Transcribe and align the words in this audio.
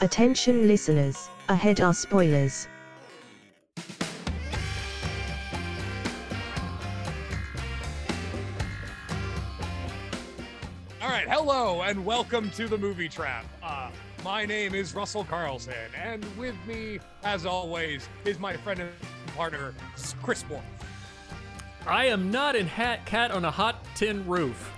Attention 0.00 0.66
listeners, 0.66 1.28
ahead 1.48 1.80
are 1.80 1.94
spoilers. 1.94 2.66
All 11.00 11.08
right, 11.08 11.28
hello 11.28 11.82
and 11.82 12.04
welcome 12.04 12.50
to 12.50 12.66
the 12.66 12.76
Movie 12.76 13.08
Trap. 13.08 13.46
Uh, 13.62 13.90
my 14.24 14.44
name 14.44 14.74
is 14.74 14.94
Russell 14.96 15.24
Carlsen, 15.24 15.74
and 15.96 16.26
with 16.36 16.56
me, 16.66 16.98
as 17.22 17.46
always, 17.46 18.08
is 18.24 18.40
my 18.40 18.56
friend 18.56 18.80
and 18.80 18.90
partner, 19.36 19.74
Chris 20.22 20.44
Moore. 20.48 20.62
I 21.86 22.06
am 22.06 22.32
not 22.32 22.56
in 22.56 22.66
hat 22.66 23.06
cat 23.06 23.30
on 23.30 23.44
a 23.44 23.50
hot 23.50 23.84
tin 23.94 24.26
roof. 24.26 24.73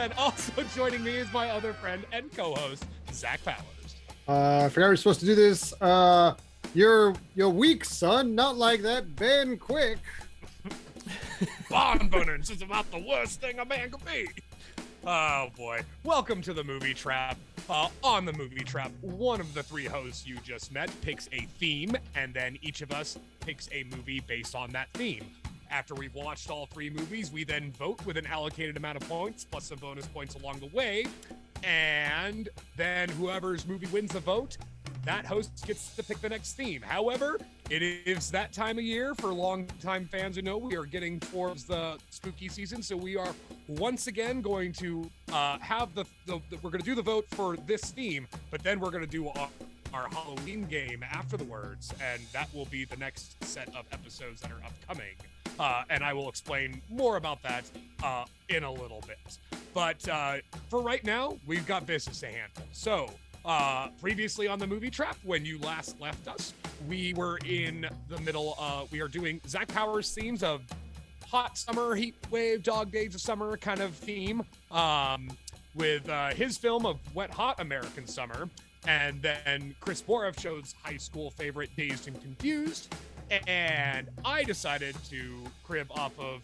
And 0.00 0.14
also 0.14 0.62
joining 0.74 1.04
me 1.04 1.16
is 1.16 1.30
my 1.30 1.50
other 1.50 1.74
friend 1.74 2.06
and 2.10 2.34
co-host, 2.34 2.86
Zach 3.12 3.44
Powers. 3.44 3.96
Uh, 4.26 4.64
I 4.64 4.68
forgot 4.70 4.86
we 4.86 4.92
were 4.92 4.96
supposed 4.96 5.20
to 5.20 5.26
do 5.26 5.34
this. 5.34 5.74
Uh, 5.78 6.36
you're 6.72 7.14
you're 7.34 7.50
weak, 7.50 7.84
son. 7.84 8.34
Not 8.34 8.56
like 8.56 8.80
that, 8.80 9.14
Ben. 9.14 9.58
Quick. 9.58 9.98
Bonbonance 11.70 12.50
is 12.50 12.62
about 12.62 12.90
the 12.90 12.98
worst 12.98 13.42
thing 13.42 13.58
a 13.58 13.64
man 13.66 13.90
could 13.90 14.02
be. 14.06 14.26
Oh 15.06 15.48
boy. 15.54 15.82
Welcome 16.02 16.40
to 16.42 16.54
the 16.54 16.64
Movie 16.64 16.94
Trap. 16.94 17.36
Uh, 17.68 17.88
on 18.02 18.24
the 18.24 18.32
Movie 18.32 18.64
Trap, 18.64 18.92
one 19.02 19.38
of 19.38 19.52
the 19.52 19.62
three 19.62 19.84
hosts 19.84 20.26
you 20.26 20.38
just 20.42 20.72
met 20.72 20.90
picks 21.02 21.28
a 21.32 21.40
theme, 21.58 21.94
and 22.14 22.32
then 22.32 22.56
each 22.62 22.80
of 22.80 22.90
us 22.90 23.18
picks 23.40 23.68
a 23.70 23.84
movie 23.94 24.20
based 24.20 24.54
on 24.54 24.70
that 24.70 24.88
theme. 24.94 25.26
After 25.70 25.94
we've 25.94 26.14
watched 26.14 26.50
all 26.50 26.66
three 26.66 26.90
movies, 26.90 27.30
we 27.30 27.44
then 27.44 27.70
vote 27.72 28.04
with 28.04 28.16
an 28.16 28.26
allocated 28.26 28.76
amount 28.76 29.00
of 29.00 29.08
points, 29.08 29.44
plus 29.44 29.64
some 29.66 29.78
bonus 29.78 30.06
points 30.06 30.34
along 30.34 30.58
the 30.58 30.66
way. 30.66 31.06
And 31.62 32.48
then 32.76 33.08
whoever's 33.10 33.66
movie 33.66 33.86
wins 33.86 34.12
the 34.12 34.20
vote, 34.20 34.56
that 35.04 35.24
host 35.24 35.64
gets 35.66 35.94
to 35.94 36.02
pick 36.02 36.20
the 36.20 36.28
next 36.28 36.54
theme. 36.54 36.82
However, 36.82 37.38
it 37.70 37.82
is 37.82 38.30
that 38.32 38.52
time 38.52 38.78
of 38.78 38.84
year 38.84 39.14
for 39.14 39.28
longtime 39.28 40.06
fans 40.06 40.36
who 40.36 40.42
know 40.42 40.58
we 40.58 40.76
are 40.76 40.84
getting 40.84 41.20
towards 41.20 41.64
the 41.64 41.98
spooky 42.10 42.48
season. 42.48 42.82
So 42.82 42.96
we 42.96 43.16
are 43.16 43.32
once 43.68 44.08
again 44.08 44.42
going 44.42 44.72
to 44.74 45.08
uh, 45.32 45.58
have 45.60 45.94
the, 45.94 46.04
the, 46.26 46.40
the 46.50 46.56
we're 46.62 46.70
going 46.70 46.82
to 46.82 46.86
do 46.86 46.96
the 46.96 47.02
vote 47.02 47.26
for 47.30 47.56
this 47.56 47.82
theme, 47.82 48.26
but 48.50 48.62
then 48.62 48.80
we're 48.80 48.90
going 48.90 49.04
to 49.04 49.10
do 49.10 49.28
our, 49.28 49.48
our 49.94 50.08
Halloween 50.08 50.64
game 50.64 51.04
after 51.08 51.36
the 51.36 51.44
words, 51.44 51.94
and 52.02 52.20
that 52.32 52.52
will 52.52 52.66
be 52.66 52.84
the 52.84 52.96
next 52.96 53.42
set 53.44 53.68
of 53.68 53.84
episodes 53.92 54.40
that 54.40 54.50
are 54.50 54.62
upcoming. 54.66 55.14
Uh, 55.60 55.82
and 55.90 56.02
I 56.02 56.14
will 56.14 56.30
explain 56.30 56.80
more 56.88 57.18
about 57.18 57.42
that 57.42 57.64
uh, 58.02 58.24
in 58.48 58.64
a 58.64 58.72
little 58.72 59.04
bit. 59.06 59.38
But 59.74 60.08
uh, 60.08 60.38
for 60.70 60.80
right 60.80 61.04
now, 61.04 61.36
we've 61.46 61.66
got 61.66 61.86
business 61.86 62.20
to 62.20 62.26
handle. 62.28 62.64
So, 62.72 63.10
uh, 63.44 63.88
previously 64.00 64.48
on 64.48 64.58
the 64.58 64.66
movie 64.66 64.88
trap, 64.88 65.18
when 65.22 65.44
you 65.44 65.58
last 65.58 66.00
left 66.00 66.26
us, 66.28 66.54
we 66.88 67.12
were 67.12 67.38
in 67.44 67.86
the 68.08 68.18
middle. 68.22 68.56
Uh, 68.58 68.86
we 68.90 69.02
are 69.02 69.08
doing 69.08 69.38
Zach 69.46 69.68
Powers 69.68 70.10
themes 70.14 70.42
of 70.42 70.62
hot 71.28 71.58
summer, 71.58 71.94
heat 71.94 72.14
wave, 72.30 72.62
dog 72.62 72.90
days 72.90 73.14
of 73.14 73.20
summer 73.20 73.54
kind 73.58 73.80
of 73.80 73.94
theme, 73.94 74.42
um, 74.70 75.28
with 75.74 76.08
uh, 76.08 76.30
his 76.30 76.56
film 76.56 76.86
of 76.86 76.98
wet 77.14 77.30
hot 77.30 77.60
American 77.60 78.06
summer. 78.06 78.48
And 78.86 79.20
then 79.20 79.74
Chris 79.80 80.00
Boroff 80.00 80.36
chose 80.36 80.74
high 80.82 80.96
school 80.96 81.30
favorite 81.30 81.68
Dazed 81.76 82.08
and 82.08 82.18
Confused. 82.22 82.94
And 83.30 84.08
I 84.24 84.44
decided 84.44 84.96
to 85.10 85.44
crib 85.64 85.86
off 85.92 86.18
of 86.18 86.42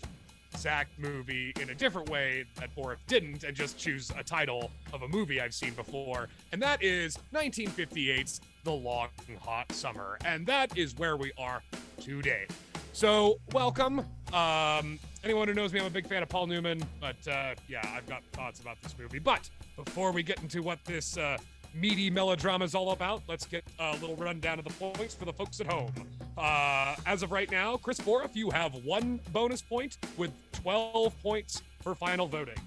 Zach 0.56 0.88
movie 0.98 1.52
in 1.60 1.70
a 1.70 1.74
different 1.74 2.08
way 2.08 2.44
that 2.54 2.74
Boroff 2.74 2.98
didn't 3.06 3.44
and 3.44 3.54
just 3.54 3.76
choose 3.78 4.10
a 4.16 4.22
title 4.22 4.70
of 4.92 5.02
a 5.02 5.08
movie 5.08 5.40
I've 5.40 5.54
seen 5.54 5.74
before. 5.74 6.28
And 6.52 6.62
that 6.62 6.82
is 6.82 7.18
1958's 7.34 8.40
The 8.64 8.72
Long 8.72 9.08
Hot 9.42 9.70
Summer. 9.72 10.18
And 10.24 10.46
that 10.46 10.76
is 10.78 10.96
where 10.96 11.16
we 11.16 11.32
are 11.38 11.62
today. 12.00 12.46
So, 12.92 13.38
welcome. 13.52 14.00
Um, 14.32 14.98
anyone 15.22 15.48
who 15.48 15.54
knows 15.54 15.72
me, 15.72 15.80
I'm 15.80 15.86
a 15.86 15.90
big 15.90 16.06
fan 16.06 16.22
of 16.22 16.30
Paul 16.30 16.46
Newman, 16.46 16.82
but 16.98 17.16
uh, 17.28 17.54
yeah, 17.68 17.86
I've 17.94 18.06
got 18.06 18.22
thoughts 18.32 18.60
about 18.60 18.80
this 18.80 18.94
movie. 18.98 19.18
But 19.18 19.50
before 19.76 20.12
we 20.12 20.22
get 20.22 20.40
into 20.40 20.62
what 20.62 20.82
this 20.86 21.18
uh, 21.18 21.36
meaty 21.76 22.10
melodrama 22.10 22.64
is 22.64 22.74
all 22.74 22.92
about, 22.92 23.22
let's 23.28 23.46
get 23.46 23.64
a 23.78 23.92
little 23.96 24.16
rundown 24.16 24.58
of 24.58 24.64
the 24.64 24.72
points 24.72 25.14
for 25.14 25.24
the 25.24 25.32
folks 25.32 25.60
at 25.60 25.66
home. 25.66 25.92
Uh, 26.36 26.96
as 27.06 27.22
of 27.22 27.32
right 27.32 27.50
now, 27.50 27.76
Chris 27.76 27.98
Boroff, 27.98 28.34
you 28.34 28.50
have 28.50 28.74
one 28.84 29.20
bonus 29.32 29.62
point 29.62 29.98
with 30.16 30.32
12 30.52 31.20
points 31.22 31.62
for 31.82 31.94
final 31.94 32.26
voting. 32.26 32.58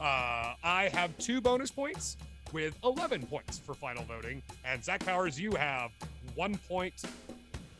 Uh, 0.00 0.54
I 0.62 0.90
have 0.92 1.16
two 1.18 1.40
bonus 1.40 1.70
points 1.70 2.16
with 2.52 2.76
11 2.84 3.26
points 3.26 3.58
for 3.58 3.74
final 3.74 4.04
voting. 4.04 4.42
And 4.64 4.82
Zach 4.82 5.04
Powers, 5.04 5.38
you 5.38 5.52
have 5.52 5.90
one 6.34 6.56
point 6.68 6.94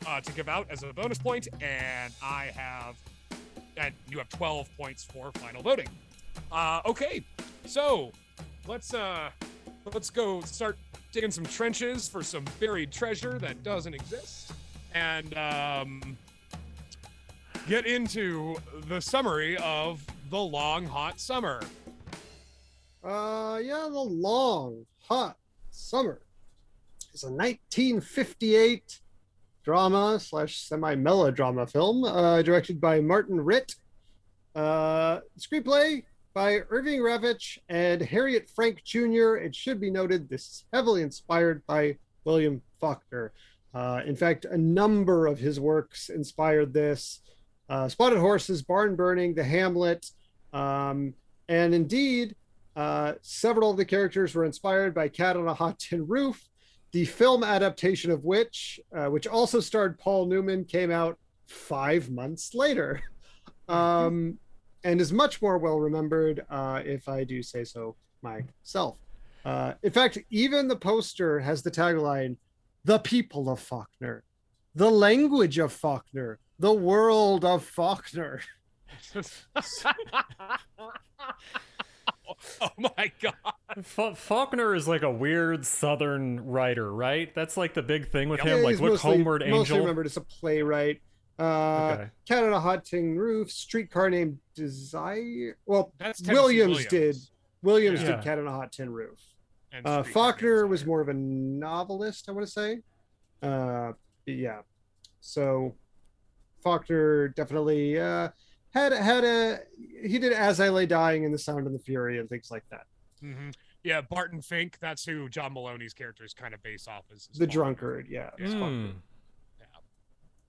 uh, 0.07 0.21
to 0.21 0.31
give 0.33 0.49
out 0.49 0.67
as 0.69 0.83
a 0.83 0.93
bonus 0.93 1.17
point, 1.17 1.47
and 1.61 2.13
I 2.21 2.51
have, 2.55 2.95
and 3.77 3.93
you 4.09 4.17
have 4.17 4.29
12 4.29 4.69
points 4.77 5.03
for 5.03 5.31
final 5.33 5.61
voting. 5.61 5.87
Uh, 6.51 6.81
okay, 6.85 7.23
so 7.65 8.11
let's 8.67 8.93
uh, 8.93 9.29
let's 9.93 10.09
go 10.09 10.41
start 10.41 10.77
digging 11.11 11.31
some 11.31 11.45
trenches 11.45 12.07
for 12.07 12.23
some 12.23 12.45
buried 12.59 12.91
treasure 12.91 13.37
that 13.39 13.63
doesn't 13.63 13.93
exist, 13.93 14.53
and 14.93 15.37
um, 15.37 16.17
get 17.67 17.85
into 17.85 18.55
the 18.87 18.99
summary 19.01 19.57
of 19.57 20.05
the 20.29 20.39
long 20.39 20.85
hot 20.85 21.19
summer. 21.19 21.61
Uh, 23.03 23.59
yeah, 23.61 23.87
the 23.89 23.99
long 23.99 24.85
hot 25.07 25.37
summer. 25.71 26.21
is 27.13 27.23
a 27.23 27.27
1958 27.27 28.99
drama 29.63 30.19
slash 30.19 30.57
semi 30.57 30.95
melodrama 30.95 31.67
film, 31.67 32.03
uh, 32.03 32.41
directed 32.41 32.79
by 32.79 32.99
Martin 33.01 33.39
Ritt. 33.43 33.75
Uh, 34.53 35.19
screenplay 35.39 36.03
by 36.33 36.59
Irving 36.69 36.99
Ravitch 37.01 37.57
and 37.69 38.01
Harriet 38.01 38.49
Frank 38.49 38.83
Jr. 38.83 39.35
It 39.35 39.55
should 39.55 39.79
be 39.79 39.91
noted 39.91 40.29
this 40.29 40.47
is 40.47 40.65
heavily 40.73 41.01
inspired 41.01 41.65
by 41.65 41.97
William 42.23 42.61
Faulkner. 42.79 43.33
Uh, 43.73 44.01
in 44.05 44.15
fact, 44.15 44.45
a 44.45 44.57
number 44.57 45.27
of 45.27 45.39
his 45.39 45.59
works 45.59 46.09
inspired 46.09 46.73
this. 46.73 47.21
Uh, 47.69 47.87
Spotted 47.87 48.19
Horses, 48.19 48.61
Barn 48.61 48.95
Burning, 48.95 49.33
The 49.33 49.43
Hamlet, 49.43 50.05
um, 50.53 51.13
and 51.47 51.73
indeed, 51.73 52.35
uh, 52.75 53.13
several 53.21 53.71
of 53.71 53.77
the 53.77 53.85
characters 53.85 54.33
were 54.33 54.45
inspired 54.45 54.93
by 54.93 55.07
Cat 55.07 55.37
on 55.37 55.47
a 55.47 55.53
Hot 55.53 55.79
Tin 55.79 56.07
Roof, 56.07 56.49
the 56.91 57.05
film 57.05 57.43
adaptation 57.43 58.11
of 58.11 58.23
which, 58.23 58.79
uh, 58.95 59.07
which 59.07 59.27
also 59.27 59.59
starred 59.59 59.99
Paul 59.99 60.25
Newman, 60.25 60.65
came 60.65 60.91
out 60.91 61.17
five 61.47 62.09
months 62.09 62.53
later, 62.53 63.01
um, 63.69 64.37
and 64.83 64.99
is 65.01 65.11
much 65.13 65.41
more 65.41 65.57
well 65.57 65.79
remembered, 65.79 66.45
uh, 66.49 66.81
if 66.85 67.07
I 67.07 67.23
do 67.23 67.41
say 67.43 67.63
so 67.63 67.95
myself. 68.21 68.97
Uh, 69.45 69.73
in 69.83 69.91
fact, 69.91 70.17
even 70.29 70.67
the 70.67 70.75
poster 70.75 71.39
has 71.39 71.61
the 71.63 71.71
tagline 71.71 72.37
"The 72.83 72.99
people 72.99 73.49
of 73.49 73.59
Faulkner, 73.59 74.23
the 74.75 74.89
language 74.91 75.57
of 75.57 75.71
Faulkner, 75.73 76.39
the 76.59 76.73
world 76.73 77.43
of 77.45 77.63
Faulkner." 77.63 78.41
oh 82.61 82.69
my 82.77 83.11
god! 83.21 83.33
Fa- 83.83 84.15
Faulkner 84.15 84.75
is 84.75 84.87
like 84.87 85.01
a 85.01 85.11
weird 85.11 85.65
Southern 85.65 86.45
writer, 86.45 86.93
right? 86.93 87.33
That's 87.33 87.57
like 87.57 87.73
the 87.73 87.81
big 87.81 88.09
thing 88.11 88.29
with 88.29 88.39
Yep. 88.43 88.47
him. 88.47 88.63
Like, 88.63 88.71
he's 88.73 88.81
look, 88.81 88.91
mostly- 88.91 89.11
Homeward 89.11 89.43
Mostly 89.47 89.79
remembered 89.79 90.05
as 90.05 90.17
a 90.17 90.21
playwright. 90.21 91.01
Uh, 91.41 91.93
Okay. 91.93 92.09
Cat 92.27 92.43
on 92.43 92.53
a 92.53 92.59
Hot 92.59 92.85
Tin 92.85 93.17
Roof, 93.17 93.49
Streetcar 93.51 94.09
Named 94.09 94.37
Desire. 94.55 95.57
Well, 95.65 95.93
That's 95.97 96.21
Tennessee 96.21 96.33
Williams, 96.41 96.85
did. 96.87 97.15
Williams 97.63 98.01
Yeah. 98.01 98.15
did 98.17 98.23
Cat 98.23 98.39
on 98.39 98.47
a 98.47 98.51
Hot 98.51 98.71
Tin 98.71 98.91
Roof. 98.91 99.19
And 99.71 99.85
Uh, 99.87 100.03
Faulkner 100.03 100.33
Fighter. 100.57 100.67
was 100.67 100.85
more 100.85 101.01
of 101.01 101.09
a 101.09 101.13
novelist, 101.13 102.27
I 102.29 102.33
want 102.33 102.45
to 102.45 102.51
say. 102.51 102.81
Uh, 103.41 103.93
yeah. 104.25 104.61
So 105.21 105.75
Faulkner 106.63 107.29
definitely 107.29 107.99
uh, 107.99 108.29
had 108.73 108.91
had 108.93 109.23
a 109.23 109.61
he 110.03 110.19
did 110.19 110.33
As 110.33 110.59
I 110.59 110.69
Lay 110.69 110.85
Dying 110.85 111.25
and 111.25 111.33
The 111.33 111.39
Sound 111.39 111.65
and 111.65 111.73
the 111.75 111.79
Fury 111.79 112.19
and 112.19 112.29
things 112.29 112.51
like 112.51 112.63
that. 112.69 112.85
Mhm. 113.23 113.53
Yeah, 113.83 114.01
Barton 114.01 114.41
Fink. 114.41 114.77
That's 114.79 115.03
who 115.05 115.27
John 115.29 115.53
Mahoney's 115.53 115.93
character 115.93 116.23
is 116.23 116.33
kind 116.33 116.53
of 116.53 116.61
based 116.61 116.87
off 116.87 117.05
as. 117.11 117.27
as 117.31 117.37
The 117.39 117.45
Faulkner. 117.45 117.53
Drunkard, 117.53 118.07
yeah. 118.09 118.29
Yeah. 118.37 118.47
Hmm. 118.53 118.89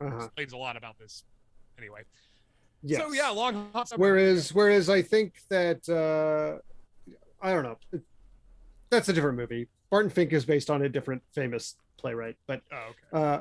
Uh-huh. 0.06 0.24
Explains 0.24 0.52
a 0.52 0.56
lot 0.56 0.76
about 0.76 0.98
this. 0.98 1.24
Anyway. 1.78 2.00
Yes. 2.82 3.00
So 3.00 3.12
yeah, 3.12 3.28
long 3.30 3.70
hot 3.72 3.88
summer. 3.88 4.00
Whereas, 4.00 4.52
whereas 4.52 4.88
I 4.90 5.02
think 5.02 5.34
that 5.50 5.88
uh, 5.88 6.58
I 7.40 7.52
don't 7.52 7.62
know, 7.62 7.78
it- 7.92 8.02
that's 8.90 9.08
a 9.08 9.12
different 9.12 9.38
movie. 9.38 9.68
Barton 9.90 10.10
Fink 10.10 10.32
is 10.32 10.44
based 10.44 10.68
on 10.70 10.82
a 10.82 10.88
different 10.88 11.22
famous 11.34 11.76
playwright, 11.98 12.36
but 12.46 12.60
Oh, 12.72 12.76
okay. 12.90 13.24
uh, 13.26 13.40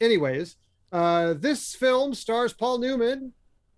anyways, 0.00 0.56
uh, 0.92 1.34
this 1.34 1.74
film 1.74 2.12
stars 2.14 2.52
Paul 2.52 2.78
Newman, 2.78 3.32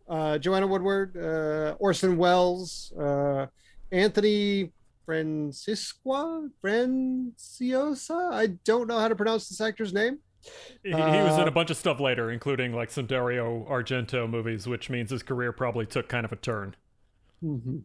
uh, 0.08 0.38
Joanne 0.38 0.68
Woodward, 0.68 1.16
uh, 1.16 1.76
Orson 1.78 2.16
Welles, 2.16 2.92
uh, 2.98 3.46
Anthony 3.92 4.72
Francisca 5.04 6.48
Franciosa. 6.64 8.32
I 8.32 8.46
don't 8.64 8.88
know 8.88 8.98
how 8.98 9.08
to 9.08 9.16
pronounce 9.16 9.48
this 9.48 9.60
actor's 9.60 9.92
name. 9.92 10.18
He, 10.82 10.90
he 10.90 10.94
was 10.94 11.38
in 11.38 11.44
Uh, 11.44 11.46
a 11.46 11.50
bunch 11.50 11.70
of 11.70 11.76
stuff 11.76 12.00
later, 12.00 12.30
including 12.30 12.74
like 12.74 12.90
some 12.90 13.06
Dario 13.06 13.64
Argento 13.70 14.28
movies, 14.28 14.66
which 14.66 14.90
means 14.90 15.10
his 15.10 15.22
career 15.22 15.52
probably 15.52 15.86
took 15.86 16.08
kind 16.08 16.24
of 16.24 16.32
a 16.32 16.36
turn. 16.36 16.74
Mm-hmm. 17.42 17.78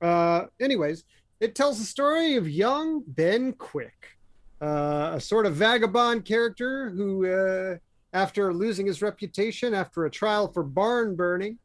Uh, 0.00 0.46
anyways, 0.60 1.04
it 1.40 1.54
tells 1.54 1.78
the 1.78 1.84
story 1.84 2.36
of 2.36 2.48
young 2.48 3.02
Ben 3.06 3.52
Quick, 3.54 4.18
uh, 4.60 5.12
a 5.14 5.20
sort 5.20 5.46
of 5.46 5.54
vagabond 5.54 6.24
character 6.24 6.90
who, 6.90 7.26
uh, 7.26 7.76
after 8.12 8.52
losing 8.52 8.86
his 8.86 9.00
reputation 9.00 9.72
after 9.74 10.04
a 10.04 10.10
trial 10.10 10.52
for 10.52 10.62
barn 10.62 11.16
burning, 11.16 11.58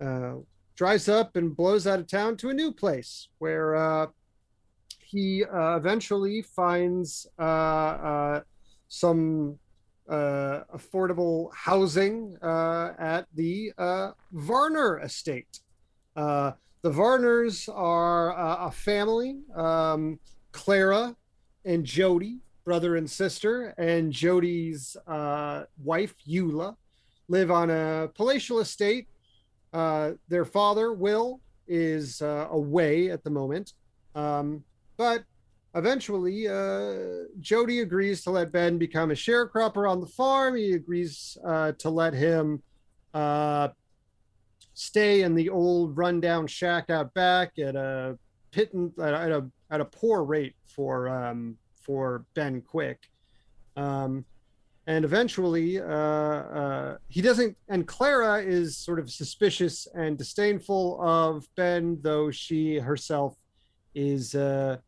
uh, 0.00 0.34
drives 0.76 1.08
up 1.08 1.36
and 1.36 1.56
blows 1.56 1.86
out 1.86 1.98
of 1.98 2.06
town 2.06 2.36
to 2.36 2.50
a 2.50 2.54
new 2.54 2.72
place 2.72 3.28
where 3.38 3.76
uh, 3.76 4.06
he 4.98 5.44
uh, 5.44 5.76
eventually 5.76 6.42
finds 6.42 7.26
uh, 7.38 7.42
uh, 7.42 8.40
some 8.90 9.58
uh, 10.08 10.64
affordable 10.74 11.48
housing 11.54 12.36
uh, 12.42 12.92
at 12.98 13.26
the 13.34 13.72
uh, 13.78 14.10
Varner 14.32 14.98
estate. 14.98 15.60
Uh, 16.16 16.52
the 16.82 16.90
Varners 16.90 17.68
are 17.72 18.36
uh, 18.36 18.66
a 18.66 18.70
family. 18.70 19.38
Um, 19.54 20.18
Clara 20.52 21.14
and 21.64 21.84
Jody, 21.84 22.38
brother 22.64 22.96
and 22.96 23.08
sister, 23.08 23.72
and 23.78 24.12
Jody's 24.12 24.96
uh, 25.06 25.64
wife, 25.82 26.14
Eula, 26.28 26.74
live 27.28 27.52
on 27.52 27.70
a 27.70 28.10
palatial 28.16 28.58
estate. 28.58 29.06
Their 29.72 30.44
father, 30.44 30.92
Will, 30.92 31.40
is 31.68 32.20
away 32.20 33.10
at 33.10 33.22
the 33.22 33.30
moment. 33.30 33.74
Um, 34.16 34.64
but 34.96 35.22
eventually, 35.74 36.48
uh, 36.48 37.24
Jody 37.40 37.80
agrees 37.80 38.22
to 38.22 38.30
let 38.30 38.52
Ben 38.52 38.78
become 38.78 39.10
a 39.10 39.14
sharecropper 39.14 39.88
on 39.90 40.00
the 40.00 40.06
farm. 40.06 40.56
He 40.56 40.72
agrees 40.72 41.36
uh, 41.44 41.72
to 41.78 41.90
let 41.90 42.14
him 42.14 42.62
uh, 43.14 43.68
stay 44.74 45.22
in 45.22 45.34
the 45.34 45.48
old 45.50 45.96
rundown 45.96 46.46
shack 46.46 46.90
out 46.90 47.12
back 47.14 47.58
at 47.58 47.76
a 47.76 48.18
pittance 48.50 48.98
at 48.98 49.14
a, 49.14 49.18
at 49.18 49.30
a, 49.30 49.50
at 49.70 49.80
a 49.80 49.84
poor 49.84 50.24
rate 50.24 50.54
for 50.66 51.08
um, 51.08 51.56
for 51.74 52.24
Ben 52.34 52.60
Quick. 52.60 53.08
Um, 53.76 54.24
and 54.86 55.04
eventually, 55.04 55.80
uh, 55.80 55.84
uh, 55.84 56.98
he 57.08 57.20
doesn't. 57.20 57.56
And 57.68 57.86
Clara 57.86 58.42
is 58.42 58.76
sort 58.76 58.98
of 58.98 59.10
suspicious 59.10 59.86
and 59.94 60.18
disdainful 60.18 61.00
of 61.00 61.46
Ben, 61.54 61.98
though 62.02 62.30
she 62.30 62.78
herself 62.78 63.36
is 63.94 64.34
uh, 64.34 64.78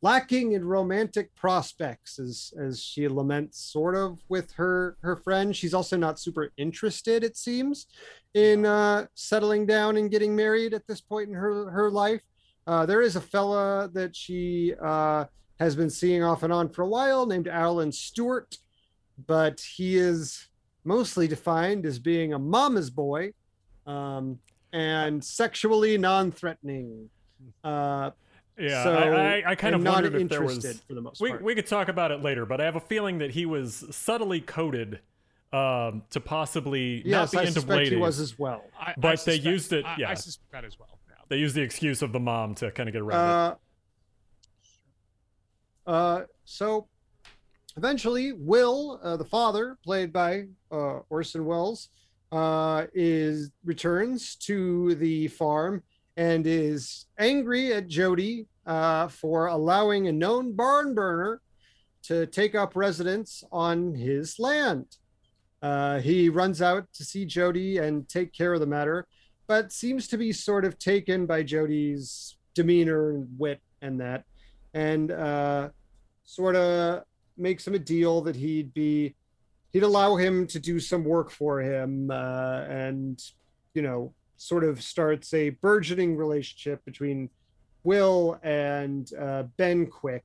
lacking 0.00 0.52
in 0.52 0.64
romantic 0.64 1.34
prospects, 1.34 2.18
as 2.18 2.52
as 2.58 2.82
she 2.82 3.08
laments, 3.08 3.58
sort 3.58 3.96
of 3.96 4.18
with 4.28 4.52
her 4.52 4.96
her 5.02 5.16
friend. 5.16 5.54
She's 5.54 5.74
also 5.74 5.96
not 5.96 6.18
super 6.18 6.52
interested, 6.56 7.24
it 7.24 7.36
seems, 7.36 7.86
in 8.34 8.66
uh, 8.66 9.06
settling 9.14 9.66
down 9.66 9.96
and 9.96 10.10
getting 10.10 10.34
married 10.36 10.74
at 10.74 10.86
this 10.86 11.00
point 11.00 11.28
in 11.28 11.34
her 11.34 11.70
her 11.70 11.90
life. 11.90 12.22
Uh, 12.66 12.84
there 12.84 13.00
is 13.00 13.16
a 13.16 13.20
fella 13.20 13.88
that 13.94 14.14
she 14.14 14.74
uh, 14.82 15.24
has 15.58 15.74
been 15.74 15.90
seeing 15.90 16.22
off 16.22 16.42
and 16.42 16.52
on 16.52 16.68
for 16.68 16.82
a 16.82 16.88
while, 16.88 17.26
named 17.26 17.48
Alan 17.48 17.90
Stewart, 17.90 18.56
but 19.26 19.60
he 19.60 19.96
is 19.96 20.48
mostly 20.84 21.26
defined 21.26 21.84
as 21.84 21.98
being 21.98 22.34
a 22.34 22.38
mama's 22.38 22.90
boy 22.90 23.32
um, 23.86 24.38
and 24.72 25.24
sexually 25.24 25.98
non-threatening. 25.98 27.08
Uh, 27.64 28.10
Yeah, 28.58 28.82
so, 28.82 28.92
I, 28.94 29.38
I, 29.38 29.50
I 29.50 29.54
kind 29.54 29.74
of 29.74 29.84
wondered 29.84 30.14
if 30.14 30.28
there 30.28 30.40
interested 30.42 30.68
was. 30.68 30.80
for 30.80 30.94
the 30.94 31.00
most 31.00 31.20
We, 31.20 31.30
part. 31.30 31.42
we 31.42 31.54
could 31.54 31.66
talk 31.66 31.88
about 31.88 32.10
it 32.10 32.22
later, 32.22 32.44
but 32.44 32.60
I 32.60 32.64
have 32.64 32.76
a 32.76 32.80
feeling 32.80 33.18
that 33.18 33.30
he 33.30 33.46
was 33.46 33.84
subtly 33.90 34.40
coded 34.40 35.00
um, 35.52 36.02
to 36.10 36.20
possibly 36.20 37.02
yes, 37.06 37.32
not 37.32 37.32
be 37.32 37.38
I 37.38 37.40
into 37.42 37.52
suspect 37.60 37.88
he 37.88 37.96
was 37.96 38.18
as 38.20 38.38
well. 38.38 38.64
I, 38.78 38.94
But 38.98 39.06
I 39.08 39.10
they 39.12 39.16
suspect- 39.16 39.44
used 39.44 39.72
it- 39.72 39.84
yeah. 39.96 40.10
I 40.10 40.14
suspect 40.14 40.50
that 40.52 40.64
as 40.64 40.78
well. 40.78 40.98
Yeah. 41.08 41.14
They 41.28 41.36
used 41.38 41.54
the 41.54 41.62
excuse 41.62 42.02
of 42.02 42.12
the 42.12 42.20
mom 42.20 42.54
to 42.56 42.70
kind 42.72 42.88
of 42.88 42.92
get 42.92 43.02
around 43.02 43.52
it. 43.54 43.58
Uh, 45.86 45.90
uh, 45.90 46.24
so 46.44 46.88
eventually, 47.76 48.32
Will, 48.32 49.00
uh, 49.02 49.16
the 49.16 49.24
father, 49.24 49.78
played 49.84 50.12
by 50.12 50.44
uh, 50.70 51.00
Orson 51.10 51.44
Welles, 51.44 51.88
uh, 52.32 52.86
is 52.92 53.50
returns 53.64 54.36
to 54.36 54.94
the 54.96 55.28
farm 55.28 55.82
and 56.18 56.48
is 56.48 57.06
angry 57.16 57.72
at 57.72 57.86
Jody 57.86 58.48
uh, 58.66 59.06
for 59.06 59.46
allowing 59.46 60.08
a 60.08 60.12
known 60.12 60.52
barn 60.52 60.92
burner 60.92 61.40
to 62.02 62.26
take 62.26 62.56
up 62.56 62.74
residence 62.74 63.44
on 63.52 63.94
his 63.94 64.36
land. 64.40 64.86
Uh, 65.62 66.00
he 66.00 66.28
runs 66.28 66.60
out 66.60 66.86
to 66.92 67.04
see 67.04 67.24
Jody 67.24 67.78
and 67.78 68.08
take 68.08 68.32
care 68.32 68.52
of 68.52 68.58
the 68.58 68.66
matter, 68.66 69.06
but 69.46 69.72
seems 69.72 70.08
to 70.08 70.18
be 70.18 70.32
sort 70.32 70.64
of 70.64 70.76
taken 70.80 71.24
by 71.24 71.44
Jody's 71.44 72.36
demeanor 72.52 73.10
and 73.10 73.28
wit 73.38 73.60
and 73.80 74.00
that, 74.00 74.24
and 74.74 75.12
uh, 75.12 75.68
sort 76.24 76.56
of 76.56 77.04
makes 77.36 77.64
him 77.64 77.74
a 77.74 77.78
deal 77.78 78.22
that 78.22 78.34
he'd 78.34 78.74
be 78.74 79.14
he'd 79.72 79.84
allow 79.84 80.16
him 80.16 80.48
to 80.48 80.58
do 80.58 80.80
some 80.80 81.04
work 81.04 81.30
for 81.30 81.60
him 81.60 82.10
uh, 82.10 82.64
and 82.68 83.22
you 83.74 83.82
know 83.82 84.12
sort 84.38 84.64
of 84.64 84.82
starts 84.82 85.34
a 85.34 85.50
burgeoning 85.50 86.16
relationship 86.16 86.82
between 86.84 87.28
will 87.84 88.38
and 88.42 89.12
uh, 89.14 89.42
ben 89.56 89.86
quick 89.86 90.24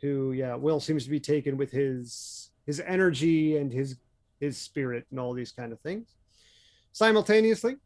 who 0.00 0.32
yeah 0.32 0.54
will 0.54 0.80
seems 0.80 1.04
to 1.04 1.10
be 1.10 1.20
taken 1.20 1.56
with 1.56 1.70
his 1.70 2.50
his 2.66 2.80
energy 2.80 3.56
and 3.56 3.72
his 3.72 3.96
his 4.40 4.58
spirit 4.58 5.06
and 5.10 5.20
all 5.20 5.32
these 5.32 5.52
kind 5.52 5.72
of 5.72 5.80
things 5.80 6.08
simultaneously. 6.92 7.76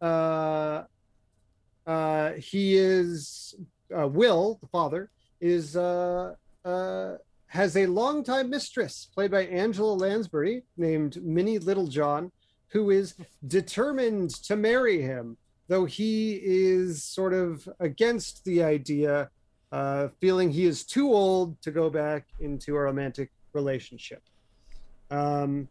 Uh 0.00 0.82
uh 1.86 2.32
he 2.32 2.76
is 2.76 3.54
uh, 3.96 4.06
will 4.06 4.58
the 4.60 4.68
father 4.68 5.10
is 5.40 5.76
uh 5.76 6.34
uh 6.64 7.14
has 7.46 7.76
a 7.76 7.86
longtime 7.86 8.48
mistress 8.48 9.08
played 9.14 9.30
by 9.30 9.44
Angela 9.44 9.92
Lansbury 9.92 10.62
named 10.78 11.22
Minnie 11.22 11.58
Littlejohn, 11.58 12.32
who 12.72 12.90
is 12.90 13.14
determined 13.46 14.30
to 14.30 14.56
marry 14.56 15.00
him, 15.02 15.36
though 15.68 15.84
he 15.84 16.40
is 16.42 17.04
sort 17.04 17.34
of 17.34 17.68
against 17.80 18.44
the 18.44 18.62
idea, 18.62 19.30
uh, 19.72 20.08
feeling 20.20 20.50
he 20.50 20.64
is 20.64 20.84
too 20.84 21.12
old 21.12 21.60
to 21.62 21.70
go 21.70 21.90
back 21.90 22.26
into 22.40 22.74
a 22.74 22.80
romantic 22.80 23.30
relationship. 23.52 24.22
Um, 25.10 25.68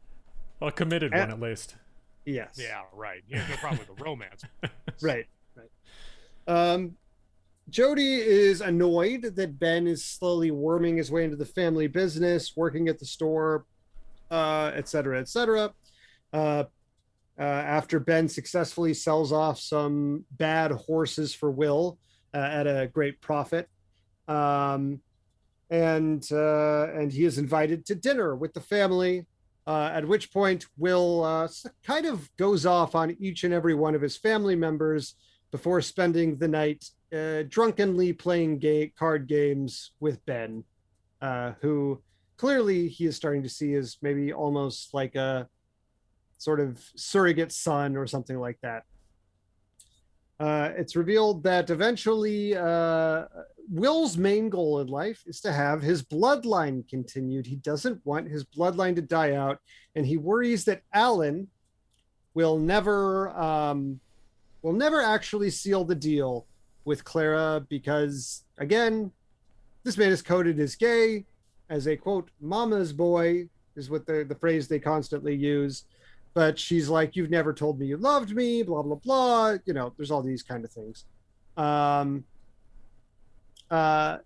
it. 0.61 0.67
A 0.67 0.71
committed 0.71 1.13
uh, 1.13 1.17
one, 1.19 1.31
at 1.31 1.39
least. 1.39 1.75
yes. 2.25 2.55
Yeah, 2.59 2.81
right. 2.93 3.23
Yeah, 3.27 3.45
no 3.49 3.55
problem 3.55 3.79
with 3.79 3.97
the 3.97 4.03
romance. 4.03 4.43
Right. 5.01 5.25
Right. 5.55 5.69
Um, 6.47 6.95
Jody 7.71 8.15
is 8.15 8.61
annoyed 8.61 9.23
that 9.35 9.57
Ben 9.57 9.87
is 9.87 10.05
slowly 10.05 10.51
worming 10.51 10.97
his 10.97 11.09
way 11.09 11.23
into 11.23 11.37
the 11.37 11.45
family 11.45 11.87
business, 11.87 12.55
working 12.55 12.87
at 12.87 12.99
the 12.99 13.05
store, 13.05 13.65
uh, 14.29 14.71
et 14.75 14.87
cetera, 14.87 15.19
et 15.19 15.27
cetera. 15.27 15.73
Uh, 16.33 16.65
uh, 17.41 17.43
after 17.43 17.99
Ben 17.99 18.29
successfully 18.29 18.93
sells 18.93 19.31
off 19.31 19.59
some 19.59 20.23
bad 20.33 20.71
horses 20.71 21.33
for 21.33 21.49
Will 21.49 21.97
uh, 22.35 22.37
at 22.37 22.67
a 22.67 22.87
great 22.93 23.19
profit. 23.19 23.67
Um, 24.27 25.01
and 25.71 26.23
uh, 26.31 26.89
and 26.93 27.11
he 27.11 27.25
is 27.25 27.39
invited 27.39 27.83
to 27.87 27.95
dinner 27.95 28.35
with 28.35 28.53
the 28.53 28.61
family. 28.61 29.25
Uh, 29.65 29.89
at 29.91 30.07
which 30.07 30.31
point, 30.31 30.67
Will 30.77 31.23
uh, 31.23 31.47
kind 31.83 32.05
of 32.05 32.29
goes 32.37 32.67
off 32.67 32.93
on 32.93 33.17
each 33.19 33.43
and 33.43 33.53
every 33.53 33.73
one 33.73 33.95
of 33.95 34.01
his 34.01 34.17
family 34.17 34.55
members 34.55 35.15
before 35.49 35.81
spending 35.81 36.37
the 36.37 36.47
night 36.47 36.85
drunkenly 37.49 38.13
playing 38.13 38.59
ga- 38.59 38.93
card 38.97 39.27
games 39.27 39.91
with 39.99 40.23
Ben, 40.25 40.63
who 41.61 42.01
clearly 42.37 42.87
he 42.87 43.05
is 43.05 43.15
starting 43.15 43.43
to 43.43 43.49
see 43.49 43.73
as 43.73 43.97
maybe 44.01 44.31
almost 44.31 44.93
like 44.93 45.15
a 45.15 45.47
sort 46.41 46.59
of 46.59 46.83
surrogate 46.95 47.51
son 47.51 47.95
or 47.95 48.07
something 48.07 48.39
like 48.39 48.57
that. 48.63 48.83
Uh, 50.39 50.71
it's 50.75 50.95
revealed 50.95 51.43
that 51.43 51.69
eventually 51.69 52.55
uh, 52.55 53.25
Will's 53.69 54.17
main 54.17 54.49
goal 54.49 54.79
in 54.79 54.87
life 54.87 55.21
is 55.27 55.39
to 55.41 55.51
have 55.51 55.83
his 55.83 56.01
bloodline 56.01 56.87
continued. 56.89 57.45
He 57.45 57.57
doesn't 57.57 58.03
want 58.07 58.27
his 58.27 58.43
bloodline 58.43 58.95
to 58.95 59.03
die 59.03 59.33
out, 59.33 59.59
and 59.95 60.03
he 60.03 60.17
worries 60.17 60.65
that 60.65 60.81
Alan 60.91 61.47
will 62.33 62.57
never 62.57 63.29
um, 63.37 63.99
will 64.63 64.73
never 64.73 64.99
actually 64.99 65.51
seal 65.51 65.85
the 65.85 65.93
deal 65.93 66.47
with 66.85 67.03
Clara 67.03 67.63
because, 67.69 68.45
again, 68.57 69.11
this 69.83 69.95
man 69.95 70.11
is 70.11 70.23
coded 70.23 70.59
as 70.59 70.75
gay, 70.75 71.25
as 71.69 71.87
a 71.87 71.95
quote 71.95 72.31
mama's 72.41 72.93
boy 72.93 73.47
is 73.75 73.91
what 73.91 74.07
the 74.07 74.25
the 74.27 74.35
phrase 74.35 74.67
they 74.67 74.79
constantly 74.79 75.35
use. 75.35 75.85
But 76.33 76.57
she's 76.57 76.87
like, 76.89 77.15
"You've 77.15 77.29
never 77.29 77.53
told 77.53 77.79
me 77.79 77.87
you 77.87 77.97
loved 77.97 78.33
me," 78.35 78.63
blah 78.63 78.81
blah 78.81 78.95
blah. 78.95 79.57
You 79.65 79.73
know, 79.73 79.93
there's 79.97 80.11
all 80.11 80.21
these 80.21 80.43
kind 80.43 80.63
of 80.63 80.71
things. 80.71 81.05
Um, 81.57 82.23
uh, 83.69 84.17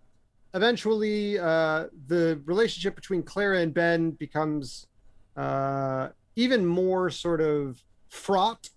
eventually, 0.53 1.39
uh, 1.39 1.85
the 2.07 2.41
relationship 2.45 2.95
between 2.95 3.23
Clara 3.23 3.59
and 3.59 3.73
Ben 3.73 4.11
becomes 4.11 4.87
uh, 5.35 6.09
even 6.35 6.65
more 6.65 7.09
sort 7.09 7.41
of 7.41 7.81
fraught, 8.09 8.69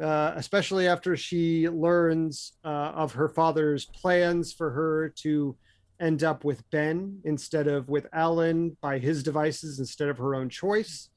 uh, 0.00 0.32
especially 0.36 0.86
after 0.86 1.16
she 1.16 1.68
learns 1.68 2.52
uh, 2.64 2.92
of 2.94 3.12
her 3.12 3.28
father's 3.28 3.84
plans 3.86 4.52
for 4.52 4.70
her 4.70 5.08
to 5.16 5.56
end 6.00 6.22
up 6.22 6.44
with 6.44 6.68
Ben 6.70 7.20
instead 7.24 7.66
of 7.66 7.88
with 7.88 8.06
Alan 8.12 8.76
by 8.80 8.98
his 8.98 9.22
devices 9.22 9.80
instead 9.80 10.08
of 10.08 10.18
her 10.18 10.34
own 10.34 10.48
choice. 10.48 11.10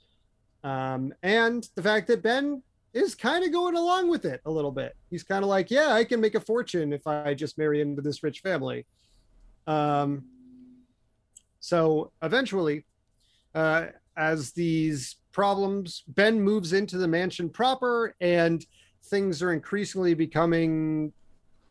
Um, 0.64 1.14
and 1.24 1.68
the 1.76 1.82
fact 1.82 2.08
that 2.08 2.22
Ben 2.22 2.62
is 2.94 3.16
kind 3.16 3.46
of 3.46 3.52
going 3.52 3.76
along 3.76 4.10
with 4.10 4.26
it 4.26 4.42
a 4.46 4.52
little 4.52 4.72
bit. 4.72 4.96
He's 5.10 5.24
kind 5.24 5.44
of 5.44 5.50
like, 5.50 5.72
yeah, 5.72 5.94
I 5.94 6.04
can 6.04 6.20
make 6.20 6.36
a 6.36 6.40
fortune 6.40 6.92
if 6.92 7.08
I 7.08 7.34
just 7.34 7.58
marry 7.58 7.82
into 7.82 8.02
this 8.02 8.22
rich 8.22 8.42
family. 8.42 8.86
Um, 9.66 10.26
so 11.60 12.12
eventually, 12.22 12.86
uh, 13.56 13.88
as 14.18 14.52
these 14.52 15.18
problems, 15.32 16.04
Ben 16.08 16.42
moves 16.42 16.74
into 16.74 16.98
the 16.98 17.08
mansion 17.08 17.50
proper 17.50 18.14
and 18.20 18.66
things 19.06 19.42
are 19.42 19.54
increasingly 19.54 20.14
becoming 20.14 21.14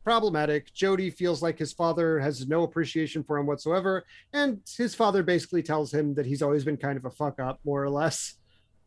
problematic. 0.02 0.72
Jody 0.72 1.10
feels 1.10 1.42
like 1.42 1.58
his 1.58 1.72
father 1.72 2.18
has 2.18 2.48
no 2.48 2.62
appreciation 2.62 3.22
for 3.22 3.36
him 3.36 3.46
whatsoever. 3.46 4.04
And 4.32 4.60
his 4.76 4.94
father 4.94 5.22
basically 5.22 5.62
tells 5.62 5.92
him 5.92 6.14
that 6.14 6.24
he's 6.24 6.40
always 6.40 6.64
been 6.64 6.78
kind 6.78 6.96
of 6.96 7.04
a 7.04 7.10
fuck 7.10 7.38
up, 7.38 7.60
more 7.64 7.82
or 7.82 7.90
less. 7.90 8.39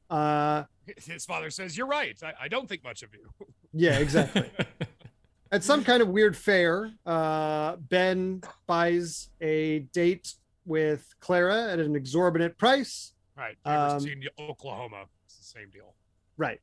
Uh, 0.10 0.64
His 0.98 1.26
father 1.26 1.50
says, 1.50 1.78
"You're 1.78 1.88
right. 1.88 2.18
I, 2.24 2.34
I 2.44 2.48
don't 2.48 2.68
think 2.68 2.84
much 2.84 3.04
of 3.04 3.10
you." 3.14 3.30
yeah, 3.74 3.98
exactly. 4.00 4.50
At 5.52 5.64
some 5.64 5.84
kind 5.84 6.02
of 6.02 6.08
weird 6.08 6.36
fair, 6.36 6.92
uh, 7.06 7.76
Ben 7.76 8.42
buys 8.66 9.30
a 9.40 9.80
date 9.94 10.34
with 10.66 11.14
Clara 11.20 11.72
at 11.72 11.78
an 11.80 11.96
exorbitant 11.96 12.58
price. 12.58 13.14
Right. 13.38 13.56
Ever 13.64 13.94
Um, 13.96 14.00
seen 14.00 14.24
Oklahoma? 14.40 15.04
It's 15.26 15.38
the 15.38 15.44
same 15.44 15.70
deal. 15.70 15.94
Right. 16.38 16.60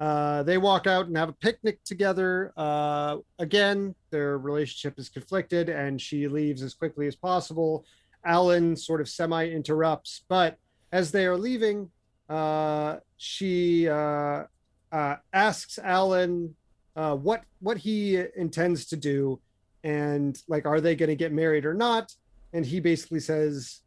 Uh, 0.00 0.42
they 0.42 0.58
walk 0.58 0.88
out 0.88 1.06
and 1.06 1.16
have 1.16 1.28
a 1.28 1.32
picnic 1.34 1.78
together. 1.84 2.52
Uh, 2.56 3.18
again, 3.38 3.94
their 4.10 4.36
relationship 4.38 4.98
is 4.98 5.08
conflicted, 5.08 5.68
and 5.68 6.00
she 6.00 6.26
leaves 6.26 6.60
as 6.62 6.74
quickly 6.74 7.06
as 7.06 7.14
possible. 7.14 7.84
Alan 8.24 8.74
sort 8.74 9.00
of 9.00 9.08
semi 9.08 9.48
interrupts, 9.48 10.24
but 10.28 10.56
as 10.90 11.12
they 11.12 11.24
are 11.26 11.36
leaving, 11.36 11.88
uh, 12.28 12.96
she 13.16 13.88
uh, 13.88 14.44
uh, 14.92 15.16
asks 15.32 15.78
Alan 15.78 16.54
uh, 16.96 17.16
what 17.16 17.42
what 17.60 17.78
he 17.78 18.22
intends 18.36 18.86
to 18.86 18.96
do, 18.96 19.40
and 19.82 20.40
like, 20.48 20.66
are 20.66 20.80
they 20.80 20.94
going 20.94 21.08
to 21.08 21.16
get 21.16 21.32
married 21.32 21.64
or 21.64 21.74
not? 21.74 22.12
And 22.52 22.64
he 22.64 22.80
basically 22.80 23.20
says, 23.20 23.80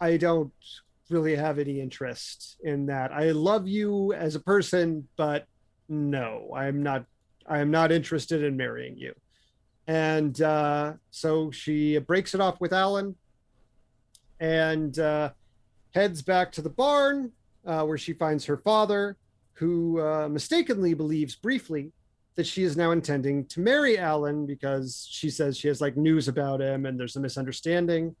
"I 0.00 0.16
don't 0.16 0.52
really 1.08 1.34
have 1.34 1.58
any 1.58 1.80
interest 1.80 2.58
in 2.62 2.86
that. 2.86 3.12
I 3.12 3.30
love 3.30 3.66
you 3.66 4.12
as 4.12 4.34
a 4.34 4.40
person, 4.40 5.08
but 5.16 5.46
no, 5.88 6.50
I'm 6.54 6.82
not. 6.82 7.06
I 7.46 7.58
am 7.58 7.70
not 7.70 7.90
interested 7.90 8.44
in 8.44 8.56
marrying 8.56 8.96
you." 8.98 9.14
And 9.86 10.40
uh, 10.40 10.94
so 11.10 11.50
she 11.50 11.98
breaks 11.98 12.34
it 12.34 12.40
off 12.40 12.60
with 12.60 12.72
Alan, 12.72 13.16
and 14.38 14.96
uh, 14.98 15.30
heads 15.94 16.20
back 16.22 16.52
to 16.52 16.62
the 16.62 16.70
barn 16.70 17.32
uh, 17.66 17.84
where 17.84 17.98
she 17.98 18.12
finds 18.12 18.44
her 18.44 18.56
father, 18.56 19.16
who 19.54 20.00
uh, 20.00 20.28
mistakenly 20.28 20.94
believes 20.94 21.34
briefly 21.34 21.92
that 22.34 22.46
she 22.46 22.62
is 22.62 22.76
now 22.76 22.92
intending 22.92 23.44
to 23.46 23.60
marry 23.60 23.98
Alan 23.98 24.46
because 24.46 25.06
she 25.10 25.28
says 25.28 25.56
she 25.56 25.68
has 25.68 25.80
like 25.80 25.96
news 25.96 26.28
about 26.28 26.60
him 26.60 26.86
and 26.86 26.98
there's 26.98 27.16
a 27.16 27.20
misunderstanding. 27.20 28.16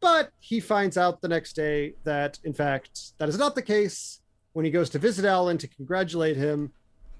But 0.00 0.30
he 0.40 0.60
finds 0.60 0.96
out 0.96 1.20
the 1.20 1.28
next 1.28 1.54
day 1.54 1.94
that, 2.04 2.38
in 2.44 2.52
fact, 2.52 3.18
that 3.18 3.28
is 3.28 3.38
not 3.38 3.54
the 3.54 3.62
case 3.62 4.20
when 4.52 4.64
he 4.64 4.70
goes 4.70 4.90
to 4.90 4.98
visit 4.98 5.24
Alan 5.24 5.58
to 5.58 5.68
congratulate 5.68 6.36
him 6.36 6.72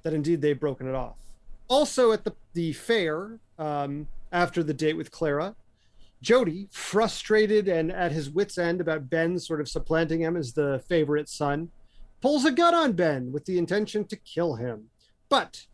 that 0.03 0.13
indeed 0.13 0.41
they've 0.41 0.59
broken 0.59 0.89
it 0.89 0.95
off. 0.95 1.17
Also, 1.69 2.13
at 2.13 2.25
the, 2.25 2.33
the 2.55 2.73
fair, 2.73 3.39
um, 3.59 4.07
after 4.33 4.63
the 4.63 4.75
date 4.75 4.97
with 4.97 5.11
Clara, 5.11 5.55
Jody, 6.21 6.69
frustrated 6.73 7.69
and 7.69 7.93
at 7.93 8.13
his 8.13 8.31
wits' 8.31 8.59
end 8.59 8.81
about 8.81 9.11
Ben 9.11 9.39
sort 9.39 9.61
of 9.61 9.69
supplanting 9.69 10.21
him 10.21 10.37
as 10.37 10.53
the 10.53 10.83
favorite 10.89 11.29
son, 11.29 11.71
pulls 12.21 12.45
a 12.45 12.51
gun 12.51 12.75
on 12.75 12.93
Ben 12.93 13.33
with 13.33 13.45
the 13.45 13.59
intention 13.59 14.05
to 14.07 14.17
kill 14.17 14.57
him. 14.57 14.91
But 15.29 15.67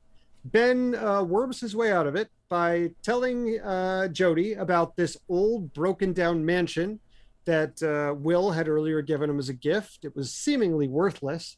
Ben 0.44 0.94
uh, 0.94 1.22
worms 1.22 1.60
his 1.60 1.74
way 1.74 1.90
out 1.90 2.06
of 2.06 2.16
it 2.16 2.28
by 2.48 2.90
telling 3.02 3.58
uh, 3.60 4.08
Jody 4.08 4.52
about 4.54 4.96
this 4.96 5.16
old, 5.28 5.72
broken 5.72 6.12
down 6.12 6.44
mansion 6.44 7.00
that 7.46 7.82
uh, 7.82 8.14
Will 8.14 8.50
had 8.50 8.68
earlier 8.68 9.00
given 9.02 9.30
him 9.30 9.38
as 9.38 9.48
a 9.48 9.54
gift. 9.54 10.04
It 10.04 10.14
was 10.14 10.32
seemingly 10.32 10.88
worthless, 10.88 11.56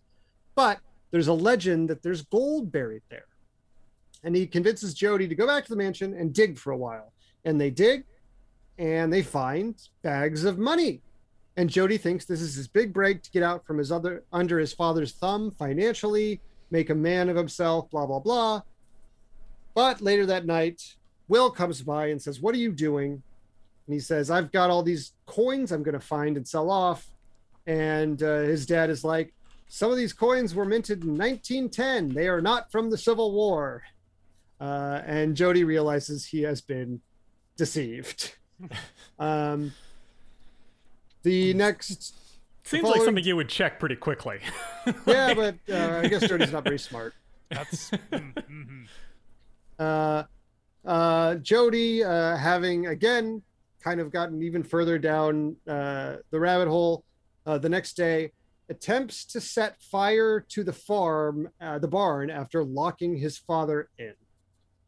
but 0.55 0.78
there's 1.11 1.28
a 1.28 1.33
legend 1.33 1.90
that 1.90 2.02
there's 2.02 2.23
gold 2.23 2.71
buried 2.71 3.02
there. 3.11 3.26
And 4.23 4.35
he 4.35 4.47
convinces 4.47 4.95
Jody 4.95 5.28
to 5.28 5.35
go 5.35 5.47
back 5.47 5.64
to 5.64 5.71
the 5.71 5.76
mansion 5.76 6.14
and 6.14 6.33
dig 6.33 6.59
for 6.59 6.73
a 6.73 6.76
while. 6.76 7.12
And 7.45 7.61
they 7.61 7.71
dig 7.71 8.05
and 8.78 9.12
they 9.12 9.23
find 9.23 9.75
bags 10.02 10.45
of 10.45 10.59
money. 10.59 11.00
And 11.56 11.71
Jody 11.71 11.97
thinks 11.97 12.25
this 12.25 12.42
is 12.42 12.54
his 12.54 12.68
big 12.68 12.92
break 12.92 13.23
to 13.23 13.30
get 13.30 13.42
out 13.42 13.64
from 13.64 13.78
his 13.78 13.90
other 13.90 14.25
under 14.33 14.59
his 14.59 14.75
father's 14.75 15.12
thumb 15.12 15.50
financially, 15.50 16.40
make 16.71 16.90
a 16.90 16.95
man 16.95 17.28
of 17.28 17.37
himself, 17.37 17.90
blah 17.90 18.06
blah 18.06 18.21
blah. 18.21 18.62
But 19.75 20.00
later 20.00 20.26
that 20.26 20.47
night, 20.47 20.97
Will 21.28 21.50
comes 21.50 21.83
by 21.83 22.09
and 22.09 22.21
says, 22.21 22.40
"What 22.40 22.54
are 22.54 22.59
you 22.59 22.73
doing?" 22.73 23.12
And 23.12 23.95
he 23.95 24.00
says, 24.00 24.30
"I've 24.30 24.52
got 24.52 24.71
all 24.71 24.83
these 24.83 25.12
coins 25.25 25.73
I'm 25.73 25.83
going 25.83 25.99
to 25.99 26.00
find 26.00 26.37
and 26.37 26.47
sell 26.47 26.71
off." 26.71 27.11
And 27.66 28.23
uh, 28.23 28.40
his 28.40 28.66
dad 28.66 28.90
is 28.90 29.02
like, 29.02 29.33
"Some 29.68 29.90
of 29.90 29.97
these 29.97 30.12
coins 30.12 30.54
were 30.54 30.66
minted 30.66 31.04
in 31.04 31.16
1910. 31.16 32.11
They 32.11 32.28
are 32.28 32.42
not 32.42 32.71
from 32.71 32.90
the 32.90 32.99
Civil 32.99 33.33
War." 33.33 33.83
Uh, 34.61 35.00
and 35.04 35.37
Jody 35.37 35.64
realizes 35.64 36.26
he 36.26 36.42
has 36.42 36.61
been 36.61 37.00
deceived. 37.56 38.37
um, 39.18 39.72
the 41.22 41.54
next, 41.54 42.14
Seems 42.64 42.82
following- 42.82 43.00
like 43.00 43.04
something 43.06 43.25
you 43.25 43.36
would 43.36 43.48
check 43.48 43.78
pretty 43.78 43.96
quickly. 43.96 44.38
yeah, 45.06 45.34
but 45.34 45.56
uh, 45.70 46.00
I 46.02 46.08
guess 46.08 46.26
Jody's 46.28 46.52
not 46.52 46.64
very 46.64 46.78
smart. 46.78 47.14
That's 47.50 47.90
mm, 48.12 48.34
mhm. 48.34 48.86
uh, 49.78 50.25
uh, 50.88 51.34
Jody, 51.36 52.02
uh, 52.02 52.36
having 52.36 52.86
again 52.86 53.42
kind 53.82 54.00
of 54.00 54.10
gotten 54.10 54.42
even 54.42 54.62
further 54.62 54.98
down 54.98 55.56
uh, 55.68 56.16
the 56.30 56.40
rabbit 56.40 56.68
hole, 56.68 57.04
uh, 57.46 57.58
the 57.58 57.68
next 57.68 57.96
day 57.96 58.32
attempts 58.68 59.25
to 59.25 59.40
set 59.40 59.80
fire 59.80 60.40
to 60.48 60.64
the 60.64 60.72
farm, 60.72 61.48
uh, 61.60 61.78
the 61.78 61.86
barn, 61.86 62.30
after 62.30 62.64
locking 62.64 63.16
his 63.16 63.38
father 63.38 63.88
in, 63.98 64.14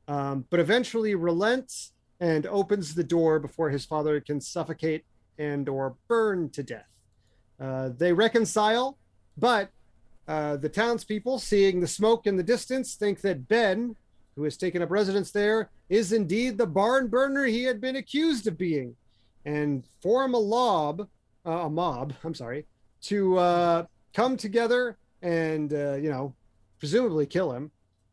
um, 0.09 0.45
but 0.51 0.59
eventually 0.59 1.15
relents 1.15 1.93
and 2.21 2.47
opens 2.47 2.95
the 2.95 3.05
door 3.05 3.39
before 3.39 3.71
his 3.71 3.85
father 3.85 4.21
can 4.21 4.41
suffocate 4.41 5.05
and 5.39 5.69
or 5.69 5.97
burn 6.09 6.51
to 6.51 6.63
death. 6.63 6.89
Uh, 7.61 7.91
they 7.97 8.13
reconcile, 8.13 8.99
but 9.37 9.71
uh, 10.27 10.57
the 10.57 10.69
townspeople, 10.69 11.39
seeing 11.39 11.81
the 11.81 11.87
smoke 11.87 12.27
in 12.27 12.37
the 12.37 12.43
distance, 12.43 12.95
think 12.95 13.21
that 13.23 13.49
Ben, 13.49 13.97
who 14.37 14.45
has 14.45 14.57
taken 14.57 14.83
up 14.83 14.91
residence 14.91 15.31
there, 15.31 15.71
is 15.89 16.13
indeed 16.13 16.59
the 16.59 16.67
barn 16.67 17.09
burner 17.09 17.47
he 17.47 17.65
had 17.65 17.81
been 17.81 17.97
accused 17.97 18.47
of 18.47 18.59
being, 18.59 18.95
and 19.45 19.85
form 20.03 20.35
a 20.35 20.39
lob, 20.39 21.09
uh, 21.47 21.51
a 21.51 21.71
mob. 21.71 22.13
I'm 22.25 22.35
sorry, 22.35 22.67
to 23.03 23.39
uh, 23.39 23.87
come 24.13 24.37
together 24.37 24.99
and 25.23 25.73
uh, 25.73 25.95
you 25.95 26.11
know, 26.11 26.35
presumably 26.79 27.27
kill 27.27 27.53
him. 27.53 27.71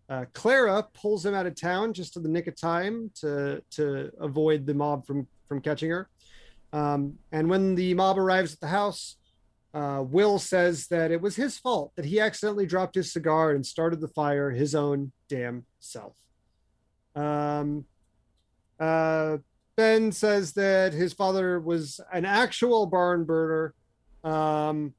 Uh, 0.09 0.25
Clara 0.33 0.85
pulls 0.93 1.25
him 1.25 1.33
out 1.33 1.45
of 1.45 1.55
town 1.55 1.93
just 1.93 2.15
in 2.15 2.24
the 2.24 2.29
nick 2.29 2.47
of 2.47 2.55
time 2.55 3.12
to 3.21 3.62
to 3.71 4.12
avoid 4.19 4.65
the 4.65 4.74
mob 4.74 5.05
from 5.05 5.27
from 5.47 5.62
catching 5.62 5.89
her. 5.89 6.09
Um, 6.74 7.17
and 7.31 7.50
when 7.50 7.75
the 7.75 7.93
mob 7.93 8.17
arrives 8.17 8.53
at 8.53 8.59
the 8.59 8.67
house, 8.67 9.17
uh, 9.74 10.03
Will 10.05 10.39
says 10.39 10.88
that 10.88 11.12
it 11.12 11.21
was 11.21 11.35
his 11.35 11.57
fault 11.57 11.91
that 11.95 12.05
he 12.05 12.19
accidentally 12.19 12.65
dropped 12.65 12.95
his 12.95 13.12
cigar 13.12 13.51
and 13.51 13.65
started 13.65 14.00
the 14.00 14.07
fire 14.07 14.51
his 14.51 14.75
own 14.75 15.12
damn 15.27 15.65
self. 15.79 16.15
Um, 17.15 17.85
uh, 18.79 19.38
ben 19.75 20.12
says 20.12 20.53
that 20.53 20.93
his 20.93 21.13
father 21.13 21.59
was 21.59 22.00
an 22.12 22.25
actual 22.25 22.85
barn 22.85 23.25
burner 23.25 23.74
um, 24.24 24.93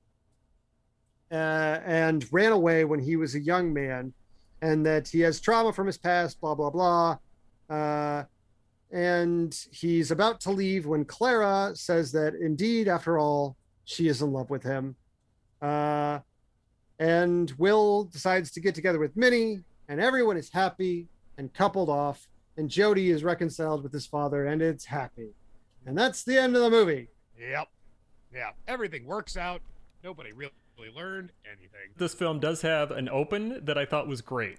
uh, 1.31 1.35
and 1.35 2.27
ran 2.31 2.53
away 2.53 2.85
when 2.85 3.01
he 3.01 3.17
was 3.17 3.35
a 3.35 3.41
young 3.41 3.73
man, 3.73 4.13
and 4.67 4.85
that 4.85 5.07
he 5.07 5.21
has 5.21 5.41
trauma 5.41 5.73
from 5.73 5.87
his 5.87 5.97
past, 5.97 6.41
blah, 6.41 6.55
blah, 6.55 6.71
blah. 6.71 7.19
Uh, 7.71 8.25
and 8.91 9.57
he's 9.71 10.11
about 10.11 10.41
to 10.41 10.51
leave 10.51 10.87
when 10.87 11.05
Clara 11.05 11.71
says 11.75 12.11
that 12.13 12.35
indeed, 12.35 12.89
after 12.89 13.17
all, 13.17 13.57
she 13.85 14.09
is 14.09 14.23
in 14.23 14.33
love 14.33 14.51
with 14.51 14.65
him. 14.65 14.97
Uh, 15.63 16.19
and 16.99 17.53
Will 17.59 18.05
decides 18.05 18.51
to 18.53 18.61
get 18.61 18.75
together 18.75 18.99
with 18.99 19.17
Minnie, 19.17 19.61
and 19.89 20.01
everyone 20.01 20.37
is 20.37 20.51
happy 20.53 21.07
and 21.39 21.53
coupled 21.55 21.89
off. 21.89 22.27
and 22.57 22.71
Jody 22.71 23.11
is 23.11 23.23
reconciled 23.23 23.83
with 23.83 23.93
his 23.93 24.07
father, 24.07 24.47
and 24.47 24.63
it's 24.63 24.87
happy. 24.87 25.31
And 25.87 25.97
that's 25.97 26.25
the 26.25 26.41
end 26.41 26.57
of 26.57 26.63
the 26.63 26.71
movie. 26.71 27.09
Yep. 27.39 27.69
Yeah. 28.35 28.51
Everything 28.67 29.05
works 29.05 29.37
out. 29.37 29.61
Nobody 30.03 30.33
really 30.33 30.53
learned 30.95 31.33
anything. 31.47 31.91
This 31.97 32.15
film 32.15 32.39
does 32.41 32.63
have 32.63 32.91
an 32.91 33.09
open 33.09 33.65
that 33.65 33.77
I 33.79 33.85
thought 33.85 34.07
was 34.07 34.21
great. 34.21 34.59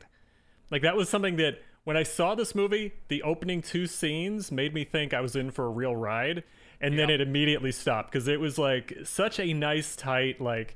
Like 0.72 0.82
that 0.82 0.96
was 0.96 1.10
something 1.10 1.38
that 1.38 1.62
when 1.84 1.96
I 1.96 2.04
saw 2.04 2.36
this 2.36 2.54
movie, 2.54 2.94
the 3.08 3.24
opening 3.24 3.62
two 3.62 3.88
scenes 3.88 4.52
made 4.52 4.74
me 4.74 4.84
think 4.84 5.14
I 5.14 5.22
was 5.22 5.36
in 5.36 5.52
for 5.52 5.66
a 5.66 5.70
real 5.70 5.96
ride, 5.96 6.44
and 6.82 6.98
then 7.00 7.10
it 7.10 7.22
immediately 7.22 7.72
stopped 7.72 8.12
because 8.12 8.28
it 8.28 8.40
was 8.40 8.58
like 8.58 8.94
such 9.06 9.40
a 9.40 9.54
nice, 9.54 9.96
tight, 9.96 10.42
like 10.42 10.76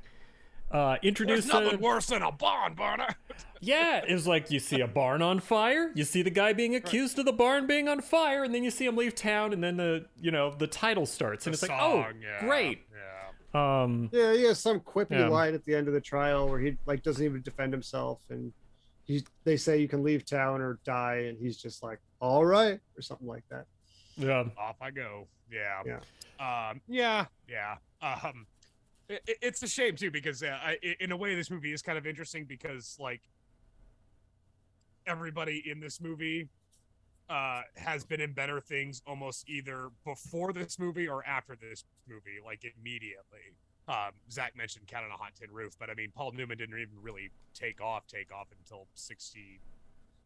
uh 0.70 0.96
There's 1.02 1.46
nothing 1.46 1.74
a- 1.74 1.78
worse 1.82 2.06
than 2.06 2.22
a 2.22 2.32
barn 2.32 2.74
burner. 2.74 3.08
Yeah, 3.64 3.98
it 4.04 4.12
was 4.12 4.26
like 4.26 4.50
you 4.50 4.58
see 4.58 4.80
a 4.80 4.88
barn 4.88 5.22
on 5.22 5.38
fire, 5.38 5.92
you 5.94 6.02
see 6.02 6.22
the 6.22 6.30
guy 6.30 6.52
being 6.52 6.74
accused 6.74 7.16
of 7.20 7.26
the 7.26 7.32
barn 7.32 7.68
being 7.68 7.86
on 7.86 8.00
fire, 8.00 8.42
and 8.42 8.52
then 8.52 8.64
you 8.64 8.72
see 8.72 8.86
him 8.86 8.96
leave 8.96 9.14
town, 9.14 9.52
and 9.52 9.62
then 9.62 9.76
the 9.76 10.06
you 10.20 10.32
know 10.32 10.52
the 10.52 10.66
title 10.66 11.06
starts, 11.06 11.46
and 11.46 11.52
The 11.54 11.56
it's 11.56 11.62
like, 11.68 11.80
oh, 11.80 12.06
yeah, 12.20 12.40
great. 12.40 12.80
Yeah. 12.92 13.21
Um, 13.54 14.08
Yeah, 14.12 14.32
he 14.32 14.44
has 14.44 14.58
some 14.58 14.80
quippy 14.80 15.10
Yeah. 15.18 15.28
line 15.28 15.54
at 15.54 15.64
the 15.64 15.74
end 15.74 15.88
of 15.88 15.94
the 15.94 16.00
trial 16.00 16.48
where 16.48 16.58
he 16.58 16.76
like 16.86 17.02
doesn't 17.02 17.24
even 17.24 17.42
defend 17.42 17.72
himself, 17.72 18.20
and 18.30 18.52
he 19.04 19.24
they 19.44 19.56
say 19.56 19.78
you 19.78 19.88
can 19.88 20.02
leave 20.02 20.24
town 20.24 20.60
or 20.60 20.78
die, 20.84 21.26
and 21.28 21.38
he's 21.38 21.56
just 21.58 21.82
like, 21.82 21.98
"All 22.20 22.44
right," 22.46 22.80
or 22.96 23.02
something 23.02 23.26
like 23.26 23.44
that. 23.50 23.66
yeah, 24.16 24.44
Off 24.56 24.76
I 24.80 24.90
go. 24.90 25.26
Yeah. 25.50 25.82
Yeah. 25.84 26.68
Um. 26.70 26.80
Yeah. 26.88 27.26
Yeah. 27.48 27.76
Um. 28.00 28.46
i 29.10 29.14
i- 29.14 29.18
it's 29.42 29.62
a 29.62 29.68
shame 29.68 29.96
too 29.96 30.10
because 30.10 30.42
uh, 30.42 30.58
I, 30.62 30.78
i- 30.82 30.96
in 31.00 31.12
a 31.12 31.16
way 31.16 31.34
this 31.34 31.50
movie 31.50 31.72
is 31.72 31.82
kind 31.82 31.98
of 31.98 32.06
interesting 32.06 32.44
because 32.46 32.96
like 32.98 33.20
everybody 35.06 35.62
in 35.68 35.80
this 35.80 36.00
movie 36.00 36.48
uh 37.30 37.62
has 37.76 38.04
been 38.04 38.20
in 38.20 38.32
better 38.32 38.60
things 38.60 39.00
almost 39.06 39.48
either 39.48 39.88
before 40.04 40.52
this 40.52 40.78
movie 40.78 41.08
or 41.08 41.24
after 41.26 41.56
this 41.56 41.84
movie 42.08 42.38
like 42.44 42.64
immediately 42.78 43.54
um 43.88 44.10
zach 44.30 44.56
mentioned 44.56 44.86
cat 44.86 45.02
on 45.04 45.10
a 45.10 45.14
hot 45.16 45.32
tin 45.38 45.50
roof 45.52 45.74
but 45.78 45.88
i 45.88 45.94
mean 45.94 46.10
paul 46.14 46.32
newman 46.32 46.58
didn't 46.58 46.76
even 46.78 46.96
really 47.00 47.30
take 47.54 47.80
off 47.80 48.06
take 48.06 48.32
off 48.32 48.48
until 48.58 48.86
60 48.94 49.60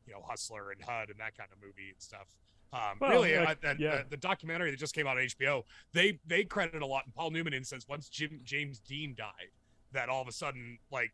you 0.06 0.12
know 0.12 0.20
hustler 0.26 0.70
and 0.70 0.82
hud 0.82 1.10
and 1.10 1.18
that 1.18 1.36
kind 1.36 1.50
of 1.52 1.58
movie 1.60 1.90
and 1.90 2.00
stuff 2.00 2.26
um 2.72 2.96
Well, 3.00 3.10
really 3.10 3.36
like, 3.38 3.64
uh, 3.64 3.74
yeah. 3.78 3.98
the, 3.98 4.10
the 4.10 4.16
documentary 4.16 4.70
that 4.70 4.78
just 4.78 4.94
came 4.94 5.06
out 5.06 5.16
on 5.18 5.22
hbo 5.24 5.62
they 5.92 6.18
they 6.26 6.44
credit 6.44 6.82
a 6.82 6.86
lot 6.86 7.04
in 7.06 7.12
paul 7.12 7.30
newman 7.30 7.52
instance 7.52 7.86
once 7.88 8.08
jim 8.08 8.40
james 8.44 8.80
dean 8.80 9.14
died 9.16 9.50
that 9.92 10.08
all 10.08 10.22
of 10.22 10.28
a 10.28 10.32
sudden 10.32 10.78
like 10.90 11.12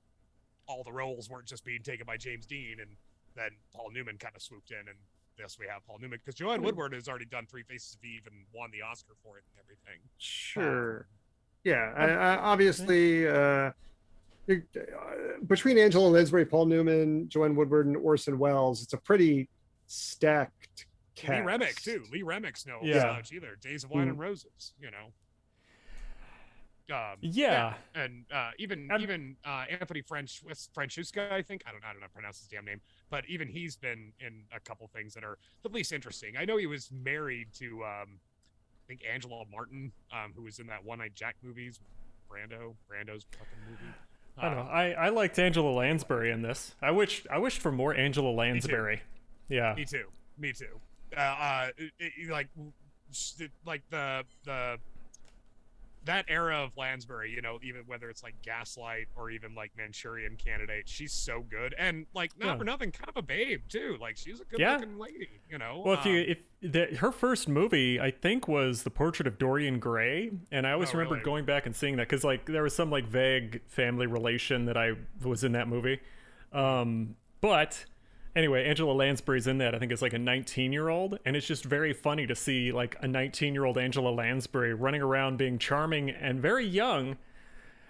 all 0.66 0.82
the 0.84 0.92
roles 0.92 1.28
weren't 1.28 1.46
just 1.46 1.64
being 1.64 1.82
taken 1.82 2.06
by 2.06 2.16
james 2.16 2.46
dean 2.46 2.76
and 2.80 2.90
then 3.34 3.50
paul 3.74 3.90
newman 3.92 4.16
kind 4.16 4.34
of 4.36 4.42
swooped 4.42 4.70
in 4.70 4.78
and 4.78 4.98
thus 5.38 5.58
we 5.58 5.66
have 5.66 5.84
paul 5.86 5.98
newman 6.00 6.18
because 6.18 6.34
joanne 6.34 6.58
Hmm. 6.60 6.66
woodward 6.66 6.92
has 6.92 7.08
already 7.08 7.24
done 7.24 7.46
three 7.46 7.62
faces 7.62 7.94
of 7.94 8.04
eve 8.04 8.22
and 8.26 8.44
won 8.54 8.70
the 8.70 8.82
oscar 8.82 9.14
for 9.22 9.38
it 9.38 9.44
and 9.54 9.64
everything 9.64 10.00
Sure. 10.18 11.06
Yeah, 11.64 11.92
I, 11.96 12.06
I, 12.06 12.36
obviously, 12.38 13.28
uh, 13.28 13.70
it- 14.48 14.64
uh, 14.76 15.38
between 15.46 15.78
Angela 15.78 16.08
Lansbury, 16.08 16.44
Paul 16.44 16.66
Newman, 16.66 17.28
Joanne 17.28 17.54
Woodward, 17.54 17.86
and 17.86 17.96
Orson 17.96 18.36
Welles, 18.36 18.82
it's 18.82 18.94
a 18.94 18.96
pretty 18.98 19.48
stacked 19.86 20.86
cast. 21.14 21.32
lee 21.32 21.40
remick 21.52 21.76
too 21.76 22.04
lee 22.10 22.22
remick's 22.22 22.66
no 22.66 22.78
Yeah. 22.82 23.02
slouch 23.02 23.32
either 23.32 23.56
days 23.60 23.84
of 23.84 23.90
wine 23.90 24.06
Mm. 24.06 24.10
and 24.10 24.18
roses 24.18 24.72
you 24.80 24.90
know 24.90 25.12
um 26.92 27.16
yeah, 27.20 27.74
and 27.94 28.24
uh, 28.32 28.50
even 28.58 28.90
I'm- 28.90 29.00
even 29.00 29.36
uh, 29.44 29.64
Anthony 29.70 30.02
French 30.02 30.42
Francesca, 30.72 31.28
I 31.32 31.42
think 31.42 31.62
I 31.66 31.72
don't 31.72 31.82
I 31.84 31.88
don't 31.92 32.00
know 32.00 32.02
how 32.02 32.08
to 32.08 32.12
pronounce 32.12 32.38
his 32.38 32.48
damn 32.48 32.64
name, 32.64 32.80
but 33.10 33.24
even 33.28 33.48
he's 33.48 33.76
been 33.76 34.12
in 34.20 34.42
a 34.54 34.60
couple 34.60 34.86
things 34.88 35.14
that 35.14 35.24
are 35.24 35.38
at 35.64 35.72
least 35.72 35.92
interesting. 35.92 36.34
I 36.38 36.44
know 36.44 36.56
he 36.56 36.66
was 36.66 36.90
married 36.92 37.48
to 37.54 37.82
um, 37.84 38.18
I 38.84 38.86
think 38.88 39.00
Angela 39.10 39.44
Martin, 39.50 39.92
um, 40.12 40.32
who 40.36 40.42
was 40.42 40.58
in 40.58 40.66
that 40.68 40.84
One 40.84 40.98
Night 40.98 41.14
Jack 41.14 41.36
movies, 41.42 41.80
Brando, 42.30 42.74
Brando's 42.90 43.24
fucking 43.32 43.58
movie. 43.68 43.94
I 44.38 44.44
don't 44.48 44.56
know. 44.56 44.62
Um, 44.62 44.68
I, 44.70 44.92
I 44.94 45.08
liked 45.10 45.38
Angela 45.38 45.70
Lansbury 45.70 46.30
in 46.30 46.42
this. 46.42 46.74
I 46.82 46.90
wish 46.90 47.26
I 47.30 47.38
wished 47.38 47.60
for 47.60 47.70
more 47.72 47.94
Angela 47.94 48.30
Lansbury. 48.30 49.02
Yeah, 49.48 49.74
Me 49.74 49.84
too. 49.84 50.06
Me 50.38 50.52
too. 50.52 50.80
Uh, 51.16 51.20
uh 51.20 51.68
it- 51.76 51.92
it- 51.98 52.30
like, 52.30 52.48
like 53.66 53.82
the 53.90 54.24
the 54.44 54.78
that 56.04 56.24
era 56.28 56.56
of 56.64 56.76
Lansbury, 56.76 57.30
you 57.30 57.40
know, 57.40 57.58
even 57.62 57.82
whether 57.86 58.10
it's 58.10 58.22
like 58.22 58.34
Gaslight 58.42 59.06
or 59.14 59.30
even 59.30 59.54
like 59.54 59.70
Manchurian 59.76 60.36
Candidate, 60.36 60.88
she's 60.88 61.12
so 61.12 61.44
good 61.48 61.74
and 61.78 62.06
like 62.12 62.36
not 62.38 62.46
Yeah. 62.54 62.58
for 62.58 62.64
nothing, 62.64 62.90
kind 62.90 63.08
of 63.08 63.16
a 63.16 63.22
babe 63.22 63.62
too. 63.68 63.96
Like 64.00 64.16
she's 64.16 64.40
a 64.40 64.44
good 64.44 64.58
Yeah. 64.58 64.74
looking 64.78 64.98
lady, 64.98 65.28
you 65.48 65.58
know. 65.58 65.82
Well, 65.84 65.94
if 65.94 66.04
you 66.04 66.18
Um, 66.20 66.24
if 66.28 66.38
the, 66.60 66.96
her 66.96 67.12
first 67.12 67.48
movie, 67.48 68.00
I 68.00 68.10
think, 68.10 68.48
was 68.48 68.82
the 68.82 68.90
Portrait 68.90 69.26
of 69.26 69.38
Dorian 69.38 69.78
Gray, 69.78 70.30
and 70.50 70.66
I 70.66 70.72
always 70.72 70.90
Oh, 70.90 70.98
remember 70.98 71.14
really? 71.14 71.24
going 71.24 71.44
back 71.44 71.66
and 71.66 71.74
seeing 71.76 71.96
that 71.96 72.08
because 72.08 72.24
like 72.24 72.46
there 72.46 72.62
was 72.64 72.74
some 72.74 72.90
like 72.90 73.06
vague 73.06 73.60
family 73.68 74.06
relation 74.06 74.64
that 74.66 74.76
I 74.76 74.92
was 75.22 75.44
in 75.44 75.52
that 75.52 75.68
movie. 75.68 76.00
Um, 76.52 77.16
but 77.40 77.84
anyway, 78.34 78.64
Angela 78.64 78.92
Lansbury's 78.92 79.46
in 79.46 79.58
that. 79.58 79.74
I 79.74 79.78
think 79.78 79.92
it's 79.92 80.02
like 80.02 80.12
a 80.12 80.18
19 80.18 80.72
year 80.72 80.88
old, 80.88 81.18
and 81.24 81.36
it's 81.36 81.46
just 81.46 81.64
very 81.64 81.92
funny 81.92 82.26
to 82.26 82.34
see 82.34 82.72
like 82.72 82.96
a 83.00 83.08
19 83.08 83.54
year 83.54 83.64
old 83.64 83.78
Angela 83.78 84.10
Lansbury 84.10 84.74
running 84.74 85.02
around 85.02 85.38
being 85.38 85.58
charming 85.58 86.10
and 86.10 86.40
very 86.40 86.66
young. 86.66 87.16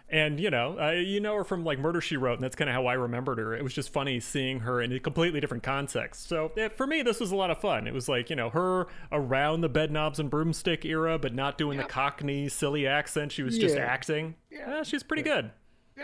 And 0.09 0.39
you 0.39 0.51
know, 0.51 0.79
uh, 0.79 0.91
you 0.91 1.21
know 1.21 1.37
her 1.37 1.45
from 1.45 1.65
like 1.65 1.79
Murder 1.79 2.03
She 2.03 2.19
Wrote, 2.19 2.35
and 2.35 2.45
that's 2.45 2.55
kind 2.55 2.69
of 2.69 2.75
how 2.75 2.85
I 2.85 2.93
remembered 2.93 3.39
her. 3.39 3.55
It 3.55 3.65
was 3.65 3.73
just 3.73 3.91
funny 3.91 4.21
seeing 4.21 4.61
her 4.61 4.83
in 4.83 4.93
a 4.93 5.01
completely 5.01 5.41
different 5.41 5.63
context. 5.63 6.29
So 6.29 6.53
yeah, 6.55 6.69
for 6.69 6.87
me, 6.87 7.01
this 7.01 7.19
was 7.19 7.33
a 7.33 7.37
lot 7.37 7.51
of 7.51 7.59
fun. 7.59 7.87
It 7.87 7.95
was 7.95 8.11
like 8.11 8.29
you 8.29 8.37
know 8.37 8.51
her 8.51 8.89
around 9.11 9.63
the 9.63 9.71
bed 9.71 9.91
knobs 9.91 10.19
and 10.19 10.29
broomstick 10.29 10.85
era, 10.85 11.19
but 11.19 11.35
not 11.35 11.57
doing 11.57 11.79
the 11.79 11.85
Cockney 11.85 12.51
silly 12.51 12.87
accent. 12.87 13.33
She 13.33 13.43
was 13.43 13.57
just 13.57 13.77
acting. 13.77 14.35
Yeah, 14.51 14.83
she's 14.83 15.03
pretty 15.03 15.23
good. 15.23 15.51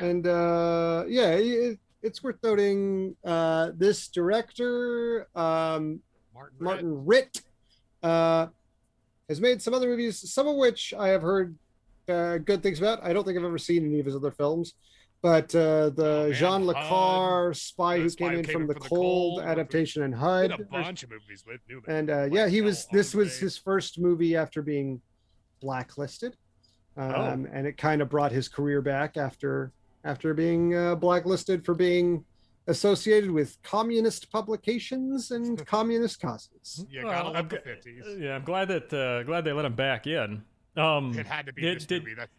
And 0.01 0.27
uh, 0.27 1.05
yeah, 1.07 1.33
it, 1.33 1.79
it's 2.03 2.23
worth 2.23 2.37
noting 2.43 3.17
uh, 3.25 3.71
this 3.77 4.09
director, 4.09 5.29
um, 5.35 6.01
Martin, 6.35 6.57
Ritt, 6.59 6.61
Martin 6.61 7.07
Ritt, 7.07 7.41
uh, 8.03 8.47
has 9.29 9.41
made 9.41 9.61
some 9.61 9.75
other 9.75 9.89
movies, 9.89 10.31
some 10.33 10.47
of 10.47 10.57
which 10.57 10.95
I 10.99 11.09
have 11.09 11.23
heard 11.23 11.57
uh, 12.09 12.39
good 12.39 12.63
things 12.63 12.79
about. 12.79 13.03
I 13.05 13.13
don't 13.13 13.25
think 13.25 13.37
I've 13.37 13.45
ever 13.45 13.59
seen 13.59 13.85
any 13.85 14.01
of 14.01 14.07
his 14.07 14.15
other 14.17 14.31
films. 14.31 14.75
But 15.21 15.53
uh, 15.53 15.91
the 15.91 16.27
Oh, 16.29 16.33
Jean 16.33 16.65
Le 16.65 16.75
Carre, 16.75 17.53
Spy 17.53 17.99
Who 17.99 18.09
Spy 18.09 18.29
Came 18.29 18.39
in 18.39 18.45
Came 18.45 18.53
from 18.53 18.63
in 18.63 18.69
the 18.69 18.75
from 18.75 18.83
the 18.85 18.89
Cold 18.89 19.41
adaptation 19.41 20.05
and 20.05 20.15
HUD. 20.15 20.53
a 20.53 20.59
bunch 20.65 21.03
of 21.03 21.11
movies 21.11 21.43
with 21.45 21.61
Newman. 21.69 21.85
and 21.91 22.11
uh, 22.11 22.29
yeah, 22.31 22.47
he 22.47 22.61
was. 22.61 22.87
This 22.93 23.15
was 23.15 23.37
his 23.37 23.59
first 23.59 23.99
movie 23.99 24.37
after 24.37 24.63
being 24.63 25.01
blacklisted, 25.61 26.37
um, 26.97 27.49
and 27.53 27.67
it 27.67 27.77
kind 27.77 28.01
of 28.01 28.09
brought 28.09 28.31
his 28.31 28.49
career 28.49 28.81
back 28.81 29.17
after 29.17 29.73
after 30.09 30.33
being 30.33 30.75
uh, 30.75 30.95
blacklisted 30.95 31.65
for 31.65 31.75
being 31.75 32.25
associated 32.67 33.31
with 33.31 33.59
communist 33.63 34.33
publications 34.33 35.31
and 35.31 35.65
communist 35.77 36.21
causes. 36.21 36.85
You 36.91 37.05
Well, 37.05 37.13
gotta 37.13 37.29
I'm 37.29 37.35
love 37.35 37.49
the 37.51 37.57
g- 37.57 37.63
fifties. 37.63 38.05
Yeah, 38.19 38.35
I'm 38.37 38.45
glad 38.45 38.69
that 38.69 38.93
uh, 38.93 39.23
glad 39.25 39.45
they 39.45 39.53
let 39.53 39.67
him 39.67 39.75
back 39.75 40.07
in. 40.07 40.43
Um, 40.77 41.17
It 41.19 41.27
had 41.27 41.47
to 41.47 41.53
be 41.53 41.63
did- 41.63 41.77
this 41.77 41.87
did- 41.87 42.03
movie. 42.05 42.15
That 42.15 42.31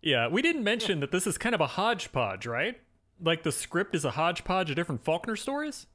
Yeah, 0.00 0.28
we 0.28 0.42
didn't 0.42 0.64
mention 0.64 1.00
that 1.00 1.10
this 1.10 1.26
is 1.26 1.36
kind 1.38 1.54
of 1.54 1.60
a 1.60 1.66
hodgepodge, 1.66 2.46
right? 2.46 2.80
Like 3.20 3.42
the 3.42 3.52
script 3.52 3.94
is 3.94 4.04
a 4.04 4.12
hodgepodge 4.12 4.70
of 4.70 4.76
different 4.76 5.04
Faulkner 5.04 5.36
stories. 5.36 5.86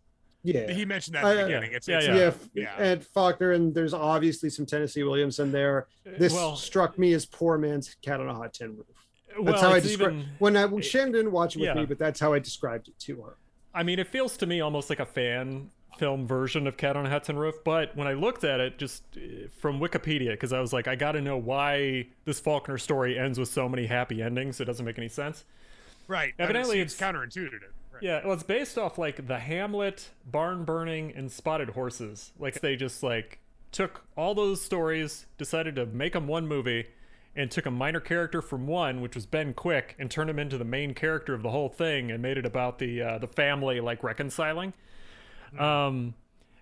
Yeah, 0.44 0.72
he 0.72 0.86
mentioned 0.86 1.16
that 1.16 1.26
I- 1.26 1.32
at 1.32 1.34
the 1.36 1.40
yeah. 1.40 1.46
beginning. 1.48 1.72
It's, 1.74 1.88
Yeah, 1.88 1.98
it's 1.98 2.08
yeah, 2.08 2.16
yeah. 2.16 2.22
f- 2.28 2.50
Yeah. 2.54 2.76
and 2.78 3.06
Faulkner, 3.06 3.52
and 3.54 3.74
there's 3.74 3.94
obviously 3.94 4.50
some 4.50 4.66
Tennessee 4.66 5.04
Williams 5.04 5.40
in 5.40 5.52
there. 5.52 5.88
This 6.06 6.34
well, 6.34 6.56
struck 6.56 6.98
me 7.00 7.14
as 7.14 7.26
poor 7.26 7.58
man's 7.58 7.96
cat 8.02 8.20
on 8.22 8.28
a 8.30 8.34
hot 8.34 8.54
tin 8.54 8.76
roof. 8.78 8.86
That's 9.30 9.40
well, 9.42 9.62
how 9.62 9.70
I 9.74 9.78
it's 9.78 9.88
describe 9.88 10.14
even. 10.14 10.26
when 10.40 10.58
I 10.58 10.80
Shannon 10.82 11.12
didn't 11.12 11.32
watch 11.32 11.56
it 11.56 11.60
with 11.60 11.68
Yeah. 11.68 11.74
me, 11.76 11.86
but 11.86 12.00
that's 12.00 12.20
how 12.20 12.34
I 12.34 12.40
described 12.40 12.88
it 12.88 12.98
to 13.00 13.22
her. 13.22 13.36
I 13.74 13.84
mean, 13.84 14.00
it 14.00 14.08
feels 14.08 14.38
to 14.38 14.46
me 14.48 14.62
almost 14.62 14.90
like 14.90 15.00
a 15.00 15.06
fan 15.06 15.70
film 16.00 16.26
version 16.28 16.68
of 16.68 16.78
Cat 16.78 16.96
on 16.96 17.06
a 17.06 17.10
Hot 17.10 17.24
Tin 17.24 17.38
Roof. 17.38 17.56
But 17.64 17.96
when 17.96 18.08
I 18.08 18.14
looked 18.14 18.44
at 18.44 18.60
it, 18.60 18.78
just 18.78 19.04
uh, 19.16 19.48
from 19.60 19.80
Wikipedia, 19.80 20.32
because 20.32 20.54
I 20.54 20.60
was 20.60 20.74
like, 20.74 20.88
I 20.88 20.96
got 20.96 21.14
to 21.14 21.22
know 21.22 21.38
why 21.38 22.08
this 22.26 22.40
Faulkner 22.40 22.78
story 22.78 23.18
ends 23.18 23.40
with 23.40 23.50
so 23.50 23.68
many 23.70 23.86
happy 23.88 24.22
endings. 24.22 24.60
It 24.60 24.66
doesn't 24.66 24.86
make 24.86 24.98
any 24.98 25.10
sense. 25.10 25.44
right. 26.08 26.34
Evidently 26.40 26.80
it's, 26.80 26.94
it's- 27.00 27.14
counterintuitive. 27.14 27.72
Right. 27.94 28.04
Yeah, 28.04 28.22
well, 28.24 28.34
it's 28.34 28.44
based 28.44 28.78
off 28.78 28.98
like 29.00 29.28
the 29.28 29.40
Hamlet, 29.40 30.10
barn 30.26 30.66
burning, 30.66 31.14
and 31.16 31.32
spotted 31.32 31.72
horses. 31.72 32.32
Like 32.38 32.62
they 32.62 32.76
just 32.76 33.02
like 33.02 33.40
took 33.72 34.04
all 34.16 34.36
those 34.36 34.62
stories, 34.62 35.26
decided 35.40 35.76
to 35.78 35.86
make 35.88 36.14
them 36.14 36.28
one 36.28 36.48
movie, 36.48 36.88
and 37.38 37.50
took 37.52 37.66
a 37.66 37.72
minor 37.72 38.00
character 38.02 38.42
from 38.42 38.68
one, 38.68 39.00
which 39.00 39.16
was 39.16 39.26
Ben 39.26 39.54
Quick, 39.54 39.96
and 40.00 40.12
turned 40.12 40.30
him 40.30 40.40
into 40.40 40.58
the 40.58 40.66
main 40.66 40.94
character 40.94 41.34
of 41.34 41.44
the 41.44 41.52
whole 41.52 41.70
thing, 41.70 42.12
and 42.12 42.22
made 42.22 42.38
it 42.38 42.46
about 42.46 42.80
the 42.80 43.02
uh, 43.02 43.18
the 43.20 43.28
family 43.28 43.80
like 43.80 44.04
reconciling. 44.04 44.74
Um, 45.58 46.16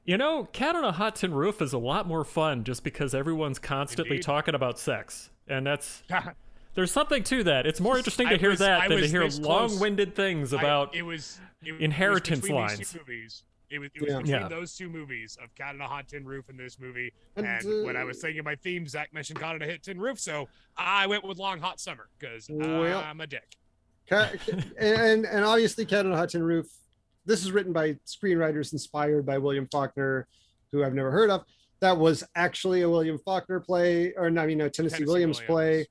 you 0.03 0.17
know, 0.17 0.45
Cat 0.53 0.75
on 0.75 0.83
a 0.83 0.91
Hot 0.91 1.15
Tin 1.15 1.33
Roof 1.33 1.61
is 1.61 1.73
a 1.73 1.77
lot 1.79 2.07
more 2.07 2.23
fun 2.23 2.63
just 2.63 2.83
because 2.83 3.15
everyone's 3.15 3.57
constantly 3.57 4.17
Indeed. 4.17 4.25
talking 4.25 4.53
about 4.53 4.77
sex, 4.77 5.31
and 5.47 5.65
that's 5.65 6.03
there's 6.75 6.91
something 6.91 7.23
to 7.23 7.43
that. 7.45 7.65
It's 7.65 7.79
more 7.79 7.97
interesting 7.97 8.27
to 8.27 8.35
I 8.35 8.37
hear 8.37 8.51
was- 8.51 8.59
that 8.59 8.81
I 8.81 8.87
than 8.87 8.97
to 8.97 9.01
was 9.03 9.11
hear 9.11 9.23
this 9.23 9.39
close. 9.39 9.71
long-winded 9.71 10.15
things 10.15 10.53
I- 10.53 10.59
about 10.59 10.93
it 10.95 11.01
was 11.01 11.39
it 11.63 11.71
was 11.71 11.81
inheritance 11.81 12.41
between 12.41 12.61
these 12.67 12.77
lines. 12.77 12.91
two 12.91 12.99
movies 12.99 13.43
It 13.69 13.79
was, 13.79 13.89
it 13.95 14.01
was 14.01 14.11
Yeah. 14.11 14.17
between 14.19 14.41
Yeah. 14.41 14.47
those 14.47 14.75
two 14.75 14.89
movies 14.89 15.37
of 15.43 15.53
Cat 15.55 15.75
on 15.75 15.81
a 15.81 15.87
Hot 15.87 16.07
Tin 16.07 16.25
Roof 16.25 16.49
and 16.49 16.59
this 16.59 16.79
movie. 16.79 17.11
And, 17.35 17.45
And, 17.45 17.85
when 17.85 17.97
I 17.97 18.01
uh, 18.01 18.05
was 18.05 18.21
thinking 18.21 18.43
my 18.43 18.55
theme, 18.55 18.87
Zach 18.87 19.13
mentioned 19.13 19.39
Cat 19.39 19.55
on 19.55 19.61
a 19.61 19.69
Hot 19.71 19.81
Tin 19.83 19.99
Roof, 19.99 20.19
so 20.19 20.47
I 20.77 21.07
went 21.07 21.23
with 21.23 21.37
Long 21.37 21.59
Hot 21.59 21.79
Summer 21.79 22.07
because 22.19 22.47
Well- 22.49 22.99
I'm 22.99 23.21
a 23.21 23.27
dick. 23.27 23.55
Ca- 24.09 24.33
and 24.77 25.25
and 25.25 25.43
obviously 25.43 25.85
Cat 25.85 26.05
on 26.05 26.11
a 26.11 26.17
Hot 26.17 26.29
Tin 26.29 26.43
Roof. 26.43 26.67
This 27.25 27.43
is 27.43 27.51
written 27.51 27.73
by 27.73 27.93
screenwriters 28.05 28.71
inspired 28.71 29.25
by 29.25 29.39
William 29.39 29.67
Faulkner, 29.71 30.27
who 30.71 30.83
I've 30.83 30.93
never 30.93 31.09
heard 31.09 31.31
of. 31.31 31.43
That 31.79 31.97
was 31.97 32.23
actually 32.35 32.81
a 32.81 32.89
William 32.89 33.17
Faulkner 33.17 33.59
play, 33.59 34.13
or 34.13 34.29
no, 34.29 34.43
I 34.43 34.45
mean, 34.45 34.59
no, 34.59 34.69
Tennessee, 34.69 34.97
Tennessee 34.97 35.11
Williams, 35.11 35.41
play, 35.41 35.87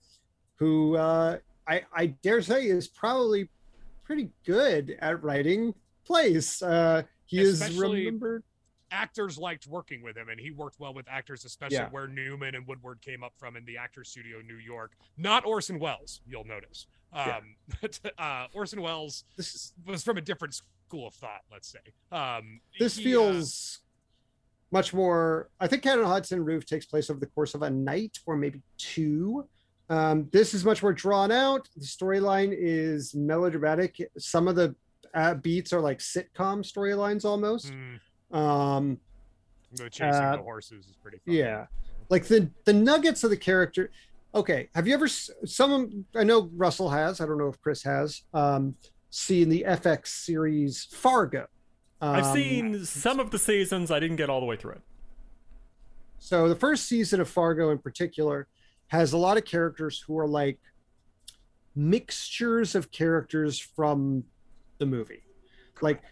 who 0.56 0.96
uh, 0.96 1.38
I 1.66 1.82
I 1.92 2.06
dare 2.22 2.40
say 2.40 2.66
is 2.66 2.87
probably 2.87 3.48
pretty 4.04 4.30
good 4.46 4.96
at 5.00 5.20
writing 5.24 5.74
plays. 6.06 6.62
Uh, 6.62 7.02
he 7.35 7.40
is 7.49 7.79
remembered. 7.79 8.42
actors 8.90 9.37
liked 9.38 9.66
working 9.66 10.03
with 10.03 10.16
him 10.16 10.29
and 10.29 10.38
he 10.38 10.51
worked 10.51 10.79
well 10.79 10.94
with 10.94 11.07
actors 11.09 11.44
especially 11.44 11.77
Yeah. 11.79 11.88
where 11.90 12.07
newman 12.07 12.55
and 12.55 12.66
woodward 12.66 13.01
came 13.01 13.25
up 13.25 13.33
from 13.37 13.57
in 13.57 13.64
the 13.64 13.77
actors 13.77 14.09
studio 14.09 14.38
in 14.40 14.47
new 14.47 14.57
york 14.59 14.92
not 15.16 15.44
orson 15.44 15.79
welles 15.79 16.20
you'll 16.27 16.44
notice 16.44 16.87
Yeah. 17.14 17.38
um 17.38 17.57
but, 17.81 17.99
uh 18.18 18.47
orson 18.55 18.81
welles 18.81 19.25
is 19.38 19.73
was 19.87 20.05
from 20.05 20.16
a 20.18 20.20
different 20.20 20.55
school 20.55 21.09
of 21.09 21.14
thought 21.14 21.40
let's 21.51 21.68
say 21.68 21.81
um 22.12 22.61
this 22.79 22.97
he, 22.97 23.03
uh, 23.03 23.05
feels 23.05 23.81
much 24.70 24.94
more 24.94 25.49
i 25.61 25.66
think 25.66 25.83
cat 25.83 25.99
on 25.99 26.05
a 26.05 26.09
hot 26.09 26.25
tin 26.25 26.44
roof 26.44 26.64
takes 26.66 26.87
place 26.87 27.11
over 27.11 27.18
the 27.18 27.27
course 27.27 27.55
of 27.55 27.62
a 27.62 27.70
night 27.70 28.18
or 28.27 28.37
maybe 28.37 28.61
two 28.79 29.49
um, 29.90 30.29
this 30.33 30.55
is 30.55 30.64
much 30.64 30.83
more 30.83 30.94
drawn 30.94 31.31
out 31.31 31.68
the 31.77 31.85
storyline 31.85 32.55
is 32.57 33.14
melodramatic 33.14 34.01
some 34.16 34.49
of 34.49 34.57
the 34.57 34.75
uh, 35.14 35.35
beats 35.35 35.72
are 35.72 35.81
like 35.81 35.98
sitcom 35.98 36.62
storylines 36.64 37.24
almost 37.24 37.72
mm, 37.72 38.37
um, 38.37 38.98
the 39.72 39.88
chasing 39.90 40.24
Uh, 40.24 40.37
the 40.37 40.42
horses 40.42 40.87
is 40.87 40.96
pretty 41.03 41.18
fun. 41.24 41.35
yeah 41.35 41.66
like 42.11 42.24
the 42.27 42.50
the 42.64 42.72
nuggets 42.72 43.24
of 43.24 43.31
the 43.31 43.37
character 43.37 43.90
okay 44.35 44.68
have 44.74 44.87
you 44.88 44.94
ever 44.94 45.05
s- 45.07 45.31
some 45.44 46.05
i 46.16 46.22
know 46.24 46.50
russell 46.55 46.90
has 46.90 47.20
i 47.20 47.27
don't 47.27 47.38
know 47.38 47.48
if 47.48 47.61
chris 47.61 47.83
has 47.83 48.22
um 48.35 48.74
seen 49.11 49.48
the 49.48 49.64
fx 49.68 50.09
series 50.09 50.85
fargo 50.90 51.46
I've 52.00 52.24
Um, 52.24 52.35
seen 52.35 52.85
some 52.85 53.18
of 53.18 53.31
the 53.31 53.38
seasons. 53.38 53.90
I 53.90 53.98
didn't 53.98 54.16
get 54.16 54.29
all 54.29 54.40
the 54.40 54.46
way 54.46 54.57
through 54.57 54.72
it. 54.72 54.83
So 56.18 56.48
the 56.50 56.57
first 56.57 56.87
season 56.87 57.18
of 57.20 57.31
Fargo 57.31 57.70
in 57.70 57.79
particular 57.79 58.46
has 58.88 59.14
a 59.14 59.16
lot 59.16 59.38
of 59.38 59.46
characters 59.46 60.05
who 60.07 60.18
are 60.18 60.27
like 60.29 60.59
mixtures 61.74 62.74
of 62.74 62.90
characters 62.90 63.59
from 63.59 64.24
the 64.85 64.97
movie. 64.97 65.23
Like 65.81 66.03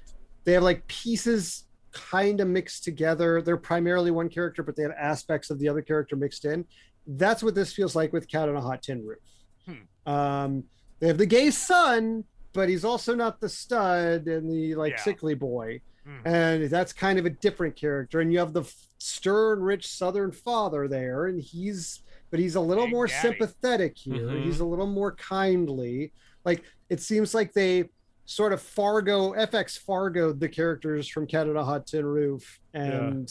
they 0.45 0.53
have 0.53 0.63
like 0.63 0.87
pieces 0.87 1.65
kind 1.93 2.41
of 2.41 2.49
mixed 2.49 2.85
together. 2.85 3.43
They're 3.43 3.57
primarily 3.57 4.11
one 4.11 4.29
character, 4.29 4.63
but 4.63 4.77
they 4.77 4.83
have 4.83 4.93
aspects 4.99 5.51
of 5.51 5.59
the 5.59 5.69
other 5.69 5.83
character 5.83 6.17
mixed 6.17 6.45
in. 6.45 6.65
That's 7.07 7.43
what 7.43 7.55
this 7.55 7.73
feels 7.73 7.95
like 7.95 8.13
with 8.13 8.29
Cat 8.29 8.49
on 8.49 8.57
a 8.57 8.61
Hot 8.61 8.83
Tin 8.83 9.05
Roof. 9.05 9.19
Hmm. 9.67 10.11
Um, 10.13 10.65
they 11.01 11.09
have 11.09 11.19
the 11.19 11.27
gay 11.27 11.51
son, 11.51 12.25
but 12.53 12.69
he's 12.69 12.85
also 12.85 13.15
not 13.15 13.41
the 13.41 13.49
stud 13.49 14.27
and 14.27 14.51
the 14.51 14.75
like 14.75 14.93
Yeah. 14.93 15.01
sickly 15.03 15.35
boy 15.35 15.81
Mhm. 16.07 16.21
and 16.27 16.65
that's 16.71 16.93
kind 16.93 17.19
of 17.19 17.27
a 17.27 17.31
different 17.31 17.77
character 17.77 18.21
and 18.21 18.33
you 18.33 18.39
have 18.41 18.53
the 18.53 18.65
stern 18.99 19.61
rich 19.63 19.87
southern 19.87 20.33
father 20.33 20.89
there 20.89 21.27
and 21.27 21.41
he's 21.41 22.03
but 22.31 22.41
he's 22.41 22.57
a 22.57 22.61
little 22.61 22.87
Big 22.87 22.93
more 22.93 23.07
Daddy. 23.07 23.21
sympathetic 23.29 23.97
here 23.97 24.27
Mhm. 24.27 24.45
he's 24.45 24.59
a 24.59 24.65
little 24.65 24.87
more 24.89 25.13
kindly 25.13 26.13
like 26.45 26.65
it 26.91 27.01
seems 27.01 27.35
like 27.35 27.53
they 27.53 27.89
sort 28.33 28.53
of 28.53 28.62
fargo 28.62 29.33
fx 29.35 29.79
fargo 29.79 30.33
the 30.33 30.49
characters 30.49 31.07
from 31.07 31.27
cat 31.27 31.49
on 31.49 31.57
a 31.57 31.64
hot 31.64 31.87
tin 31.87 32.05
roof 32.07 32.59
and 32.73 33.31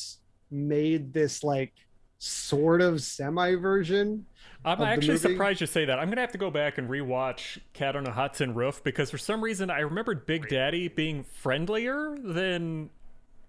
made 0.52 1.12
this 1.12 1.44
like 1.44 1.74
sort 2.20 2.82
of 2.82 3.02
semi 3.02 3.56
version 3.56 4.26
I'm 4.64 4.80
actually 4.84 5.18
surprised 5.18 5.60
you 5.60 5.66
say 5.66 5.86
that. 5.86 5.98
I'm 5.98 6.08
gonna 6.10 6.22
have 6.22 6.34
to 6.34 6.38
go 6.38 6.52
back 6.52 6.78
and 6.78 6.88
rewatch 6.88 7.58
Cat 7.74 7.96
on 7.96 8.06
a 8.06 8.12
Hot 8.12 8.36
Tin 8.36 8.54
Roof 8.54 8.84
because 8.84 9.10
for 9.10 9.18
some 9.18 9.44
reason 9.44 9.72
I 9.72 9.80
remembered 9.80 10.28
Big 10.28 10.50
Daddy 10.50 10.88
being 10.88 11.24
friendlier 11.24 12.16
than 12.22 12.92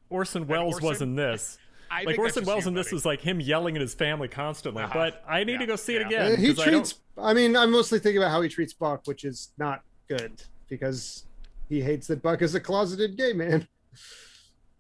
Orson 0.09 0.47
Welles 0.47 0.81
was 0.81 1.03
in 1.03 1.15
this. 1.15 1.59
I 1.91 2.05
Like 2.05 2.19
Orson 2.19 2.47
Welles 2.47 2.65
you, 2.65 2.69
in 2.69 2.75
this 2.75 2.87
buddy. 2.87 2.95
was 2.95 3.05
like 3.05 3.21
him 3.21 3.41
yelling 3.41 3.75
at 3.77 3.83
his 3.83 3.93
family 3.93 4.27
constantly. 4.29 4.85
Uh-huh. 4.85 4.95
But 4.95 5.23
I 5.29 5.45
need 5.45 5.53
Yeah, 5.53 5.59
to 5.59 5.67
go 5.67 5.77
see 5.77 5.97
it 5.97 6.01
yeah. 6.01 6.07
again. 6.07 6.33
Uh, 6.33 6.37
he 6.37 6.47
'cause 6.55 6.61
I 6.67 6.71
treats 6.71 6.95
I, 7.19 7.35
mean 7.35 7.57
i'm 7.59 7.71
mostly 7.71 7.99
thinking 7.99 8.23
about 8.23 8.31
how 8.31 8.41
he 8.41 8.49
treats 8.49 8.73
buck 8.73 9.03
which 9.05 9.25
is 9.25 9.51
not 9.59 9.83
good 10.09 10.33
because 10.71 11.27
he 11.73 11.81
hates 11.81 12.07
that 12.07 12.21
buck 12.23 12.43
is 12.43 12.55
a 12.55 12.61
closeted 12.61 13.17
gay 13.17 13.33
man 13.33 13.67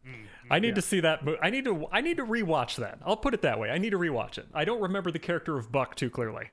Mm, 0.06 0.24
I 0.50 0.58
need 0.58 0.68
Yeah. 0.70 0.74
to 0.74 0.82
see 0.82 0.98
that. 1.00 1.24
Mo- 1.24 1.36
I 1.40 1.48
need 1.50 1.64
to. 1.66 1.86
I 1.92 2.00
need 2.00 2.16
to 2.16 2.24
rewatch 2.24 2.74
that. 2.78 2.98
I'll 3.06 3.16
put 3.16 3.34
it 3.34 3.42
that 3.42 3.60
way. 3.60 3.70
I 3.70 3.78
need 3.78 3.90
to 3.90 3.98
rewatch 4.00 4.36
it. 4.36 4.46
I 4.52 4.64
don't 4.64 4.80
remember 4.80 5.12
the 5.12 5.20
character 5.20 5.56
of 5.56 5.70
Buck 5.70 5.94
too 5.94 6.10
clearly. 6.10 6.46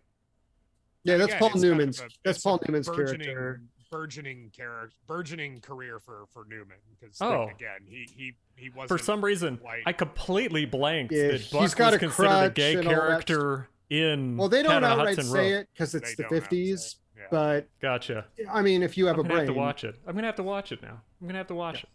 Yeah, 1.03 1.17
that's 1.17 1.29
Again, 1.33 1.39
Paul 1.39 1.47
it's 1.47 1.53
kind 1.55 1.65
of 1.65 1.71
Newman's. 1.71 1.99
a- 1.99 2.09
that's 2.23 2.39
Paul 2.43 2.59
Newman's 2.67 2.87
burgeoning- 2.87 3.25
character. 3.25 3.61
burgeoning 3.91 4.51
character 4.55 4.95
burgeoning 5.07 5.61
career 5.61 5.99
for 5.99 6.27
for 6.31 6.45
newman 6.47 6.77
because 6.91 7.17
Oh. 7.21 7.45
again 7.49 7.79
he 7.87 8.07
he 8.15 8.35
he 8.55 8.69
wasn't 8.69 8.89
For 8.89 8.99
some 9.03 9.25
reason, 9.25 9.55
white. 9.63 9.81
I 9.87 9.93
completely 9.93 10.65
blanked 10.65 11.11
Yeah, 11.11 11.29
that 11.29 11.41
he's 11.41 11.51
Buck 11.51 11.75
got 11.75 11.85
was 11.93 11.95
a 11.95 11.99
considered 11.99 12.27
a 12.27 12.29
crutch 12.43 12.53
gay 12.53 12.75
and 12.75 12.87
all 12.87 12.93
that 12.93 12.99
character 12.99 13.69
in. 13.89 14.37
Well, 14.37 14.47
they 14.49 14.61
don't 14.61 14.73
Cat 14.73 14.83
on 14.83 14.91
a 14.91 14.93
outright 14.93 15.15
Hot 15.15 15.23
Tin 15.23 15.31
say 15.31 15.53
Roof. 15.53 15.61
it 15.61 15.69
because 15.73 15.95
it's 15.95 16.09
They 16.09 16.15
the 16.15 16.23
don't 16.29 16.33
have 16.35 16.49
to 16.49 16.55
say 16.55 16.59
fifties. 16.71 16.95
It. 17.19 17.23
Yeah. 17.23 17.27
But 17.31 17.69
Gotcha. 17.81 18.25
I 18.51 18.61
mean, 18.61 18.83
if 18.83 18.97
you 18.97 19.05
have 19.07 19.15
I'm 19.15 19.21
a 19.21 19.23
gonna 19.23 19.35
brain, 19.35 19.45
have 19.47 19.55
to 19.55 19.59
watch 19.59 19.83
it. 19.83 19.95
I'm 20.07 20.15
gonna 20.15 20.27
have 20.27 20.35
to 20.37 20.43
watch 20.43 20.71
it 20.71 20.81
now. 20.81 21.01
I'm 21.21 21.27
gonna 21.27 21.37
have 21.37 21.47
to 21.47 21.55
watch 21.55 21.83
it. 21.83 21.89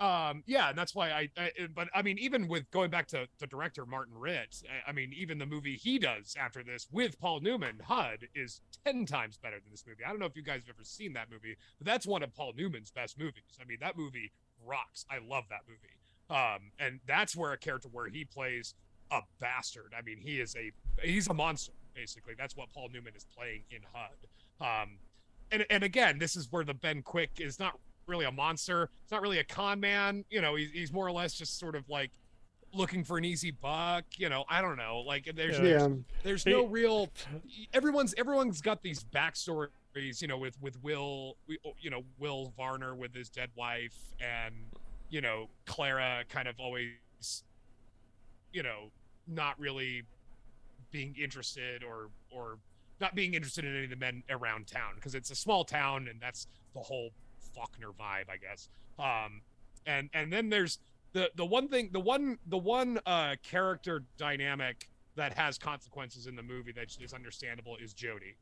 Um, 0.00 0.44
yeah, 0.46 0.68
and 0.68 0.78
that's 0.78 0.94
why 0.94 1.10
I, 1.10 1.28
I. 1.36 1.50
But 1.74 1.88
I 1.92 2.02
mean, 2.02 2.18
even 2.18 2.46
with 2.46 2.70
going 2.70 2.88
back 2.88 3.08
to 3.08 3.26
the 3.40 3.48
director 3.48 3.84
Martin 3.84 4.14
Ritt, 4.16 4.62
I, 4.86 4.90
I 4.90 4.92
mean, 4.92 5.12
even 5.12 5.38
the 5.38 5.46
movie 5.46 5.76
he 5.76 5.98
does 5.98 6.36
after 6.38 6.62
this 6.62 6.86
with 6.92 7.18
Paul 7.18 7.40
Newman, 7.40 7.80
HUD, 7.84 8.28
is 8.34 8.60
ten 8.84 9.06
times 9.06 9.38
better 9.38 9.56
than 9.56 9.70
this 9.72 9.84
movie. 9.86 10.04
I 10.04 10.10
don't 10.10 10.20
know 10.20 10.26
if 10.26 10.36
you 10.36 10.42
guys 10.42 10.60
have 10.66 10.76
ever 10.76 10.84
seen 10.84 11.14
that 11.14 11.30
movie, 11.30 11.56
but 11.78 11.86
that's 11.86 12.06
one 12.06 12.22
of 12.22 12.32
Paul 12.32 12.52
Newman's 12.56 12.92
best 12.92 13.18
movies. 13.18 13.58
I 13.60 13.64
mean, 13.64 13.78
that 13.80 13.96
movie 13.98 14.30
rocks. 14.64 15.04
I 15.10 15.18
love 15.18 15.44
that 15.50 15.62
movie. 15.66 15.96
Um, 16.30 16.70
and 16.78 17.00
that's 17.06 17.34
where 17.34 17.52
a 17.52 17.58
character 17.58 17.88
where 17.90 18.06
he 18.08 18.24
plays 18.24 18.74
a 19.10 19.20
bastard. 19.40 19.94
I 19.98 20.02
mean, 20.02 20.18
he 20.20 20.40
is 20.40 20.54
a 20.54 20.70
he's 21.02 21.26
a 21.26 21.34
monster 21.34 21.72
basically. 21.98 22.34
That's 22.38 22.56
what 22.56 22.72
Paul 22.72 22.88
Newman 22.92 23.12
is 23.16 23.26
playing 23.36 23.62
in 23.70 23.80
HUD. 23.92 24.82
Um, 24.82 24.98
and 25.50 25.64
and 25.70 25.82
again, 25.82 26.18
this 26.18 26.36
is 26.36 26.48
where 26.50 26.64
the 26.64 26.74
Ben 26.74 27.02
Quick 27.02 27.30
is 27.38 27.58
not 27.58 27.78
really 28.06 28.24
a 28.24 28.32
monster. 28.32 28.90
It's 29.02 29.12
not 29.12 29.22
really 29.22 29.38
a 29.38 29.44
con 29.44 29.80
man. 29.80 30.24
You 30.30 30.40
know, 30.40 30.54
he's, 30.54 30.70
he's 30.70 30.92
more 30.92 31.06
or 31.06 31.12
less 31.12 31.34
just 31.34 31.58
sort 31.58 31.74
of 31.74 31.88
like 31.88 32.10
looking 32.74 33.02
for 33.02 33.18
an 33.18 33.24
easy 33.24 33.50
buck. 33.50 34.04
You 34.16 34.28
know, 34.28 34.44
I 34.48 34.60
don't 34.62 34.76
know. 34.76 35.02
Like 35.06 35.28
there's 35.34 35.58
yeah, 35.58 35.88
there's 36.22 36.44
He- 36.44 36.50
no 36.52 36.66
real. 36.66 37.08
Everyone's 37.72 38.14
everyone's 38.16 38.60
got 38.60 38.82
these 38.82 39.04
backstories. 39.04 39.68
You 40.20 40.28
know, 40.28 40.38
with 40.38 40.60
with 40.60 40.80
Will, 40.82 41.36
you 41.80 41.90
know 41.90 42.02
Will 42.18 42.52
Varner 42.56 42.94
with 42.94 43.14
his 43.14 43.28
dead 43.28 43.50
wife, 43.56 43.96
and 44.20 44.54
you 45.10 45.20
know 45.20 45.48
Clara 45.66 46.24
kind 46.28 46.46
of 46.46 46.60
always, 46.60 46.90
you 48.52 48.62
know, 48.62 48.90
not 49.26 49.58
really 49.58 50.02
being 50.90 51.14
interested 51.22 51.82
or 51.82 52.10
or 52.30 52.58
not 53.00 53.14
being 53.14 53.34
interested 53.34 53.64
in 53.64 53.74
any 53.74 53.84
of 53.84 53.90
the 53.90 53.96
men 53.96 54.22
around 54.30 54.66
town 54.66 54.92
because 54.96 55.14
it's 55.14 55.30
a 55.30 55.36
small 55.36 55.64
town 55.64 56.08
and 56.08 56.20
that's 56.20 56.46
the 56.74 56.80
whole 56.80 57.10
Faulkner 57.54 57.88
vibe, 57.88 58.28
I 58.30 58.36
guess. 58.36 58.68
Um, 58.98 59.42
and 59.86 60.10
and 60.12 60.32
then 60.32 60.48
there's 60.48 60.78
the 61.12 61.30
the 61.34 61.44
one 61.44 61.68
thing, 61.68 61.90
the 61.92 62.00
one 62.00 62.38
the 62.46 62.58
one 62.58 62.98
uh, 63.06 63.36
character 63.42 64.04
dynamic 64.16 64.88
that 65.16 65.36
has 65.36 65.58
consequences 65.58 66.26
in 66.26 66.36
the 66.36 66.42
movie 66.42 66.72
that 66.72 66.96
is 67.00 67.12
understandable 67.12 67.76
is 67.76 67.92
Jody. 67.92 68.36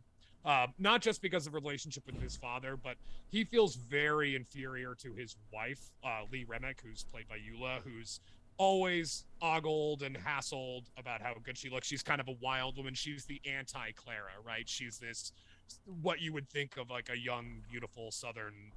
Uh, 0.45 0.69
not 0.79 1.03
just 1.03 1.23
because 1.23 1.49
of 1.49 1.55
relationship 1.55 2.07
with 2.07 2.21
his 2.23 2.37
father, 2.37 2.77
but 2.77 2.97
he 3.29 3.43
feels 3.43 3.75
very 3.75 4.37
inferior 4.37 4.95
to 4.95 5.13
his 5.13 5.35
wife, 5.53 5.91
uh, 6.05 6.21
Lee 6.31 6.45
Remick, 6.47 6.81
who's 6.81 7.03
played 7.03 7.27
by 7.29 7.37
Eula, 7.37 7.81
who's 7.83 8.21
always 8.59 9.25
ogled 9.43 10.03
and 10.03 10.17
hassled 10.17 10.85
about 10.97 11.21
how 11.21 11.35
good 11.43 11.59
she 11.59 11.71
looks. 11.71 11.87
She's 11.87 12.03
kind 12.03 12.21
of 12.21 12.29
a 12.29 12.37
wild 12.41 12.77
woman. 12.77 12.95
She's 12.95 13.25
the 13.25 13.41
anti 13.45 13.93
Clara, 13.93 14.33
right? 14.45 14.69
She's 14.69 14.99
this 14.99 15.33
what 16.01 16.21
you 16.21 16.33
would 16.33 16.49
think 16.49 16.77
of 16.77 16.91
like 16.91 17.11
a 17.11 17.19
young, 17.19 17.63
beautiful 17.69 18.11
Southern 18.11 18.73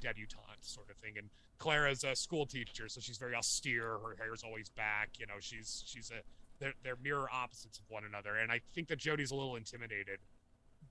debutante 0.00 0.62
sort 0.62 0.90
of 0.90 0.96
thing. 0.96 1.14
And 1.16 1.30
Clara's 1.58 2.04
a 2.04 2.16
school 2.16 2.46
teacher, 2.46 2.88
so 2.88 3.00
she's 3.00 3.18
very 3.18 3.34
austere. 3.34 3.98
Her 4.02 4.16
hair's 4.18 4.42
always 4.42 4.68
back. 4.70 5.10
You 5.18 5.26
know, 5.26 5.34
she's 5.40 5.84
she's 5.86 6.10
a 6.10 6.22
they're, 6.58 6.74
they're 6.82 6.96
mirror 7.02 7.28
opposites 7.32 7.78
of 7.78 7.84
one 7.88 8.04
another. 8.04 8.36
And 8.36 8.52
I 8.52 8.60
think 8.74 8.88
that 8.88 8.98
Jody's 8.98 9.30
a 9.30 9.34
little 9.34 9.56
intimidated 9.56 10.18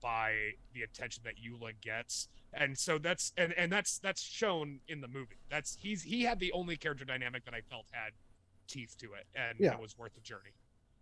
by 0.01 0.33
the 0.73 0.81
attention 0.81 1.23
that 1.25 1.35
Eula 1.35 1.73
gets. 1.81 2.27
And 2.53 2.77
so 2.77 2.97
that's 2.97 3.33
and, 3.37 3.53
and 3.53 3.71
that's 3.71 3.99
that's 3.99 4.21
shown 4.21 4.79
in 4.87 5.01
the 5.01 5.07
movie. 5.07 5.37
That's 5.49 5.77
he's 5.79 6.03
he 6.03 6.23
had 6.23 6.39
the 6.39 6.51
only 6.51 6.75
character 6.75 7.05
dynamic 7.05 7.45
that 7.45 7.53
I 7.53 7.61
felt 7.61 7.85
had 7.91 8.11
teeth 8.71 8.95
to 8.99 9.13
it 9.13 9.25
and 9.35 9.57
Yeah. 9.59 9.73
it 9.73 9.79
was 9.81 9.97
worth 9.97 10.13
the 10.15 10.21
journey. 10.21 10.51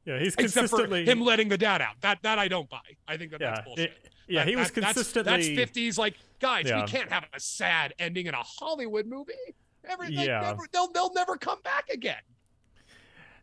Yeah, 0.05 0.17
he's 0.17 0.33
Except 0.35 0.69
for 0.69 0.77
consistently. 0.77 1.05
him 1.05 1.21
letting 1.21 1.49
the 1.49 1.57
dad 1.57 1.81
out. 1.81 1.99
That 2.01 2.19
that 2.23 2.39
I 2.39 2.47
don't 2.47 2.69
buy. 2.69 2.79
I 3.07 3.17
think 3.17 3.31
that 3.31 3.41
yeah, 3.41 3.51
that's 3.55 3.65
bullshit. 3.65 3.91
it- 3.91 4.09
yeah, 4.27 4.39
That- 4.43 4.49
he 4.49 4.55
was 4.55 4.67
that- 4.71 4.75
that's- 4.75 4.93
consistently. 4.95 5.33
That's 5.33 5.47
fifties. 5.49 5.97
Like, 5.97 6.15
guys, 6.39 6.67
Yeah. 6.67 6.81
we 6.83 6.87
can't 6.89 7.11
have 7.11 7.25
a 7.33 7.39
sad 7.39 7.93
ending 7.99 8.25
in 8.27 8.33
a 8.33 8.41
Hollywood 8.43 9.05
movie. 9.07 9.33
Everything 9.83 10.25
Yeah. 10.25 10.41
never, 10.41 10.63
they'll 10.71 10.91
they'll 10.91 11.13
never 11.13 11.37
come 11.37 11.61
back 11.61 11.89
again. 11.89 12.21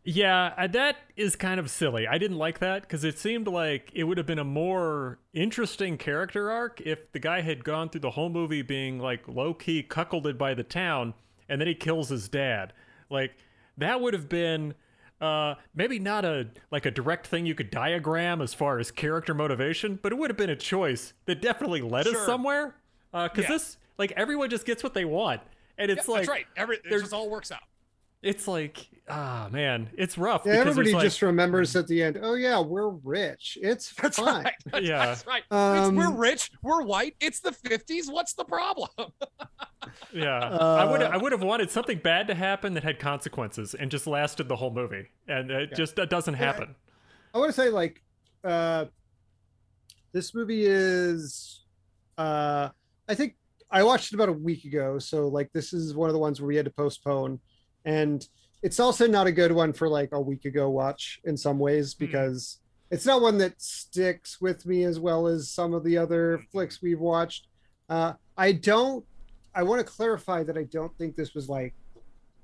Yeah, 0.08 0.54
uh, 0.56 0.68
that 0.68 0.98
is 1.16 1.34
kind 1.34 1.58
of 1.58 1.68
silly. 1.68 2.06
I 2.06 2.16
didn't 2.16 2.38
like 2.38 2.60
that 2.60 2.82
because 2.82 3.02
it 3.02 3.18
seemed 3.18 3.48
like 3.48 3.90
it 3.92 4.04
would 4.04 4.18
have 4.18 4.26
been 4.26 4.38
a 4.38 4.44
more 4.44 5.18
interesting 5.32 5.98
character 5.98 6.48
arc 6.48 6.80
if 6.82 7.10
the 7.10 7.18
guy 7.18 7.40
had 7.40 7.64
gone 7.64 7.88
through 7.90 8.02
the 8.02 8.12
whole 8.12 8.28
movie 8.28 8.62
being 8.62 9.00
like 9.00 9.26
low 9.26 9.52
key 9.52 9.82
cuckolded 9.82 10.38
by 10.38 10.54
the 10.54 10.62
town 10.62 11.12
and 11.48 11.60
then 11.60 11.66
he 11.66 11.74
kills 11.74 12.08
his 12.08 12.28
dad. 12.28 12.72
Like, 13.10 13.34
that 13.78 14.00
would 14.00 14.14
have 14.14 14.28
been 14.28 14.74
uh 15.20 15.54
maybe 15.74 15.98
not 15.98 16.24
a 16.24 16.46
like 16.70 16.84
a 16.84 16.90
direct 16.90 17.26
thing 17.26 17.46
you 17.46 17.54
could 17.54 17.70
diagram 17.70 18.42
as 18.42 18.52
far 18.52 18.78
as 18.78 18.90
character 18.90 19.32
motivation 19.32 19.98
but 20.02 20.12
it 20.12 20.16
would 20.16 20.28
have 20.28 20.36
been 20.36 20.50
a 20.50 20.56
choice 20.56 21.14
that 21.24 21.40
definitely 21.40 21.80
led 21.80 22.06
us 22.06 22.12
Sure. 22.12 22.26
somewhere 22.26 22.74
uh 23.14 23.26
because 23.28 23.44
Yeah. 23.44 23.48
this 23.56 23.76
like 23.96 24.12
everyone 24.12 24.50
just 24.50 24.66
gets 24.66 24.82
what 24.82 24.92
they 24.92 25.06
want 25.06 25.40
and 25.78 25.90
it's 25.90 26.06
Yeah, 26.06 26.12
like 26.12 26.20
that's 26.22 26.28
right. 26.28 26.46
Every 26.56 26.76
it 26.84 26.90
just 27.00 27.12
all 27.14 27.30
works 27.30 27.50
out. 27.50 27.60
It's 28.22 28.48
like 28.48 28.88
ah 29.08 29.48
man 29.52 29.88
it's 29.96 30.18
rough 30.18 30.42
Yeah, 30.44 30.54
everybody 30.54 30.86
there's, 30.86 30.94
like- 30.94 31.04
just 31.04 31.22
remembers 31.22 31.76
at 31.76 31.86
the 31.86 32.02
end. 32.02 32.18
Oh 32.20 32.34
yeah, 32.34 32.60
we're 32.60 32.88
rich. 32.88 33.56
It's 33.60 33.92
That's 34.02 34.18
fine. 34.18 34.44
right. 34.44 34.54
That's, 34.66 34.86
Yeah. 34.86 35.06
that's 35.06 35.26
right. 35.28 35.42
Um, 35.50 35.94
we're 35.96 36.12
rich. 36.12 36.50
We're 36.62 36.82
white. 36.82 37.14
It's 37.20 37.40
the 37.40 37.52
fifties. 37.52 38.10
What's 38.10 38.34
the 38.34 38.44
problem? 38.44 38.88
Yeah, 40.12 40.40
I 40.40 40.84
would 40.84 41.00
Uh, 41.02 41.10
I 41.12 41.16
would 41.16 41.30
have 41.32 41.42
wanted 41.44 41.70
something 41.70 41.98
bad 41.98 42.26
to 42.26 42.34
happen 42.34 42.74
that 42.74 42.82
had 42.82 42.98
consequences 42.98 43.72
and 43.74 43.88
just 43.90 44.06
lasted 44.06 44.48
the 44.48 44.56
whole 44.56 44.72
movie, 44.72 45.06
and 45.28 45.50
it 45.50 45.68
Yeah. 45.70 45.76
just 45.76 45.94
that 45.96 46.10
doesn't 46.10 46.34
Yeah. 46.34 46.40
happen. 46.40 46.74
I 47.32 47.38
want 47.38 47.50
to 47.50 47.52
say 47.60 47.70
like 47.70 48.02
uh 48.42 48.86
this 50.12 50.34
movie 50.34 50.64
is 50.66 51.64
uh 52.18 52.70
I 53.08 53.14
think 53.14 53.36
I 53.70 53.84
watched 53.84 54.12
it 54.12 54.16
about 54.16 54.28
a 54.28 54.32
week 54.32 54.64
ago, 54.64 54.98
so 54.98 55.28
like 55.28 55.52
this 55.52 55.72
is 55.72 55.94
one 55.94 56.08
of 56.08 56.14
the 56.14 56.18
ones 56.20 56.40
where 56.40 56.48
we 56.48 56.56
had 56.56 56.64
to 56.64 56.72
postpone 56.72 57.38
and 57.86 58.28
it's 58.62 58.78
also 58.80 59.06
not 59.06 59.26
a 59.26 59.32
good 59.32 59.52
one 59.52 59.72
for 59.72 59.88
like 59.88 60.10
a 60.12 60.20
week 60.20 60.44
ago 60.44 60.68
watch 60.68 61.20
in 61.24 61.36
some 61.36 61.58
ways 61.58 61.94
Hmm. 61.94 62.04
because 62.04 62.58
it's 62.90 63.06
not 63.06 63.22
one 63.22 63.38
that 63.38 63.60
sticks 63.60 64.40
with 64.40 64.66
me 64.66 64.84
as 64.84 65.00
well 65.00 65.26
as 65.26 65.50
some 65.50 65.72
of 65.74 65.82
the 65.84 65.96
other 65.96 66.42
flicks 66.52 66.82
we've 66.82 67.00
watched. 67.00 67.46
Uh 67.88 68.12
I 68.36 68.52
don't 68.52 69.04
I 69.54 69.62
want 69.62 69.80
to 69.80 69.92
clarify 69.92 70.42
that 70.44 70.58
I 70.58 70.64
don't 70.64 70.94
think 70.98 71.16
this 71.16 71.32
was 71.34 71.48
like 71.48 71.74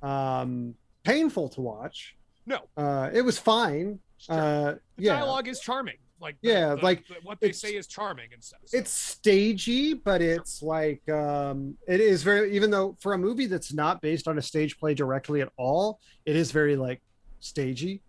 um 0.03 0.75
painful 1.05 1.49
to 1.51 1.61
watch. 1.61 2.17
No. 2.47 2.59
Uh 2.77 3.11
it 3.13 3.23
was 3.23 3.39
fine. 3.39 3.99
Sure. 4.19 4.35
Uh 4.35 4.75
The 4.97 5.05
yeah. 5.05 5.17
dialogue 5.17 5.49
is 5.49 5.61
charming. 5.61 5.99
Like 6.23 6.37
the- 6.41 6.49
Yeah, 6.51 6.75
the- 6.77 6.83
like, 6.83 7.07
the- 7.09 7.17
what 7.25 7.41
they 7.41 7.53
say 7.53 7.75
is 7.75 7.87
charming 7.87 8.29
and 8.33 8.43
stuff. 8.43 8.61
so- 8.65 8.79
it's 8.79 8.91
stagey 8.93 9.93
but 9.95 10.23
it's 10.23 10.63
like 10.63 11.07
um 11.11 11.77
it 11.89 12.01
is 12.01 12.23
very 12.23 12.55
even 12.57 12.71
though 12.71 12.97
for 13.01 13.13
a 13.15 13.19
movie 13.19 13.47
that's 13.47 13.73
not 13.75 14.01
based 14.01 14.27
on 14.29 14.39
a 14.39 14.43
stage 14.43 14.79
play 14.79 14.95
directly 14.95 15.41
at 15.43 15.51
all 15.59 15.99
it 16.25 16.37
is 16.37 16.53
very 16.53 16.77
like 16.77 17.03
stagey 17.41 18.01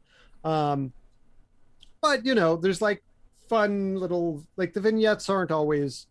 um 0.44 0.94
but 2.02 2.26
you 2.26 2.36
know 2.36 2.56
there's 2.56 2.82
like 2.82 3.04
fun 3.50 3.96
little 3.96 4.44
like 4.58 4.74
the 4.74 4.80
vignettes 4.80 5.30
aren't 5.30 5.52
always 5.52 6.08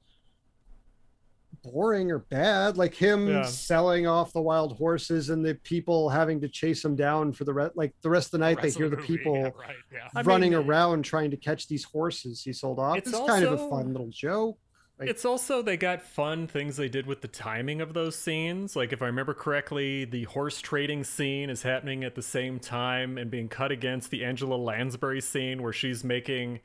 boring 1.62 2.10
or 2.10 2.18
bad 2.18 2.76
like 2.76 2.94
him 2.94 3.28
Yeah. 3.28 3.42
selling 3.44 4.06
off 4.06 4.32
the 4.32 4.40
wild 4.42 4.76
horses 4.76 5.30
and 5.30 5.44
the 5.44 5.54
people 5.56 6.08
having 6.08 6.40
to 6.40 6.48
chase 6.48 6.84
him 6.84 6.96
down 6.96 7.32
for 7.32 7.44
the 7.44 7.54
rest 7.54 7.76
like 7.76 7.94
the 8.02 8.10
rest 8.10 8.26
of 8.28 8.32
the 8.32 8.38
night 8.38 8.60
they 8.60 8.70
hear 8.70 8.88
the 8.88 8.96
movie, 8.96 9.06
people 9.18 9.36
yeah, 9.36 9.50
right? 9.58 9.76
Yeah. 9.92 10.08
I 10.14 10.22
running 10.22 10.52
mean, 10.52 10.60
around 10.68 11.02
trying 11.04 11.30
to 11.30 11.36
catch 11.36 11.68
these 11.68 11.84
horses 11.84 12.42
he 12.42 12.52
sold 12.52 12.78
off. 12.78 12.96
It's 12.98 13.08
It's, 13.10 13.18
kind 13.28 13.44
of 13.44 13.52
a 13.52 13.68
fun 13.70 13.92
little 13.92 14.08
joke. 14.08 14.58
Like- 14.98 15.08
It's 15.08 15.24
also 15.24 15.62
they 15.62 15.76
got 15.76 16.02
fun 16.02 16.46
things 16.48 16.76
they 16.76 16.88
did 16.88 17.06
with 17.06 17.20
the 17.22 17.28
timing 17.28 17.80
of 17.80 17.94
those 17.94 18.16
scenes. 18.16 18.74
Like 18.76 18.92
if 18.92 19.00
I 19.00 19.06
remember 19.06 19.32
correctly, 19.34 20.04
the 20.04 20.24
horse 20.24 20.60
trading 20.60 21.04
scene 21.04 21.48
is 21.48 21.62
happening 21.62 22.02
at 22.04 22.14
the 22.14 22.22
same 22.22 22.58
time 22.58 23.16
and 23.18 23.30
being 23.30 23.48
cut 23.48 23.70
against 23.72 24.10
the 24.10 24.24
Angela 24.24 24.56
Lansbury 24.56 25.20
scene 25.20 25.62
where 25.62 25.72
she's 25.72 26.02
making 26.04 26.60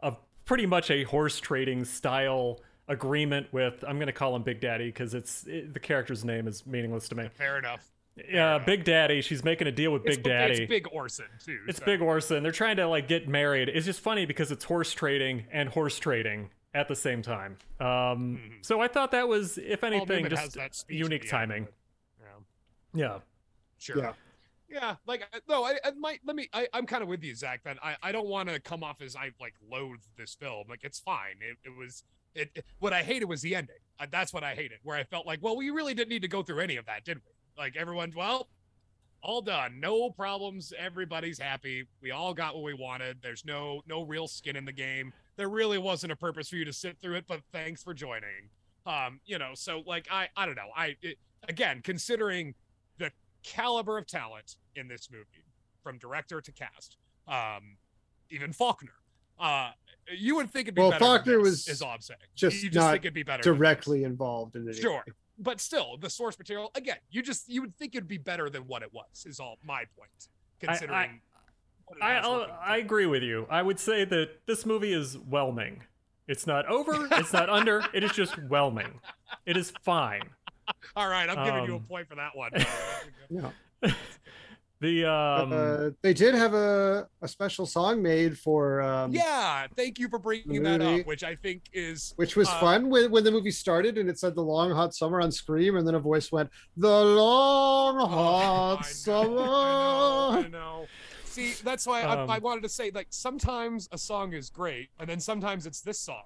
a 0.00 0.14
pretty 0.44 0.66
much 0.66 0.90
a 0.90 1.04
horse 1.04 1.40
trading 1.40 1.84
style 1.84 2.60
agreement 2.88 3.52
with 3.52 3.84
I'm 3.86 3.96
going 3.96 4.06
to 4.06 4.12
call 4.12 4.34
him 4.36 4.42
Big 4.42 4.60
Daddy 4.60 4.86
because 4.86 5.14
it's 5.14 5.44
it, 5.46 5.72
the 5.74 5.80
character's 5.80 6.24
name 6.24 6.46
is 6.48 6.66
meaningless 6.66 7.08
to 7.08 7.14
me. 7.14 7.28
Fair 7.34 7.58
enough. 7.58 7.88
Yeah, 8.30 8.58
Big 8.58 8.84
Daddy. 8.84 9.22
She's 9.22 9.42
making 9.42 9.68
a 9.68 9.72
deal 9.72 9.90
with 9.90 10.04
Big 10.04 10.18
it's, 10.18 10.22
Daddy. 10.22 10.62
It's 10.62 10.68
Big 10.68 10.86
Orson 10.92 11.26
too. 11.44 11.60
It's 11.68 11.78
so- 11.78 11.84
Big 11.84 12.02
Orson. 12.02 12.42
They're 12.42 12.52
trying 12.52 12.76
to 12.76 12.86
like 12.86 13.08
get 13.08 13.28
married. 13.28 13.68
It's 13.68 13.86
just 13.86 14.00
funny 14.00 14.26
because 14.26 14.50
it's 14.50 14.64
horse 14.64 14.92
trading 14.92 15.44
and 15.50 15.68
horse 15.68 15.98
trading 15.98 16.50
at 16.74 16.88
the 16.88 16.96
same 16.96 17.22
time. 17.22 17.56
Um, 17.80 17.86
Mhm. 17.86 18.64
so 18.64 18.80
I 18.80 18.88
thought 18.88 19.10
that 19.12 19.28
was, 19.28 19.58
if 19.58 19.84
anything, 19.84 20.28
just 20.28 20.54
that 20.54 20.82
unique 20.88 21.28
timing. 21.28 21.68
yeah. 22.20 22.28
Yeah. 22.94 23.18
Sure. 23.78 23.98
Yeah. 23.98 24.12
Yeah, 24.68 24.96
like 25.06 25.22
no, 25.50 25.64
I, 25.64 25.78
I 25.84 25.90
might 25.90 26.20
let 26.24 26.34
me. 26.34 26.48
I, 26.54 26.66
I'm 26.72 26.86
kind 26.86 27.02
of 27.02 27.08
with 27.10 27.22
you, 27.22 27.34
Zach. 27.34 27.62
That 27.64 27.76
I, 27.82 27.96
I 28.02 28.10
don't 28.10 28.26
want 28.28 28.48
to 28.48 28.58
come 28.58 28.82
off 28.82 29.02
as 29.02 29.14
I 29.14 29.30
like 29.38 29.52
loathe 29.70 30.00
this 30.16 30.34
film. 30.34 30.64
Like 30.66 30.80
it's 30.82 30.98
fine. 30.98 31.36
It, 31.42 31.58
it 31.68 31.76
was 31.76 32.04
it, 32.34 32.50
it- 32.54 32.64
What 32.78 32.92
I 32.92 33.02
hated 33.02 33.26
was 33.26 33.42
the 33.42 33.54
ending. 33.54 33.76
Uh, 34.00 34.06
that's 34.10 34.32
what 34.32 34.42
I 34.42 34.54
hated. 34.54 34.78
Where 34.82 34.96
I 34.96 35.04
felt 35.04 35.26
like, 35.26 35.40
well, 35.42 35.56
we 35.56 35.70
really 35.70 35.94
didn't 35.94 36.08
need 36.08 36.22
to 36.22 36.28
go 36.28 36.42
through 36.42 36.60
any 36.60 36.76
of 36.76 36.86
that, 36.86 37.04
did 37.04 37.18
we? 37.18 37.32
Like 37.56 37.76
everyone, 37.76 38.12
well, 38.16 38.48
all 39.22 39.40
done, 39.42 39.78
no 39.78 40.10
problems. 40.10 40.72
Everybody's 40.76 41.38
happy. 41.38 41.84
We 42.00 42.10
all 42.10 42.34
got 42.34 42.54
what 42.54 42.64
we 42.64 42.74
wanted. 42.74 43.18
There's 43.22 43.44
no 43.44 43.82
no 43.86 44.02
real 44.02 44.26
skin 44.26 44.56
in 44.56 44.64
the 44.64 44.72
game. 44.72 45.12
There 45.36 45.48
really 45.48 45.78
wasn't 45.78 46.12
a 46.12 46.16
purpose 46.16 46.48
for 46.48 46.56
you 46.56 46.64
to 46.64 46.72
sit 46.72 46.96
through 47.00 47.14
it, 47.16 47.24
but 47.28 47.40
thanks 47.52 47.82
for 47.82 47.94
joining. 47.94 48.50
Um, 48.84 49.20
you 49.24 49.38
know, 49.38 49.50
so 49.54 49.82
like 49.86 50.08
I 50.10 50.28
I 50.36 50.46
don't 50.46 50.56
know. 50.56 50.70
I 50.76 50.96
it, 51.02 51.18
again 51.48 51.82
considering 51.84 52.54
the 52.98 53.12
caliber 53.44 53.96
of 53.96 54.06
talent 54.08 54.56
in 54.74 54.88
this 54.88 55.08
movie, 55.12 55.44
from 55.84 55.98
director 55.98 56.40
to 56.40 56.50
cast, 56.52 56.96
um, 57.28 57.76
even 58.30 58.52
Faulkner. 58.52 58.94
Uh, 59.38 59.70
you 60.16 60.36
would 60.36 60.50
think 60.50 60.66
it'd 60.68 60.74
be 60.74 60.80
Well, 60.82 60.90
better. 60.90 61.04
than 61.04 61.08
Faulkner 61.18 61.40
was 61.40 61.68
is 61.68 61.82
all 61.82 61.90
I'm 61.92 62.00
saying. 62.00 62.18
just 62.34 62.62
you 62.62 62.70
just 62.70 62.84
not 62.84 62.92
think 62.92 63.04
it'd 63.04 63.14
be 63.14 63.22
better. 63.22 63.42
Directly 63.42 64.04
involved 64.04 64.56
in 64.56 64.68
it. 64.68 64.76
Sure, 64.76 65.04
but 65.38 65.60
still, 65.60 65.96
the 65.98 66.10
source 66.10 66.38
material 66.38 66.70
again. 66.74 66.96
You 67.10 67.22
just 67.22 67.48
you 67.48 67.60
would 67.62 67.76
think 67.78 67.94
it'd 67.94 68.08
be 68.08 68.18
better 68.18 68.50
than 68.50 68.62
what 68.62 68.82
it 68.82 68.92
was. 68.92 69.24
Is 69.26 69.40
all 69.40 69.58
my 69.64 69.84
point. 69.96 70.28
Considering. 70.60 71.20
what 71.86 71.98
it 71.98 72.02
I, 72.04 72.14
has 72.14 72.24
I'll, 72.24 72.46
I 72.64 72.76
agree 72.78 73.06
with 73.06 73.22
you. 73.22 73.46
I 73.50 73.62
would 73.62 73.78
say 73.80 74.04
that 74.04 74.46
this 74.46 74.64
movie 74.66 74.92
is 74.92 75.14
whelming. 75.16 75.82
It's 76.28 76.46
not 76.46 76.66
over. 76.66 77.08
It's 77.12 77.32
not 77.32 77.48
under. 77.58 77.82
It 77.92 78.04
is 78.04 78.12
just 78.12 78.34
whelming. 78.48 79.00
It 79.44 79.56
is 79.56 79.72
fine. 79.82 80.22
All 80.94 81.08
right, 81.08 81.28
I'm 81.28 81.44
giving 81.44 81.64
you 81.64 81.72
a 81.72 81.76
Um, 81.76 81.82
point 81.84 82.08
for 82.08 82.14
that 82.16 82.36
one. 82.36 82.52
Yeah. 83.30 83.50
The 84.82 85.04
um, 85.08 85.52
uh, 85.52 85.90
they 86.02 86.12
did 86.12 86.34
have 86.34 86.54
a, 86.54 87.06
a 87.22 87.28
special 87.28 87.66
song 87.66 88.02
made 88.02 88.36
for 88.36 88.82
um, 88.82 89.12
yeah, 89.12 89.68
thank 89.76 90.00
you 90.00 90.08
for 90.08 90.18
bringing 90.18 90.60
that 90.64 90.82
up, 90.82 91.06
which 91.06 91.22
I 91.22 91.36
think 91.36 91.70
is 91.72 92.14
which 92.16 92.34
was 92.34 92.48
uh, 92.48 92.58
fun 92.58 92.90
when, 92.90 93.08
when 93.12 93.22
the 93.22 93.30
movie 93.30 93.52
started 93.52 93.96
and 93.96 94.10
it 94.10 94.18
said 94.18 94.34
the 94.34 94.42
long 94.42 94.72
hot 94.72 94.92
summer 94.92 95.20
on 95.20 95.30
scream 95.30 95.76
and 95.76 95.86
then 95.86 95.94
a 95.94 96.00
voice 96.00 96.32
went 96.32 96.50
the 96.76 96.88
long 97.04 97.96
Oh, 98.00 98.06
hot 98.06 98.78
I 98.80 98.82
summer 98.82 99.38
I 99.38 99.44
know, 99.44 100.42
I 100.46 100.48
know. 100.48 100.86
See, 101.26 101.52
that's 101.62 101.86
why 101.86 102.02
Um, 102.02 102.28
I, 102.28 102.36
I 102.36 102.38
wanted 102.40 102.64
to 102.64 102.68
say 102.68 102.90
like 102.92 103.06
sometimes 103.10 103.88
a 103.92 103.98
song 103.98 104.32
is 104.32 104.50
great, 104.50 104.90
and 104.98 105.08
then 105.08 105.20
sometimes 105.20 105.64
it's 105.64 105.80
this 105.80 106.00
song, 106.00 106.24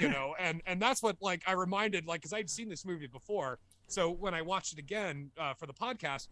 you 0.00 0.08
know, 0.10 0.34
and 0.40 0.62
and 0.66 0.82
that's 0.82 1.00
what 1.00 1.16
like 1.20 1.42
I 1.46 1.52
reminded 1.52 2.08
like 2.08 2.22
because 2.22 2.32
I'd 2.32 2.50
seen 2.50 2.68
this 2.68 2.84
movie 2.84 3.06
before, 3.06 3.60
so 3.86 4.10
when 4.10 4.34
I 4.34 4.42
watched 4.42 4.72
it 4.72 4.80
again 4.80 5.30
uh, 5.38 5.54
for 5.54 5.66
the 5.66 5.74
podcast, 5.74 6.26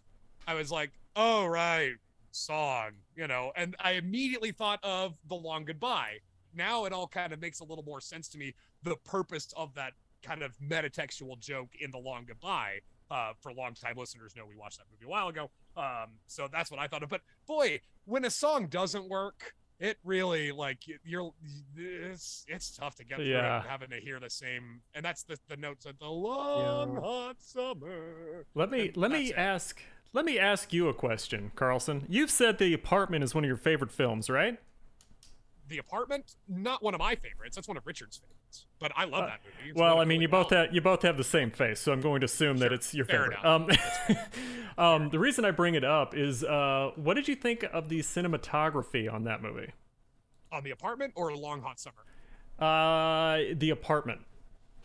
I 0.49 0.55
was 0.55 0.73
like, 0.73 0.93
oh 1.15 1.45
right, 1.47 1.93
song, 2.31 2.93
you 3.15 3.27
know, 3.29 3.53
and 3.55 3.77
I 3.81 3.93
immediately 3.93 4.51
thought 4.51 4.81
of 4.83 5.15
the 5.29 5.35
long 5.35 5.67
goodbye. 5.67 6.19
Now 6.55 6.87
it 6.87 6.93
all 6.95 7.07
kind 7.07 7.35
of 7.35 7.41
makes 7.41 7.61
a 7.61 7.65
little 7.65 7.85
more 7.85 8.01
sense 8.01 8.29
to 8.31 8.39
me 8.39 8.55
the 8.83 8.97
purpose 9.05 9.53
of 9.59 9.75
that 9.75 9.93
kind 10.23 10.43
of 10.43 10.57
metatextual 10.59 11.39
joke 11.39 11.69
in 11.79 11.91
the 11.91 11.99
long 11.99 12.25
goodbye 12.27 12.79
uh, 13.11 13.33
for 13.43 13.53
long-time 13.53 13.97
listeners 13.99 14.35
know 14.35 14.47
we 14.47 14.57
watched 14.57 14.79
that 14.79 14.87
movie 14.91 15.05
a 15.05 15.09
while 15.09 15.29
ago. 15.29 15.51
Um, 15.77 16.13
so 16.27 16.49
that's 16.51 16.71
what 16.71 16.81
I 16.81 16.87
thought 16.89 17.03
of. 17.03 17.11
But 17.11 17.21
boy, 17.47 17.81
when 18.07 18.25
a 18.25 18.31
song 18.31 18.69
doesn't 18.69 19.07
work, 19.07 19.53
it 19.81 19.99
really 20.03 20.51
like 20.51 20.79
you're 21.05 21.31
it's 21.77 22.45
it's 22.49 22.75
tough 22.75 22.97
to 22.97 23.05
get 23.05 23.17
through 23.19 23.27
Yeah. 23.27 23.61
it 23.61 23.67
having 23.69 23.91
to 23.91 23.97
hear 24.01 24.19
the 24.19 24.31
same. 24.31 24.81
And 24.95 25.05
that's 25.05 25.23
the 25.25 25.39
the 25.49 25.57
notes 25.57 25.85
of 25.87 25.99
the 25.99 26.09
long 26.09 26.95
Yeah. 26.95 27.01
hot 27.01 27.37
summer. 27.41 28.47
let 28.55 28.71
me 28.71 28.89
and 28.89 28.97
let 28.97 29.11
me 29.13 29.31
it. 29.31 29.37
ask 29.37 29.81
let 30.12 30.25
me 30.25 30.38
ask 30.38 30.73
you 30.73 30.88
a 30.88 30.94
question, 30.94 31.53
Carlsen. 31.55 32.07
You've 32.09 32.31
said 32.31 32.59
The 32.59 32.73
Apartment 32.75 33.23
is 33.25 33.35
one 33.35 33.44
of 33.44 33.49
your 33.49 33.57
favorite 33.57 33.92
films, 33.92 34.29
right? 34.31 34.59
The 35.68 35.79
apartment, 35.79 36.35
not 36.49 36.83
one 36.83 36.94
of 36.94 36.99
my 37.01 37.14
favorites. 37.14 37.55
That's 37.57 37.68
one 37.68 37.77
of 37.77 37.87
Richard's 37.87 38.16
favorites. 38.16 38.64
But 38.81 38.92
I 38.97 39.05
love 39.05 39.25
Uh, 39.25 39.27
that 39.27 39.40
movie. 39.44 39.71
It's 39.71 39.79
Well, 39.79 40.01
I 40.01 40.07
mean, 40.07 40.23
you 40.23 40.29
both 40.29 40.51
well. 40.51 40.64
have 40.64 40.75
you 40.75 40.81
both 40.81 41.03
have 41.03 41.18
the 41.18 41.25
same 41.25 41.51
face, 41.51 41.79
so 41.81 41.92
I'm 41.92 42.01
going 42.01 42.21
to 42.21 42.25
assume 42.25 42.57
that 42.59 42.73
it's 42.73 42.94
your 42.94 43.05
fair 43.05 43.25
favorite. 43.31 43.40
enough. 43.40 44.16
Um, 44.79 44.94
um, 45.05 45.11
the 45.11 45.18
reason 45.18 45.44
I 45.44 45.51
bring 45.51 45.75
it 45.75 45.85
up 45.85 46.14
is, 46.16 46.42
uh, 46.42 46.92
what 46.97 47.14
did 47.14 47.29
you 47.29 47.35
think 47.37 47.64
of 47.71 47.90
the 47.90 47.99
cinematography 48.01 49.12
on 49.12 49.25
that 49.25 49.42
movie? 49.42 49.73
on 50.51 50.64
the 50.64 50.71
apartment 50.71 51.12
or 51.14 51.37
long 51.37 51.61
hot 51.61 51.79
summer. 51.79 52.07
Uh, 52.59 53.53
the 53.55 53.68
apartment. 53.68 54.23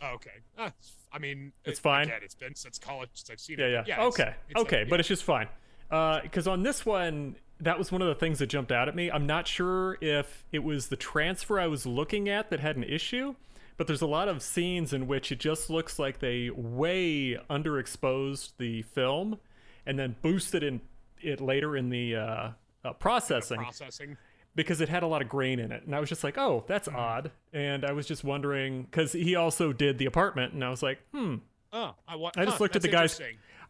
Oh, 0.02 0.08
okay. 0.16 0.30
Uh, 0.58 0.68
I 1.14 1.18
mean, 1.18 1.52
It's 1.64 1.78
it- 1.78 1.82
fine? 1.82 2.08
Again, 2.08 2.20
it's 2.24 2.34
been 2.34 2.54
since 2.56 2.78
college 2.78 3.08
since 3.14 3.30
I've 3.30 3.40
seen 3.40 3.58
Yeah, 3.58 3.66
it. 3.66 3.70
yeah. 3.86 3.94
it's- 3.94 4.06
okay, 4.08 4.34
it's, 4.50 4.60
okay, 4.62 4.82
uh, 4.82 4.86
but 4.90 4.98
it's 5.00 5.08
just 5.08 5.22
fine. 5.24 5.48
Because 5.88 6.48
on 6.48 6.64
this 6.64 6.84
one, 6.84 7.36
that 7.60 7.78
was 7.78 7.92
one 7.92 8.02
of 8.02 8.08
the 8.08 8.16
things 8.16 8.40
that 8.40 8.48
jumped 8.48 8.72
out 8.72 8.88
at 8.88 8.96
me. 8.96 9.10
I'm 9.10 9.26
not 9.26 9.46
sure 9.46 9.96
if 10.00 10.44
it 10.50 10.64
was 10.64 10.88
the 10.88 10.96
transfer 10.96 11.60
I 11.60 11.68
was 11.68 11.86
looking 11.86 12.28
at 12.28 12.50
that 12.50 12.58
had 12.58 12.76
an 12.76 12.82
issue, 12.82 13.36
but 13.76 13.86
there's 13.86 14.02
a 14.02 14.06
lot 14.08 14.28
of 14.28 14.42
scenes 14.42 14.92
in 14.92 15.06
which 15.06 15.30
it 15.30 15.38
just 15.38 15.70
looks 15.70 15.98
like 15.98 16.18
they 16.18 16.50
way 16.50 17.38
underexposed 17.48 18.52
the 18.58 18.82
film 18.82 19.38
and 19.86 19.96
then 19.98 20.16
boosted 20.20 20.64
in 20.64 20.80
it 21.20 21.40
later 21.40 21.76
in 21.76 21.90
the 21.90 22.16
uh, 22.16 22.50
uh, 22.84 22.92
processing 22.94 23.58
processing. 23.58 24.16
Because 24.54 24.80
it 24.80 24.88
had 24.88 25.02
a 25.02 25.06
lot 25.06 25.22
of 25.22 25.28
grain 25.28 25.58
in 25.58 25.72
it. 25.72 25.84
And 25.84 25.94
I 25.94 26.00
was 26.00 26.08
just 26.08 26.22
like, 26.24 26.38
oh, 26.38 26.64
that's 26.66 26.88
Mm-hmm. 26.88 26.98
odd. 26.98 27.30
And 27.52 27.84
I 27.84 27.92
was 27.92 28.06
just 28.06 28.24
wondering 28.24 28.82
because 28.84 29.12
he 29.12 29.34
also 29.34 29.72
did 29.72 29.98
the 29.98 30.06
apartment, 30.06 30.52
and 30.52 30.64
I 30.64 30.70
was 30.70 30.82
like, 30.82 30.98
hmm, 31.12 31.36
Oh, 31.72 31.94
I, 32.06 32.14
wa- 32.14 32.30
I 32.36 32.44
just 32.44 32.58
huh, 32.58 32.62
looked 32.62 32.76
at 32.76 32.82
the 32.82 32.88
guy's. 32.88 33.20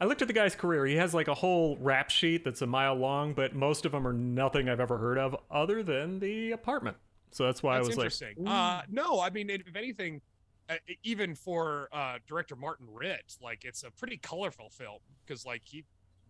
I 0.01 0.05
looked 0.07 0.20
at 0.20 0.29
the 0.29 0.35
guy's 0.35 0.55
career. 0.55 0.85
He 0.85 0.97
has 0.97 1.14
like 1.14 1.29
a 1.29 1.35
whole 1.35 1.77
rap 1.81 2.11
sheet 2.11 2.44
that's 2.44 2.61
a 2.61 2.66
mile 2.66 2.94
long, 2.97 3.33
but 3.33 3.55
most 3.55 3.87
of 3.87 3.92
them 3.92 4.07
are 4.07 4.12
nothing 4.12 4.68
I've 4.68 4.81
ever 4.81 4.99
heard 4.99 5.16
of, 5.18 5.37
other 5.51 5.83
than 5.83 6.18
the 6.18 6.53
apartment. 6.53 6.97
So 7.31 7.44
that's 7.47 7.62
why 7.62 7.77
That's 7.77 7.87
I 7.97 8.03
was 8.03 8.20
like, 8.20 8.37
uh, 8.47 8.83
no, 8.90 9.20
I 9.20 9.31
mean, 9.31 9.49
if 9.51 9.75
anything, 9.75 10.20
uh, 10.68 10.77
even 11.03 11.35
for 11.35 11.88
uh, 11.92 12.18
director 12.27 12.57
Martin 12.57 12.87
Ritt, 12.92 13.37
like 13.40 13.64
it's 13.64 13.83
a 13.85 13.90
pretty 13.90 14.16
colorful 14.18 14.68
film 14.70 14.99
because, 15.25 15.47
like, 15.47 15.62
he 15.64 15.85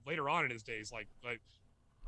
later 0.07 0.29
on 0.29 0.45
in 0.45 0.51
his 0.51 0.63
days, 0.63 0.93
like, 0.93 1.09
like 1.25 1.41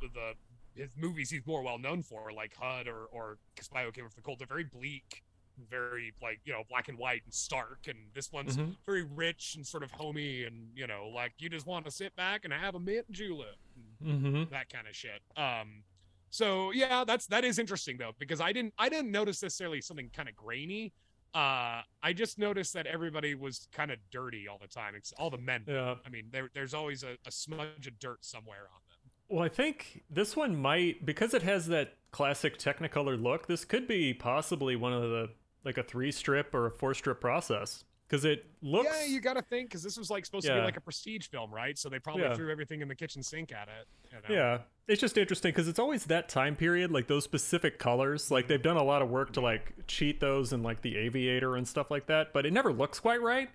the 0.00 0.35
his 0.76 0.90
movies 0.96 1.30
he's 1.30 1.46
more 1.46 1.62
well 1.62 1.78
known 1.78 2.02
for, 2.02 2.32
like 2.32 2.54
HUD 2.56 2.86
or 2.88 3.06
or 3.12 3.38
Spy 3.60 3.84
Came 3.90 4.04
from 4.04 4.12
the 4.16 4.22
Cold, 4.22 4.38
they're 4.38 4.46
very 4.46 4.64
bleak, 4.64 5.22
very 5.70 6.12
like 6.22 6.40
you 6.44 6.52
know 6.52 6.62
black 6.68 6.88
and 6.88 6.98
white 6.98 7.22
and 7.24 7.32
stark, 7.32 7.86
and 7.88 7.98
this 8.14 8.32
one's 8.32 8.56
Mhm. 8.56 8.76
very 8.86 9.02
rich 9.02 9.54
and 9.56 9.66
sort 9.66 9.82
of 9.82 9.90
homey, 9.92 10.44
and 10.44 10.70
you 10.76 10.86
know, 10.86 11.08
like 11.14 11.32
you 11.38 11.48
just 11.48 11.66
want 11.66 11.84
to 11.86 11.90
sit 11.90 12.14
back 12.16 12.44
and 12.44 12.52
have 12.52 12.74
a 12.74 12.80
mint 12.80 13.10
julep. 13.10 13.56
Mm-hmm. 14.04 14.44
that 14.50 14.68
kind 14.68 14.86
of 14.86 14.94
shit. 14.94 15.22
Um, 15.36 15.82
so 16.30 16.70
yeah, 16.72 17.04
that's 17.04 17.26
that 17.28 17.44
is 17.44 17.58
interesting 17.58 17.96
though 17.96 18.12
because 18.18 18.40
I 18.40 18.52
didn't 18.52 18.74
I 18.78 18.88
didn't 18.88 19.10
notice 19.10 19.42
necessarily 19.42 19.80
something 19.80 20.10
kind 20.14 20.28
of 20.28 20.36
grainy. 20.36 20.92
Uh, 21.34 21.82
I 22.02 22.14
just 22.14 22.38
noticed 22.38 22.72
that 22.74 22.86
everybody 22.86 23.34
was 23.34 23.68
kind 23.70 23.90
of 23.90 23.98
dirty 24.10 24.48
all 24.48 24.56
the 24.58 24.68
time. 24.68 24.94
It's 24.94 25.12
all 25.18 25.28
the 25.28 25.36
men. 25.36 25.64
yeah. 25.66 25.96
I 26.06 26.08
mean, 26.08 26.28
there, 26.30 26.48
there's 26.54 26.72
always 26.72 27.02
a, 27.02 27.18
a 27.26 27.30
smudge 27.30 27.86
of 27.86 27.98
dirt 27.98 28.24
somewhere 28.24 28.68
on. 28.74 28.80
Well, 29.28 29.44
I 29.44 29.48
think 29.48 30.02
this 30.10 30.36
one 30.36 30.56
might 30.56 31.04
because 31.04 31.34
it 31.34 31.42
has 31.42 31.66
that 31.68 31.94
classic 32.12 32.58
Technicolor 32.58 33.20
look. 33.20 33.46
This 33.46 33.64
could 33.64 33.86
be 33.88 34.14
possibly 34.14 34.76
one 34.76 34.92
of 34.92 35.02
the 35.02 35.30
like 35.64 35.78
a 35.78 35.82
three 35.82 36.12
strip 36.12 36.54
or 36.54 36.66
a 36.66 36.70
four 36.70 36.94
strip 36.94 37.20
process 37.20 37.84
because 38.08 38.24
it 38.24 38.46
looks. 38.62 38.88
Yeah, 38.88 39.06
you 39.06 39.20
got 39.20 39.34
to 39.34 39.42
think 39.42 39.68
because 39.68 39.82
this 39.82 39.96
was 39.98 40.10
like 40.10 40.24
supposed 40.24 40.46
to 40.46 40.54
be 40.54 40.60
like 40.60 40.76
a 40.76 40.80
prestige 40.80 41.26
film, 41.26 41.52
right? 41.52 41.76
So 41.76 41.88
they 41.88 41.98
probably 41.98 42.22
Yeah. 42.22 42.34
threw 42.34 42.50
everything 42.52 42.82
in 42.82 42.88
the 42.88 42.94
kitchen 42.94 43.22
sink 43.22 43.52
at 43.52 43.68
it. 43.68 43.88
you 44.12 44.18
know? 44.36 44.40
Yeah, 44.42 44.58
it's 44.86 45.00
just 45.00 45.18
interesting 45.18 45.50
because 45.50 45.66
it's 45.66 45.80
always 45.80 46.04
that 46.06 46.28
time 46.28 46.54
period, 46.54 46.92
like 46.92 47.08
those 47.08 47.24
specific 47.24 47.80
colors. 47.80 48.30
Like 48.30 48.46
they've 48.46 48.62
done 48.62 48.76
a 48.76 48.84
lot 48.84 49.02
of 49.02 49.10
work 49.10 49.32
to 49.32 49.40
like 49.40 49.74
cheat 49.88 50.20
those 50.20 50.52
and 50.52 50.62
like 50.62 50.82
the 50.82 50.96
Aviator 50.96 51.56
and 51.56 51.66
stuff 51.66 51.90
like 51.90 52.06
that, 52.06 52.32
but 52.32 52.46
it 52.46 52.52
never 52.52 52.72
looks 52.72 53.00
quite 53.00 53.20
right. 53.20 53.50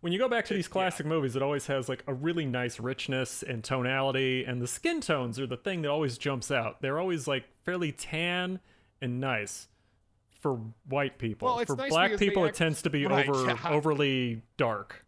When 0.00 0.12
you 0.12 0.18
go 0.18 0.28
back 0.28 0.44
to 0.46 0.54
these 0.54 0.68
classic 0.68 1.06
movies, 1.06 1.36
it 1.36 1.42
always 1.42 1.66
has 1.66 1.88
like 1.88 2.04
a 2.06 2.14
really 2.14 2.44
nice 2.46 2.78
richness 2.78 3.42
and 3.42 3.64
tonality, 3.64 4.44
and 4.44 4.60
the 4.60 4.66
skin 4.66 5.00
tones 5.00 5.40
are 5.40 5.46
the 5.46 5.56
thing 5.56 5.82
that 5.82 5.90
always 5.90 6.18
jumps 6.18 6.50
out. 6.50 6.82
They're 6.82 6.98
always 6.98 7.26
like 7.26 7.44
fairly 7.64 7.92
tan 7.92 8.60
and 9.00 9.20
nice 9.20 9.68
for 10.40 10.60
white 10.88 11.18
people. 11.18 11.46
Well, 11.46 11.64
for 11.64 11.76
nice 11.76 11.90
black 11.90 12.18
people, 12.18 12.44
it 12.44 12.54
tends 12.54 12.82
to 12.82 12.90
be 12.90 13.06
Right, 13.06 13.28
over 13.28 13.46
yeah. 13.46 13.58
overly 13.68 14.42
dark. 14.56 15.04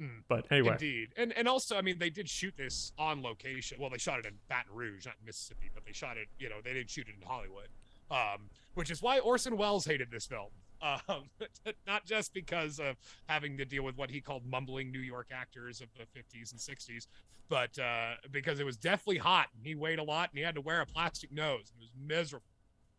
Mm. 0.00 0.22
But 0.28 0.46
anyway, 0.50 0.72
Indeed, 0.72 1.08
and 1.16 1.32
and 1.32 1.48
also, 1.48 1.78
I 1.78 1.80
mean, 1.80 1.98
they 1.98 2.10
did 2.10 2.28
shoot 2.28 2.54
this 2.56 2.92
on 2.98 3.22
location. 3.22 3.78
Well, 3.80 3.88
they 3.88 3.96
shot 3.98 4.18
it 4.18 4.26
in 4.26 4.34
Baton 4.48 4.74
Rouge, 4.74 5.06
not 5.06 5.14
in 5.20 5.24
Mississippi, 5.24 5.70
but 5.72 5.86
they 5.86 5.92
shot 5.92 6.18
it. 6.18 6.28
You 6.38 6.50
know, 6.50 6.56
they 6.62 6.74
didn't 6.74 6.90
shoot 6.90 7.06
it 7.08 7.14
in 7.18 7.26
Hollywood, 7.26 7.68
um, 8.10 8.50
which 8.74 8.90
is 8.90 9.00
why 9.00 9.20
Orson 9.20 9.56
Welles 9.56 9.86
hated 9.86 10.10
this 10.10 10.26
film. 10.26 10.50
Um, 10.82 11.30
not 11.86 12.04
just 12.04 12.32
because 12.34 12.78
of 12.78 12.96
having 13.28 13.56
to 13.58 13.64
deal 13.64 13.82
with 13.82 13.96
what 13.96 14.10
he 14.10 14.20
called 14.20 14.44
mumbling 14.46 14.90
New 14.92 15.00
York 15.00 15.28
actors 15.32 15.80
of 15.80 15.88
the 15.96 16.04
50s 16.18 16.52
and 16.52 16.60
60s, 16.60 17.06
but 17.48 17.78
uh, 17.78 18.14
because 18.30 18.60
it 18.60 18.66
was 18.66 18.76
deathly 18.76 19.16
hot 19.18 19.46
and 19.56 19.66
he 19.66 19.74
weighed 19.74 19.98
a 19.98 20.02
lot 20.02 20.30
and 20.30 20.38
he 20.38 20.44
had 20.44 20.54
to 20.54 20.60
wear 20.60 20.80
a 20.80 20.86
plastic 20.86 21.32
nose. 21.32 21.72
It 21.74 21.80
was 21.80 21.90
miserable. 21.98 22.44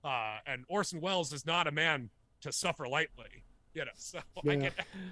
Uh, 0.03 0.37
and 0.45 0.63
Orson 0.69 1.01
Welles 1.01 1.33
is 1.33 1.45
not 1.45 1.67
a 1.67 1.71
man 1.71 2.09
to 2.41 2.51
suffer 2.51 2.87
lightly. 2.87 3.43
You 3.73 3.85
know, 3.85 3.91
so 3.95 4.19
I 4.37 4.41
Yeah. 4.43 4.55
can, 4.55 4.71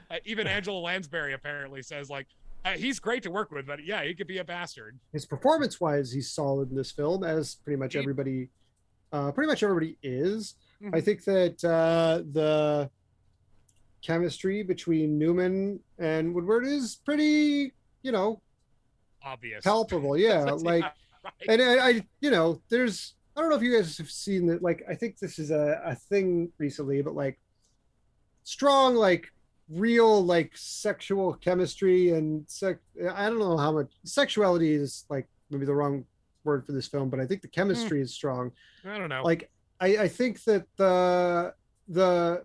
uh, 0.09 0.15
even 0.25 0.47
Angela 0.47 0.79
Lansbury 0.79 1.33
apparently 1.33 1.81
says 1.83 2.09
like 2.09 2.27
uh, 2.63 2.71
he's 2.71 2.99
great 2.99 3.21
to 3.23 3.29
work 3.29 3.51
with, 3.51 3.67
but 3.67 3.85
yeah, 3.85 4.03
he 4.03 4.15
could 4.15 4.25
be 4.27 4.39
a 4.39 4.43
bastard. 4.43 4.97
his 5.13 5.25
performance 5.25 5.79
wise 5.79 6.11
he's 6.11 6.31
solid 6.31 6.71
in 6.71 6.75
this 6.77 6.91
film 6.91 7.23
as 7.23 7.55
pretty 7.63 7.77
much 7.77 7.95
everybody 7.95 8.49
uh 9.11 9.31
pretty 9.31 9.47
much 9.47 9.61
everybody 9.61 9.97
is 10.01 10.55
i 10.93 10.99
Mhm. 10.99 11.03
think 11.03 11.23
that 11.23 11.63
uh 11.63 12.21
the 12.31 12.89
chemistry 14.01 14.61
between 14.63 15.17
newman 15.17 15.79
and 15.97 16.33
woodward 16.33 16.65
is 16.65 16.95
pretty 17.03 17.73
you 18.03 18.11
know 18.11 18.41
Obvious. 19.23 19.63
palpable 19.63 20.15
yeah 20.27 20.43
like 20.43 20.83
right. 20.83 21.33
and 21.49 21.61
I, 21.61 21.87
I 21.89 22.05
you 22.21 22.29
know 22.29 22.61
there's 22.69 23.15
i 23.35 23.41
don't 23.41 23.49
know 23.49 23.55
if 23.55 23.63
you 23.63 23.75
guys 23.75 23.97
have 23.97 24.11
seen 24.11 24.45
that 24.47 24.61
like 24.61 24.83
i 24.87 24.93
think 24.93 25.17
this 25.17 25.39
is 25.39 25.49
a, 25.49 25.81
a 25.85 25.95
thing 25.95 26.51
recently 26.59 27.01
but 27.01 27.15
like 27.15 27.39
strong 28.43 28.95
like 28.95 29.31
real 29.69 30.23
like 30.23 30.51
sexual 30.55 31.33
chemistry 31.33 32.11
and 32.11 32.45
sec 32.47 32.77
i 33.15 33.27
don't 33.27 33.39
know 33.39 33.57
how 33.57 33.71
much 33.71 33.91
sexuality 34.03 34.71
is 34.73 35.05
like 35.09 35.27
maybe 35.49 35.65
the 35.65 35.73
wrong 35.73 36.05
word 36.43 36.63
for 36.63 36.73
this 36.73 36.87
film 36.87 37.09
but 37.09 37.19
i 37.19 37.25
think 37.25 37.41
the 37.41 37.47
chemistry 37.47 37.99
is 38.01 38.13
strong 38.13 38.51
I 38.87 38.99
don't 38.99 39.09
know. 39.09 39.23
like 39.23 39.49
I, 39.79 39.87
I 39.97 40.07
think 40.07 40.43
that 40.45 40.65
the 40.77 41.53
the 41.87 42.43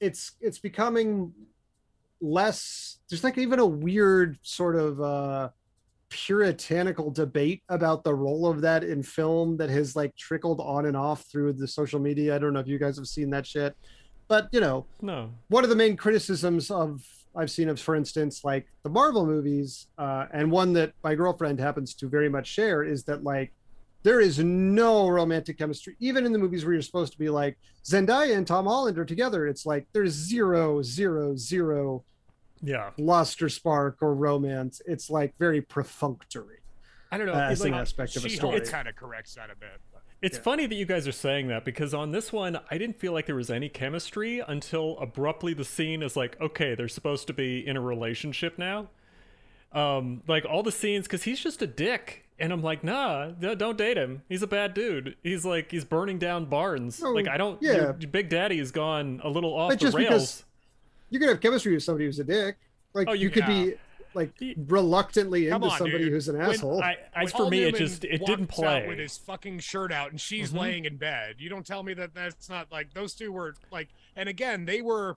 it's 0.00 0.32
it's 0.40 0.58
becoming 0.58 1.32
less 2.20 2.98
there's 3.08 3.24
like 3.24 3.38
even 3.38 3.58
a 3.58 3.66
weird 3.66 4.38
sort 4.42 4.76
of 4.76 5.00
uh 5.00 5.48
puritanical 6.08 7.10
debate 7.10 7.62
about 7.68 8.04
the 8.04 8.14
role 8.14 8.46
of 8.46 8.60
that 8.60 8.84
in 8.84 9.02
film 9.02 9.56
that 9.56 9.70
has 9.70 9.96
like 9.96 10.14
trickled 10.14 10.60
on 10.60 10.86
and 10.86 10.96
off 10.96 11.22
through 11.22 11.52
the 11.52 11.66
social 11.66 11.98
media 11.98 12.36
i 12.36 12.38
don't 12.38 12.52
know 12.52 12.60
if 12.60 12.68
you 12.68 12.78
guys 12.78 12.96
have 12.96 13.06
seen 13.06 13.30
that 13.30 13.46
shit 13.46 13.74
but 14.28 14.48
you 14.52 14.60
know 14.60 14.84
no. 15.00 15.30
one 15.48 15.64
of 15.64 15.70
the 15.70 15.76
main 15.76 15.96
criticisms 15.96 16.70
of 16.70 17.02
I've 17.34 17.50
seen 17.50 17.68
of, 17.68 17.80
for 17.80 17.94
instance, 17.94 18.44
like 18.44 18.66
the 18.82 18.90
Marvel 18.90 19.24
movies, 19.24 19.86
uh, 19.98 20.26
and 20.32 20.50
one 20.50 20.72
that 20.74 20.92
my 21.02 21.14
girlfriend 21.14 21.58
happens 21.58 21.94
to 21.94 22.08
very 22.08 22.28
much 22.28 22.46
share 22.46 22.82
is 22.82 23.04
that 23.04 23.24
like 23.24 23.52
there 24.02 24.20
is 24.20 24.38
no 24.38 25.08
romantic 25.08 25.58
chemistry, 25.58 25.96
even 26.00 26.26
in 26.26 26.32
the 26.32 26.38
movies 26.38 26.64
where 26.64 26.72
you're 26.74 26.82
supposed 26.82 27.12
to 27.12 27.18
be 27.18 27.28
like 27.28 27.56
Zendaya 27.84 28.36
and 28.36 28.46
Tom 28.46 28.66
Holland 28.66 28.98
are 28.98 29.04
together. 29.04 29.46
It's 29.46 29.64
like 29.66 29.86
there's 29.92 30.12
zero, 30.12 30.82
zero, 30.82 31.36
zero 31.36 32.04
Yeah. 32.62 32.90
luster, 32.98 33.48
spark, 33.48 33.98
or 34.00 34.14
romance. 34.14 34.80
It's 34.86 35.08
like 35.10 35.34
very 35.38 35.60
perfunctory. 35.62 36.58
I 37.10 37.18
don't 37.18 37.26
know. 37.26 37.34
Uh, 37.34 37.50
it's 37.50 37.60
as 37.60 37.64
an 37.66 37.72
like, 37.72 37.80
aspect 37.82 38.16
of 38.16 38.24
a 38.24 38.28
She-Hulk 38.28 38.54
story. 38.54 38.66
kind 38.68 38.88
of 38.88 38.96
corrects 38.96 39.34
that 39.34 39.50
a 39.50 39.56
bit. 39.56 39.80
but- 39.92 40.02
It's 40.22 40.36
Yeah. 40.38 40.42
funny 40.44 40.66
that 40.66 40.74
you 40.76 40.86
guys 40.86 41.06
are 41.08 41.12
saying 41.12 41.48
that 41.48 41.64
because 41.64 41.92
on 41.92 42.12
this 42.12 42.32
one, 42.32 42.58
I 42.70 42.78
didn't 42.78 42.98
feel 42.98 43.12
like 43.12 43.26
there 43.26 43.34
was 43.36 43.50
any 43.50 43.68
chemistry 43.68 44.38
until 44.40 44.96
abruptly 44.98 45.52
the 45.52 45.64
scene 45.64 46.02
is 46.02 46.16
like, 46.16 46.40
okay, 46.40 46.74
they're 46.76 46.88
supposed 46.88 47.26
to 47.26 47.32
be 47.32 47.66
in 47.66 47.76
a 47.76 47.80
relationship 47.80 48.56
now. 48.56 48.88
Um, 49.72 50.22
like 50.28 50.44
all 50.44 50.62
the 50.62 50.72
scenes, 50.72 51.06
because 51.06 51.22
he's 51.24 51.40
just 51.40 51.60
a 51.62 51.66
dick, 51.66 52.24
and 52.42 52.52
I'm 52.52 52.62
like, 52.62 52.84
nah, 52.84 53.30
no, 53.40 53.54
don't 53.54 53.78
date 53.78 53.96
him. 53.96 54.22
He's 54.28 54.42
a 54.42 54.46
bad 54.46 54.74
dude. 54.74 55.16
He's 55.22 55.44
like, 55.46 55.70
he's 55.70 55.84
burning 55.86 56.18
down 56.18 56.44
barns. 56.46 57.02
Oh, 57.02 57.12
like 57.12 57.28
I 57.28 57.36
don't. 57.38 57.62
yeah. 57.62 57.72
your 57.74 57.92
Big 57.94 58.28
Daddy 58.28 58.58
has 58.58 58.70
gone 58.70 59.20
a 59.24 59.30
little 59.30 59.54
off 59.54 59.70
But 59.70 59.78
the 59.78 59.84
just 59.86 59.96
rails. 59.96 60.08
because- 60.08 60.44
You 61.10 61.18
can 61.18 61.28
have 61.28 61.40
chemistry 61.40 61.72
with 61.72 61.82
somebody 61.82 62.04
who's 62.06 62.18
a 62.18 62.24
dick. 62.24 62.56
Like 62.92 63.08
Oh, 63.08 63.12
you, 63.12 63.24
you- 63.24 63.30
could 63.30 63.44
yeah. 63.48 63.64
be 63.64 63.74
like 64.14 64.32
reluctantly 64.66 65.46
Come 65.48 65.62
into 65.62 65.72
on, 65.72 65.78
somebody 65.78 66.04
dude. 66.04 66.12
who's 66.12 66.28
an 66.28 66.36
When 66.38 66.50
asshole. 66.50 66.82
I, 66.82 66.96
I 67.14 67.20
When 67.20 67.26
for 67.28 67.36
Paul 67.38 67.50
me, 67.50 67.62
it 67.62 67.76
just 67.76 68.04
it 68.04 68.24
didn't 68.26 68.50
walks 68.50 68.58
out 68.58 68.82
play. 68.82 68.88
with 68.88 68.98
his 68.98 69.16
fucking 69.18 69.60
shirt 69.60 69.92
out, 69.92 70.10
and 70.10 70.20
she's 70.20 70.52
Mhm. 70.52 70.58
laying 70.60 70.84
in 70.84 70.96
bed. 70.98 71.36
You 71.38 71.48
don't 71.48 71.64
tell 71.66 71.82
me 71.82 71.94
that 71.94 72.12
that's 72.14 72.48
not 72.50 72.70
like 72.70 72.92
those 72.94 73.14
two 73.14 73.32
were 73.32 73.54
like. 73.70 73.88
And 74.16 74.28
again, 74.28 74.66
they 74.66 74.82
were 74.82 75.16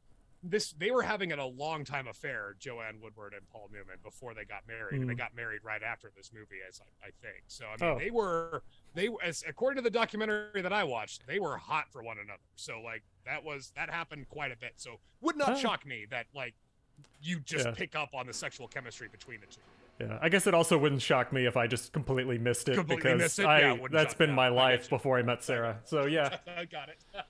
this. 0.49 0.71
They 0.73 0.91
were 0.91 1.01
having 1.03 1.31
a 1.31 1.45
long 1.45 1.83
time 1.83 2.07
affair, 2.07 2.55
Joanne 2.59 2.99
Woodward 3.01 3.33
and 3.33 3.47
Paul 3.49 3.69
Newman, 3.71 3.97
before 4.03 4.33
they 4.33 4.45
got 4.45 4.67
married. 4.67 4.99
And 5.01 5.09
they 5.09 5.13
Mhm. 5.13 5.17
got 5.17 5.35
married 5.35 5.61
right 5.63 5.81
after 5.83 6.11
this 6.15 6.31
movie, 6.33 6.59
as 6.67 6.81
I, 7.03 7.07
I 7.07 7.11
think. 7.21 7.43
So 7.47 7.65
I 7.67 7.77
mean, 7.77 7.89
Oh. 7.95 7.99
they 7.99 8.11
were 8.11 8.63
they 8.93 9.09
as 9.23 9.43
according 9.47 9.77
to 9.77 9.81
the 9.81 9.89
documentary 9.89 10.61
that 10.61 10.73
I 10.73 10.83
watched, 10.83 11.27
they 11.27 11.39
were 11.39 11.57
hot 11.57 11.91
for 11.91 12.01
one 12.03 12.17
another. 12.19 12.43
So 12.55 12.79
like 12.81 13.03
that 13.25 13.43
was 13.43 13.71
that 13.75 13.89
happened 13.89 14.29
quite 14.29 14.51
a 14.51 14.55
bit. 14.57 14.73
So 14.77 14.99
would 15.21 15.35
not 15.37 15.49
Oh. 15.51 15.55
shock 15.57 15.85
me 15.85 16.05
that 16.11 16.27
like 16.33 16.53
you 17.21 17.39
just 17.41 17.65
Yeah. 17.65 17.71
pick 17.73 17.95
up 17.95 18.13
on 18.13 18.25
the 18.27 18.33
sexual 18.33 18.67
chemistry 18.67 19.07
between 19.09 19.41
the 19.41 19.47
two. 19.47 19.59
Yeah, 19.99 20.19
I 20.21 20.27
guess 20.29 20.45
it 20.45 20.53
also 20.53 20.77
wouldn't 20.77 21.01
shock 21.01 21.31
me 21.31 21.45
if 21.45 21.55
I 21.55 21.67
just 21.67 21.93
completely 21.93 22.37
missed 22.37 22.67
it 22.67 22.75
Completely 22.75 23.03
because 23.13 23.19
missed 23.21 23.39
it? 23.39 23.45
I 23.45 23.59
Yeah, 23.61 23.73
it 23.75 23.81
wouldn't 23.81 24.17
been 24.17 24.31
my 24.33 24.49
life 24.49 24.83
you. 24.83 24.89
before 24.89 25.17
I 25.17 25.21
met 25.23 25.41
Sarah. 25.41 25.79
So 25.85 26.05
yeah, 26.05 26.37
I 26.47 26.65
got 26.65 26.89
it. 26.89 26.99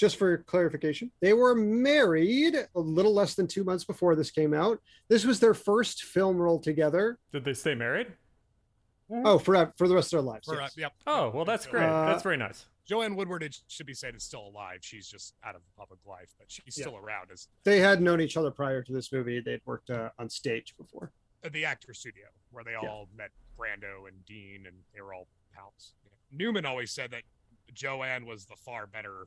just 0.00 0.16
for 0.16 0.38
clarification, 0.38 1.10
they 1.20 1.34
were 1.34 1.54
married 1.54 2.56
a 2.74 2.80
little 2.80 3.12
less 3.12 3.34
than 3.34 3.46
two 3.46 3.64
months 3.64 3.84
before 3.84 4.16
this 4.16 4.30
came 4.30 4.54
out. 4.54 4.80
This 5.08 5.26
was 5.26 5.40
their 5.40 5.52
first 5.52 6.04
film 6.04 6.38
role 6.38 6.58
together. 6.58 7.18
Did 7.32 7.44
they 7.44 7.52
stay 7.52 7.74
married? 7.74 8.06
Oh, 9.12 9.38
for 9.38 9.74
for 9.76 9.88
the 9.88 9.94
rest 9.94 10.12
of 10.14 10.18
their 10.18 10.22
lives. 10.22 10.46
For, 10.48 10.58
uh, 10.62 10.68
yep. 10.76 10.92
Oh, 11.06 11.30
well, 11.34 11.44
that's 11.44 11.66
great. 11.66 11.84
Uh, 11.84 12.06
that's 12.06 12.22
very 12.22 12.38
nice. 12.38 12.64
Joanne 12.86 13.14
Woodward 13.14 13.42
it 13.42 13.56
should 13.68 13.86
be 13.86 13.92
said 13.92 14.14
is 14.16 14.22
still 14.24 14.46
alive. 14.46 14.78
She's 14.80 15.06
just 15.06 15.34
out 15.44 15.54
of 15.54 15.60
public 15.76 16.00
life, 16.06 16.32
but 16.38 16.50
she's 16.50 16.78
Yeah. 16.78 16.84
still 16.86 16.96
around 16.96 17.30
as 17.30 17.48
They 17.64 17.78
had 17.80 18.00
known 18.00 18.20
each 18.22 18.36
other 18.38 18.50
prior 18.50 18.82
to 18.82 18.92
this 18.92 19.12
movie. 19.12 19.40
They'd 19.40 19.60
worked 19.66 19.90
uh, 19.90 20.10
on 20.18 20.30
stage 20.30 20.74
before. 20.78 21.12
at 21.42 21.52
the 21.52 21.64
actor 21.64 21.92
studio 21.94 22.26
where 22.50 22.64
they 22.64 22.72
Yeah. 22.72 22.88
all 22.88 23.08
met 23.14 23.30
Brando 23.58 24.08
and 24.08 24.24
Dean 24.26 24.66
and 24.66 24.76
they 24.94 25.00
were 25.02 25.12
all 25.14 25.26
pals. 25.54 25.92
Newman 26.30 26.64
always 26.64 26.90
said 26.90 27.10
that 27.10 27.22
Joanne 27.74 28.24
was 28.26 28.46
the 28.46 28.56
far 28.56 28.86
better 28.86 29.26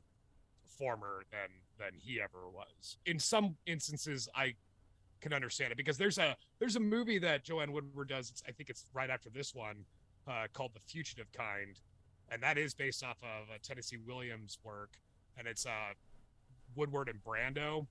performer 0.64 1.24
than 1.30 1.48
than 1.78 1.98
he 1.98 2.20
ever 2.20 2.48
was. 2.48 2.98
In 3.06 3.18
some 3.18 3.56
instances 3.66 4.28
I 4.34 4.54
can 5.20 5.32
understand 5.32 5.72
it 5.72 5.76
because 5.76 5.98
there's 5.98 6.18
a 6.18 6.36
there's 6.58 6.76
a 6.76 6.80
movie 6.80 7.18
that 7.18 7.44
Joanne 7.44 7.72
Woodward 7.72 8.08
does, 8.08 8.42
I 8.48 8.52
think 8.52 8.70
it's 8.70 8.86
right 8.92 9.10
after 9.10 9.30
this 9.30 9.54
one, 9.54 9.84
uh, 10.28 10.46
called 10.52 10.72
The 10.74 10.80
Fugitive 10.80 11.30
Kind. 11.32 11.80
And 12.30 12.42
that 12.42 12.56
is 12.58 12.74
based 12.74 13.04
off 13.04 13.18
of 13.22 13.62
Tennessee 13.62 13.98
Williams' 13.98 14.58
work. 14.64 14.90
And 15.36 15.46
it's 15.46 15.66
uh 15.66 15.94
Woodward 16.74 17.08
and 17.08 17.22
Brando 17.22 17.86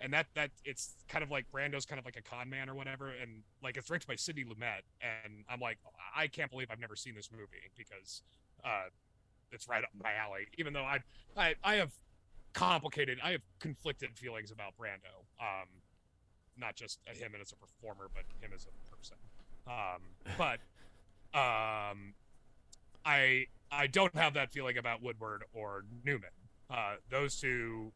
and 0.00 0.12
that 0.12 0.26
that 0.34 0.50
it's 0.64 0.94
kind 1.08 1.22
of 1.22 1.30
like 1.30 1.46
Brando's 1.50 1.86
kind 1.86 1.98
of 1.98 2.04
like 2.04 2.16
a 2.16 2.22
con 2.22 2.48
man 2.48 2.68
or 2.68 2.74
whatever, 2.74 3.08
and 3.08 3.42
like 3.62 3.76
it's 3.76 3.88
directed 3.88 4.06
by 4.06 4.16
Sidney 4.16 4.44
Lumet, 4.44 4.82
and 5.00 5.44
I'm 5.48 5.60
like, 5.60 5.78
I 6.14 6.26
can't 6.26 6.50
believe 6.50 6.68
I've 6.70 6.80
never 6.80 6.96
seen 6.96 7.14
this 7.14 7.30
movie 7.32 7.70
because 7.76 8.22
uh, 8.64 8.88
it's 9.52 9.68
right 9.68 9.82
up 9.82 9.90
my 10.02 10.12
alley. 10.14 10.46
Even 10.58 10.72
though 10.72 10.84
I 10.84 11.00
I 11.36 11.54
I 11.64 11.74
have 11.76 11.92
complicated, 12.56 13.18
I 13.22 13.32
have 13.32 13.42
conflicted 13.60 14.16
feelings 14.16 14.50
about 14.50 14.72
Brando, 14.80 15.26
um, 15.40 15.68
not 16.56 16.74
just 16.74 16.98
him 17.06 17.34
and 17.34 17.42
as 17.42 17.52
a 17.52 17.56
performer, 17.56 18.08
but 18.12 18.24
him 18.40 18.50
as 18.54 18.66
a 18.66 18.96
person. 18.96 19.18
Um, 19.66 20.02
but 20.38 20.58
um, 21.38 22.14
I 23.04 23.46
I 23.70 23.86
don't 23.88 24.16
have 24.16 24.34
that 24.34 24.50
feeling 24.50 24.78
about 24.78 25.02
Woodward 25.02 25.44
or 25.52 25.84
Newman. 26.04 26.30
Uh, 26.70 26.94
those 27.10 27.38
two 27.38 27.92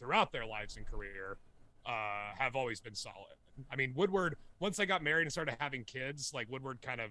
throughout 0.00 0.32
their 0.32 0.46
lives 0.46 0.76
and 0.76 0.84
career 0.84 1.38
uh, 1.86 2.34
have 2.36 2.56
always 2.56 2.80
been 2.80 2.96
solid. 2.96 3.36
I 3.70 3.76
mean, 3.76 3.92
Woodward, 3.94 4.36
once 4.58 4.78
they 4.78 4.86
got 4.86 5.02
married 5.02 5.22
and 5.22 5.32
started 5.32 5.56
having 5.60 5.84
kids, 5.84 6.32
like 6.34 6.50
Woodward 6.50 6.82
kind 6.82 7.00
of 7.00 7.10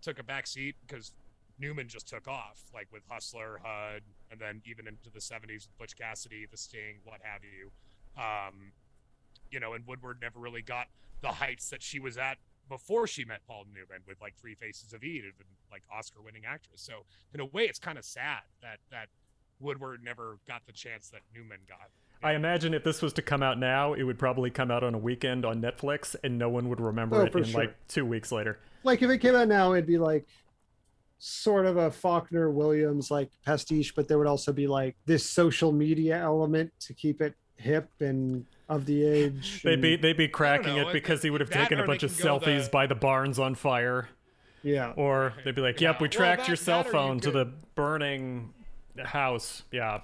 took 0.00 0.20
a 0.20 0.22
back 0.22 0.46
seat 0.46 0.76
because 0.86 1.12
Newman 1.58 1.88
just 1.88 2.08
took 2.08 2.28
off, 2.28 2.62
like 2.74 2.86
with 2.92 3.02
Hustler, 3.08 3.60
HUD, 3.64 4.02
and 4.30 4.40
then 4.40 4.62
even 4.64 4.86
into 4.86 5.10
the 5.10 5.18
70s 5.20 5.66
with 5.66 5.78
Butch 5.78 5.96
Cassidy, 5.96 6.46
The 6.50 6.56
Sting, 6.56 6.96
what 7.04 7.20
have 7.22 7.40
you. 7.42 7.70
Um, 8.20 8.72
you 9.50 9.60
know, 9.60 9.72
and 9.72 9.86
Woodward 9.86 10.18
never 10.20 10.38
really 10.38 10.62
got 10.62 10.86
the 11.20 11.28
heights 11.28 11.68
that 11.70 11.82
she 11.82 11.98
was 11.98 12.16
at 12.18 12.38
before 12.68 13.06
she 13.06 13.24
met 13.24 13.40
Paul 13.46 13.64
Newman 13.74 14.02
with 14.06 14.20
like 14.20 14.36
Three 14.36 14.54
Faces 14.54 14.92
of 14.92 15.02
Eve 15.02 15.24
and 15.24 15.48
like 15.70 15.82
Oscar 15.92 16.20
winning 16.22 16.42
actress. 16.46 16.80
So 16.82 17.04
in 17.32 17.40
a 17.40 17.46
way, 17.46 17.64
it's 17.64 17.78
kind 17.78 17.96
of 17.98 18.04
sad 18.04 18.40
that 18.62 18.78
that 18.90 19.08
Woodward 19.60 20.04
never 20.04 20.38
got 20.46 20.66
the 20.66 20.72
chance 20.72 21.08
that 21.10 21.22
Newman 21.34 21.58
got. 21.68 21.88
I 22.22 22.34
imagine 22.34 22.74
if 22.74 22.84
this 22.84 23.00
was 23.00 23.12
to 23.14 23.22
come 23.22 23.42
out 23.42 23.58
now, 23.58 23.94
it 23.94 24.02
would 24.02 24.18
probably 24.18 24.50
come 24.50 24.70
out 24.70 24.84
on 24.84 24.94
a 24.94 24.98
weekend 24.98 25.44
on 25.44 25.62
Netflix, 25.62 26.14
and 26.22 26.36
no 26.36 26.48
one 26.48 26.68
would 26.68 26.80
remember 26.80 27.16
Oh, 27.16 27.24
it 27.24 27.34
in 27.34 27.44
sure. 27.44 27.60
like 27.60 27.74
two 27.88 28.04
weeks 28.04 28.30
later. 28.32 28.58
Like 28.84 29.02
if 29.02 29.10
it 29.10 29.18
came 29.18 29.34
out 29.34 29.48
now, 29.48 29.72
it'd 29.72 29.86
be 29.86 29.98
like 29.98 30.26
sort 31.18 31.66
of 31.66 31.76
a 31.76 31.90
Faulkner 31.90 32.50
Williams 32.50 33.10
like 33.10 33.30
pastiche, 33.44 33.94
but 33.94 34.06
there 34.08 34.18
would 34.18 34.26
also 34.26 34.52
be 34.52 34.66
like 34.66 34.96
this 35.06 35.24
social 35.24 35.72
media 35.72 36.16
element 36.16 36.72
to 36.80 36.94
keep 36.94 37.20
it 37.20 37.34
hip 37.56 37.90
and 38.00 38.46
of 38.68 38.86
the 38.86 39.04
age. 39.04 39.62
They'd 39.62 39.74
and- 39.74 39.82
be 39.82 39.96
they'd 39.96 40.16
be 40.16 40.28
cracking 40.28 40.76
know, 40.76 40.88
it 40.88 40.92
because 40.92 41.22
he 41.22 41.30
would 41.30 41.40
have 41.40 41.50
taken 41.50 41.80
a 41.80 41.86
bunch 41.86 42.02
of 42.02 42.10
selfies 42.12 42.64
the- 42.66 42.70
by 42.70 42.86
the 42.86 42.94
barns 42.94 43.38
on 43.38 43.54
fire, 43.56 44.08
yeah. 44.62 44.92
or 44.96 45.34
they'd 45.44 45.54
be 45.54 45.62
like, 45.62 45.80
"Yep, 45.80 46.00
we 46.00 46.06
Yeah, 46.06 46.10
well, 46.10 46.10
tracked 46.10 46.42
that- 46.42 46.48
your 46.48 46.56
cell 46.56 46.82
that 46.84 46.86
or 46.86 46.88
you 46.88 46.92
phone 46.92 47.20
to 47.20 47.30
the 47.30 47.46
burning 47.74 48.52
house." 48.98 49.64
Yeah, 49.72 50.02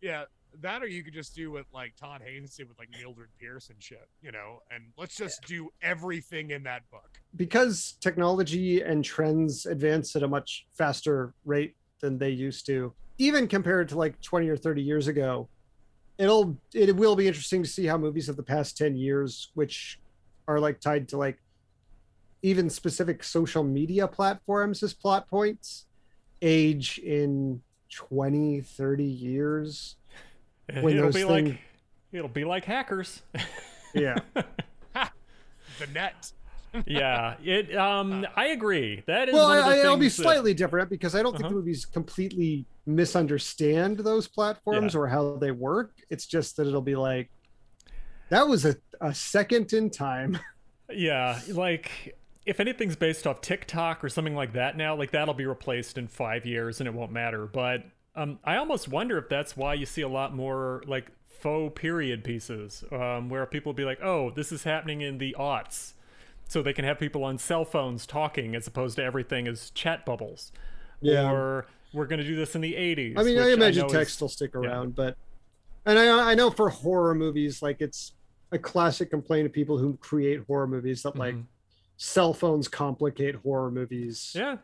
Yeah, 0.00 0.24
that 0.60 0.82
or 0.82 0.86
you 0.86 1.02
could 1.02 1.14
just 1.14 1.34
do 1.34 1.52
what 1.52 1.66
like 1.72 1.94
Todd 1.96 2.22
Haynes 2.24 2.56
did 2.56 2.68
with 2.68 2.78
like 2.78 2.88
Mildred 3.00 3.28
Pierce 3.38 3.70
and 3.70 3.82
shit, 3.82 4.08
you 4.22 4.32
know, 4.32 4.60
and 4.70 4.84
let's 4.96 5.16
just 5.16 5.42
do 5.46 5.70
everything 5.82 6.50
in 6.50 6.62
that 6.64 6.82
book. 6.90 7.20
because 7.36 7.96
technology 8.00 8.82
and 8.82 9.04
trends 9.04 9.66
advance 9.66 10.14
at 10.16 10.22
a 10.22 10.28
much 10.28 10.66
faster 10.76 11.34
rate 11.44 11.76
than 12.00 12.18
they 12.18 12.30
used 12.30 12.64
to 12.66 12.92
even 13.18 13.48
compared 13.48 13.88
to 13.88 13.98
like 13.98 14.20
20 14.20 14.48
or 14.48 14.56
30 14.56 14.80
years 14.82 15.08
ago 15.08 15.48
it'll 16.16 16.56
it 16.72 16.94
will 16.94 17.16
be 17.16 17.26
interesting 17.26 17.62
to 17.62 17.68
see 17.68 17.86
how 17.86 17.96
movies 17.98 18.28
of 18.28 18.36
the 18.36 18.42
past 18.42 18.76
10 18.76 18.94
years 18.96 19.50
which 19.54 19.98
are 20.46 20.60
like 20.60 20.80
tied 20.80 21.08
to 21.08 21.16
like 21.16 21.38
even 22.42 22.70
specific 22.70 23.24
social 23.24 23.64
media 23.64 24.06
platforms 24.06 24.82
as 24.84 24.94
plot 24.94 25.28
points 25.28 25.86
age 26.40 26.98
in 26.98 27.60
20 27.92 28.60
30 28.60 29.04
years 29.04 29.96
When 30.80 30.94
it'll 30.96 31.06
those 31.06 31.14
be 31.14 31.22
thing- 31.22 31.46
like 31.50 31.58
it'll 32.12 32.28
be 32.28 32.44
like 32.44 32.64
hackers. 32.64 33.22
yeah 33.94 34.16
The 34.94 35.86
net. 35.94 36.32
yeah, 36.86 37.34
it. 37.42 37.74
Um, 37.76 38.26
I 38.36 38.48
agree. 38.48 39.02
That 39.06 39.28
is 39.28 39.34
well, 39.34 39.48
one 39.48 39.58
of 39.58 39.64
the 39.64 39.70
I, 39.70 39.74
I, 39.74 39.78
it'll 39.80 39.96
be 39.96 40.06
things 40.06 40.16
that- 40.16 40.22
slightly 40.24 40.54
different 40.54 40.90
because 40.90 41.14
I 41.14 41.22
don't 41.22 41.32
think 41.32 41.44
Uh-huh. 41.44 41.50
the 41.50 41.54
movies 41.56 41.84
completely 41.86 42.66
misunderstand 42.86 43.98
those 43.98 44.26
platforms 44.28 44.94
or 44.94 45.06
how 45.06 45.36
they 45.36 45.50
work. 45.50 45.92
It's 46.10 46.26
just 46.26 46.56
that 46.56 46.66
it'll 46.66 46.80
be 46.82 46.96
like 46.96 47.30
that 48.30 48.46
was 48.46 48.64
a, 48.66 48.76
a 49.00 49.14
second 49.14 49.72
in 49.72 49.90
time. 49.90 50.38
Yeah, 50.90 51.38
like 51.52 52.16
if 52.46 52.60
anything's 52.60 52.96
based 52.96 53.26
off 53.26 53.42
TikTok 53.42 54.02
or 54.02 54.08
something 54.08 54.34
like 54.34 54.54
that 54.54 54.74
now, 54.74 54.96
like 54.96 55.10
that'll 55.10 55.34
be 55.34 55.44
replaced 55.44 55.98
in 55.98 56.08
five 56.08 56.46
years 56.46 56.80
and 56.80 56.88
it 56.88 56.94
won't 56.94 57.12
matter. 57.12 57.44
But 57.46 57.84
um, 58.18 58.38
I 58.44 58.56
almost 58.56 58.88
wonder 58.88 59.16
if 59.18 59.28
that's 59.28 59.56
why 59.56 59.74
you 59.74 59.86
see 59.86 60.02
a 60.02 60.08
lot 60.08 60.34
more 60.34 60.82
like 60.86 61.12
faux 61.26 61.78
period 61.80 62.24
pieces, 62.24 62.82
um, 62.90 63.28
where 63.28 63.46
people 63.46 63.72
be 63.72 63.84
like, 63.84 64.00
"Oh, 64.02 64.30
this 64.30 64.50
is 64.52 64.64
happening 64.64 65.00
in 65.02 65.18
the 65.18 65.36
aughts," 65.38 65.92
so 66.48 66.62
they 66.62 66.72
can 66.72 66.84
have 66.84 66.98
people 66.98 67.22
on 67.24 67.38
cell 67.38 67.64
phones 67.64 68.06
talking 68.06 68.56
as 68.56 68.66
opposed 68.66 68.96
to 68.96 69.04
everything 69.04 69.46
as 69.46 69.70
chat 69.70 70.04
bubbles. 70.04 70.50
Yeah. 71.00 71.30
Or 71.30 71.66
we're 71.92 72.06
gonna 72.06 72.24
do 72.24 72.34
this 72.36 72.54
in 72.54 72.60
the 72.60 72.74
'80s. 72.74 73.14
I 73.16 73.22
mean, 73.22 73.38
I 73.38 73.44
which 73.46 73.54
imagine 73.54 73.80
know 73.82 73.86
is- 73.86 73.92
text 73.92 74.20
will 74.20 74.28
stick 74.28 74.54
around, 74.54 74.94
but 74.96 75.16
and 75.86 75.98
I 75.98 76.32
I 76.32 76.34
know 76.34 76.50
for 76.50 76.68
horror 76.70 77.14
movies, 77.14 77.62
like 77.62 77.80
it's 77.80 78.12
a 78.50 78.58
classic 78.58 79.10
complaint 79.10 79.46
of 79.46 79.52
people 79.52 79.78
who 79.78 79.96
create 79.98 80.40
horror 80.46 80.66
movies 80.66 81.02
that 81.04 81.14
like 81.16 81.34
Mhm. 81.34 81.44
cell 81.98 82.32
phones 82.34 82.66
complicate 82.66 83.36
horror 83.36 83.70
movies 83.70 84.32
Yeah. 84.34 84.56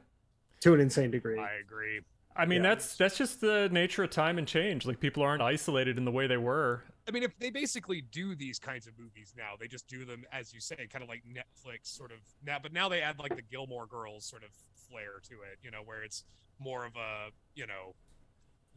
to 0.61 0.74
an 0.74 0.80
insane 0.80 1.11
degree. 1.11 1.38
I 1.38 1.52
agree. 1.57 2.00
I 2.37 2.47
mean, 2.47 2.62
Yeah. 2.62 2.70
that's 2.70 2.97
that's 2.97 3.16
just 3.16 3.41
the 3.41 3.68
nature 3.70 4.03
of 4.05 4.11
time 4.11 4.39
and 4.39 4.47
change. 4.49 4.87
Like 4.87 4.99
people 5.01 5.22
aren't 5.22 5.43
isolated 5.43 5.99
in 5.99 6.05
the 6.05 6.11
way 6.11 6.26
they 6.26 6.37
were. 6.37 6.82
I 7.07 7.11
mean, 7.11 7.22
if 7.22 7.39
they 7.39 7.51
basically 7.51 8.01
do 8.01 8.35
these 8.35 8.59
kinds 8.59 8.87
of 8.87 8.99
movies 8.99 9.35
now, 9.37 9.53
they 9.61 9.68
just 9.68 9.87
do 9.89 10.05
them 10.05 10.24
as 10.32 10.53
you 10.55 10.61
say, 10.61 10.87
kind 10.91 11.03
of 11.03 11.09
like 11.09 11.22
Netflix 11.28 11.87
sort 11.87 12.11
of 12.12 12.18
now. 12.45 12.59
But 12.62 12.72
now 12.72 12.89
they 12.89 13.03
add 13.03 13.18
like 13.18 13.37
the 13.37 13.43
Gilmore 13.43 13.87
Girls 13.87 14.24
sort 14.24 14.43
of 14.43 14.51
flair 14.89 15.20
to 15.28 15.35
it, 15.35 15.59
you 15.62 15.70
know, 15.70 15.82
where 15.85 16.03
it's 16.03 16.24
more 16.59 16.85
of 16.87 16.97
a 16.97 17.28
you 17.55 17.66
know 17.66 17.95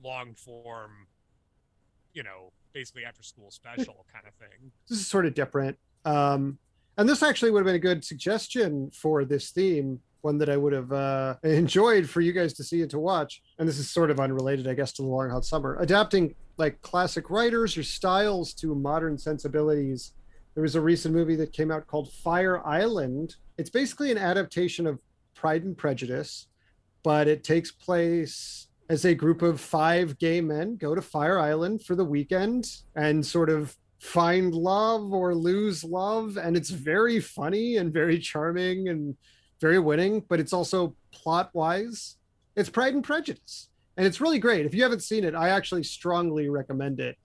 long 0.03 0.34
form, 0.36 0.91
you 2.14 2.22
know, 2.24 2.51
basically 2.74 3.05
after 3.05 3.24
school 3.24 3.49
special 3.49 4.05
kind 4.14 4.26
of 4.28 4.34
thing. 4.36 4.72
this 4.88 4.99
is 4.99 5.08
sort 5.08 5.26
of 5.26 5.34
different. 5.34 5.78
Um, 6.05 6.60
and 6.97 7.08
this 7.08 7.22
actually 7.24 7.51
would 7.51 7.60
have 7.60 7.66
been 7.66 7.76
a 7.76 7.80
good 7.80 8.03
suggestion 8.03 8.89
for 8.91 9.24
this 9.26 9.51
theme, 9.51 9.99
one 10.22 10.38
that 10.39 10.49
I 10.49 10.57
would 10.57 10.74
have 10.74 10.91
uh, 10.91 11.36
enjoyed 11.43 12.09
for 12.09 12.22
you 12.22 12.34
guys 12.34 12.53
to 12.53 12.63
see 12.63 12.82
and 12.82 12.91
to 12.91 12.99
watch. 12.99 13.41
And 13.59 13.68
this 13.68 13.80
is 13.80 13.89
sort 13.89 14.11
of 14.11 14.20
unrelated, 14.20 14.68
I 14.68 14.74
guess, 14.74 14.91
to 14.93 15.01
the 15.01 15.07
Long 15.07 15.30
Hot 15.30 15.45
Summer. 15.45 15.78
Adapting 15.80 16.36
like 16.57 16.82
classic 16.82 17.30
writers 17.30 17.78
or 17.78 17.84
styles 17.84 18.53
to 18.55 18.74
modern 18.76 19.18
sensibilities. 19.18 20.13
There 20.55 20.63
was 20.63 20.76
a 20.76 20.82
recent 20.82 21.13
movie 21.13 21.36
that 21.36 21.53
came 21.53 21.72
out 21.72 21.86
called 21.88 22.11
Fire 22.11 22.65
Island. 22.65 23.36
It's 23.57 23.70
basically 23.70 24.11
an 24.11 24.18
adaptation 24.18 24.88
of 24.88 24.99
Pride 25.36 25.63
and 25.63 25.78
Prejudice, 25.78 26.47
but 27.03 27.28
it 27.28 27.43
takes 27.43 27.72
place 27.72 28.68
as 28.89 29.05
a 29.05 29.13
group 29.13 29.41
of 29.41 29.59
five 29.59 30.18
gay 30.18 30.41
men 30.41 30.76
go 30.78 30.95
to 30.95 31.01
Fire 31.01 31.39
Island 31.39 31.84
for 31.84 31.95
the 31.95 32.05
weekend 32.05 32.72
and 32.95 33.26
sort 33.26 33.49
of 33.49 33.76
find 33.99 34.53
love 34.53 35.13
or 35.13 35.36
lose 35.36 35.84
love. 35.84 36.38
And 36.38 36.55
it's 36.55 36.70
very 36.70 37.20
funny 37.20 37.78
and 37.78 37.93
very 37.93 38.18
charming 38.18 38.88
and 38.89 39.15
very 39.60 39.80
winning, 39.80 40.24
but 40.28 40.39
it's 40.39 40.53
also 40.53 40.95
plot 41.12 41.49
wise. 41.53 42.18
It's 42.55 42.70
Pride 42.70 42.93
and 42.93 43.03
Prejudice. 43.03 43.70
And 43.97 44.05
it's 44.05 44.22
really 44.22 44.39
great. 44.39 44.66
If 44.66 44.74
you 44.76 44.84
haven't 44.84 45.01
seen 45.01 45.24
it, 45.24 45.34
I 45.34 45.49
actually 45.49 45.84
strongly 45.84 46.49
recommend 46.49 46.99
it. 46.99 47.18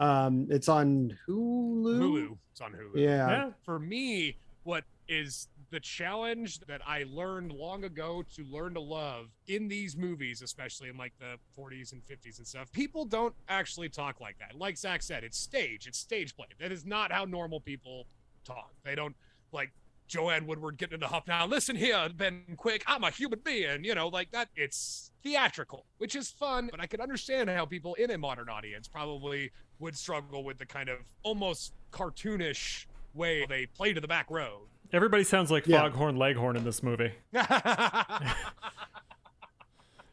Um, 0.00 0.46
it's 0.50 0.68
on 0.68 1.16
Hulu. 1.26 1.98
Hulu, 1.98 2.38
it's 2.52 2.60
on 2.60 2.72
Hulu. 2.72 2.94
Yeah. 2.94 3.28
Yeah. 3.28 3.50
for 3.64 3.78
me, 3.78 4.36
what 4.62 4.84
is 5.08 5.48
the 5.70 5.80
challenge 5.80 6.60
that 6.60 6.80
I 6.86 7.04
learned 7.10 7.52
long 7.52 7.84
ago 7.84 8.24
to 8.36 8.44
learn 8.44 8.74
to 8.74 8.80
love 8.80 9.28
in 9.46 9.68
these 9.68 9.96
movies, 9.96 10.40
especially 10.42 10.88
in 10.88 10.96
like 10.96 11.12
the 11.18 11.36
40s 11.58 11.92
and 11.92 12.02
50s 12.04 12.38
and 12.38 12.46
stuff. 12.46 12.72
People 12.72 13.04
don't 13.04 13.34
actually 13.48 13.88
talk 13.88 14.20
like 14.20 14.38
that. 14.38 14.54
Like 14.56 14.78
Zach 14.78 15.02
said, 15.02 15.24
it's 15.24 15.38
stage, 15.38 15.86
it's 15.86 15.98
stage 15.98 16.34
play. 16.36 16.46
That 16.58 16.72
is 16.72 16.86
not 16.86 17.12
how 17.12 17.24
normal 17.24 17.60
people 17.60 18.06
talk. 18.44 18.72
They 18.84 18.94
don't 18.94 19.16
like 19.52 19.72
Joanne 20.08 20.46
Woodward 20.46 20.78
getting 20.78 20.94
into 20.94 21.06
huff 21.06 21.24
now. 21.28 21.46
Listen 21.46 21.76
here, 21.76 22.08
Ben 22.14 22.42
Quick, 22.56 22.82
I'm 22.86 23.04
a 23.04 23.10
human 23.10 23.40
being, 23.44 23.84
you 23.84 23.94
know, 23.94 24.08
like 24.08 24.30
that. 24.32 24.48
It's 24.56 25.10
theatrical, 25.22 25.84
which 25.98 26.16
is 26.16 26.30
fun, 26.30 26.68
but 26.70 26.80
I 26.80 26.86
could 26.86 27.00
understand 27.00 27.50
how 27.50 27.66
people 27.66 27.94
in 27.94 28.10
a 28.10 28.18
modern 28.18 28.48
audience 28.48 28.88
probably 28.88 29.50
would 29.78 29.96
struggle 29.96 30.42
with 30.42 30.58
the 30.58 30.66
kind 30.66 30.88
of 30.88 30.98
almost 31.22 31.72
cartoonish 31.92 32.86
way 33.14 33.46
they 33.46 33.66
play 33.66 33.92
to 33.92 34.00
the 34.00 34.08
back 34.08 34.26
row. 34.30 34.62
Everybody 34.92 35.22
sounds 35.24 35.50
like 35.50 35.66
Yeah. 35.66 35.82
Foghorn 35.88 36.16
Leghorn 36.16 36.56
in 36.56 36.64
this 36.64 36.82
movie. 36.82 37.12
I 37.34 38.34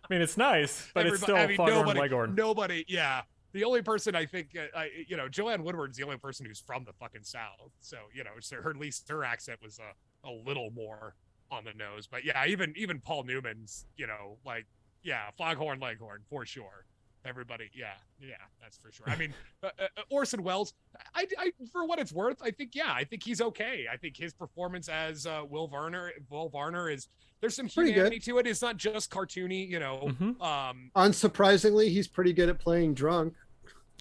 mean, 0.09 0.21
it's 0.21 0.37
nice, 0.37 0.87
but 0.93 1.05
it's 1.07 1.21
still 1.21 1.35
I 1.35 1.47
mean, 1.47 1.57
Foghorn 1.57 1.73
nobody, 1.79 1.99
Leghorn. 1.99 2.35
Nobody, 2.35 2.85
yeah. 2.87 3.21
The 3.55 3.63
only 3.63 3.81
person 3.81 4.15
I 4.17 4.25
think, 4.25 4.49
uh, 4.57 4.77
I, 4.77 4.89
you 5.07 5.15
know, 5.15 5.29
Joanne 5.29 5.63
Woodward's 5.63 5.97
the 5.97 6.03
only 6.03 6.17
person 6.17 6.45
who's 6.45 6.59
from 6.59 6.83
the 6.83 6.91
fucking 6.91 7.23
South. 7.23 7.71
So, 7.79 7.95
you 8.13 8.25
know, 8.25 8.31
so 8.41 8.57
her, 8.57 8.69
at 8.69 8.75
least 8.75 9.07
her 9.07 9.23
accent 9.23 9.59
was 9.63 9.79
a, 9.79 10.27
a 10.27 10.31
little 10.45 10.71
more 10.71 11.15
on 11.49 11.63
the 11.63 11.71
nose. 11.73 12.05
But 12.05 12.25
yeah, 12.25 12.45
even 12.45 12.73
even 12.75 12.99
Paul 12.99 13.23
Newman's, 13.23 13.85
you 13.95 14.07
know, 14.07 14.35
like, 14.45 14.65
yeah, 15.03 15.29
Foghorn 15.37 15.79
Leghorn 15.79 16.19
for 16.29 16.45
sure. 16.45 16.85
Everybody, 17.23 17.71
yeah, 17.73 17.93
yeah, 18.21 18.35
that's 18.61 18.77
for 18.77 18.91
sure. 18.91 19.07
I 19.09 19.15
mean, 19.15 19.33
uh, 19.63 19.69
uh, 19.79 19.87
Orson 20.11 20.43
Welles, 20.43 20.73
I, 21.15 21.25
I, 21.39 21.51
for 21.71 21.87
what 21.87 21.97
it's 21.97 22.11
worth, 22.13 22.37
I 22.43 22.51
think, 22.51 22.75
yeah, 22.75 22.93
I 22.93 23.03
think 23.03 23.23
he's 23.23 23.41
okay. 23.41 23.85
I 23.91 23.97
think 23.97 24.15
his 24.15 24.31
performance 24.33 24.89
as 24.89 25.25
uh, 25.25 25.41
Will 25.49 25.67
Varner, 25.67 26.11
Will 26.29 26.49
Varner 26.49 26.87
is 26.89 27.07
there's 27.41 27.55
some 27.55 27.67
Pretty 27.67 27.91
good. 27.93 27.97
humanity 27.99 28.19
to 28.19 28.37
it. 28.37 28.45
It's 28.47 28.61
not 28.61 28.77
just 28.77 29.09
cartoony, 29.09 29.67
you 29.67 29.79
know. 29.79 30.11
Mhm. 30.19 30.39
Um, 30.41 30.91
Unsurprisingly, 30.95 31.89
he's 31.89 32.07
pretty 32.07 32.31
good 32.31 32.47
at 32.49 32.59
playing 32.59 32.93
drunk. 32.93 33.33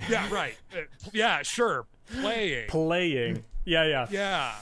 Yeah, 0.08 0.28
right. 0.32 0.56
Uh, 0.74 0.80
yeah, 1.12 1.42
sure. 1.42 1.86
Playing. 2.20 2.68
Playing. 2.68 3.44
Yeah, 3.64 3.84
yeah. 3.84 4.06
Yeah, 4.10 4.52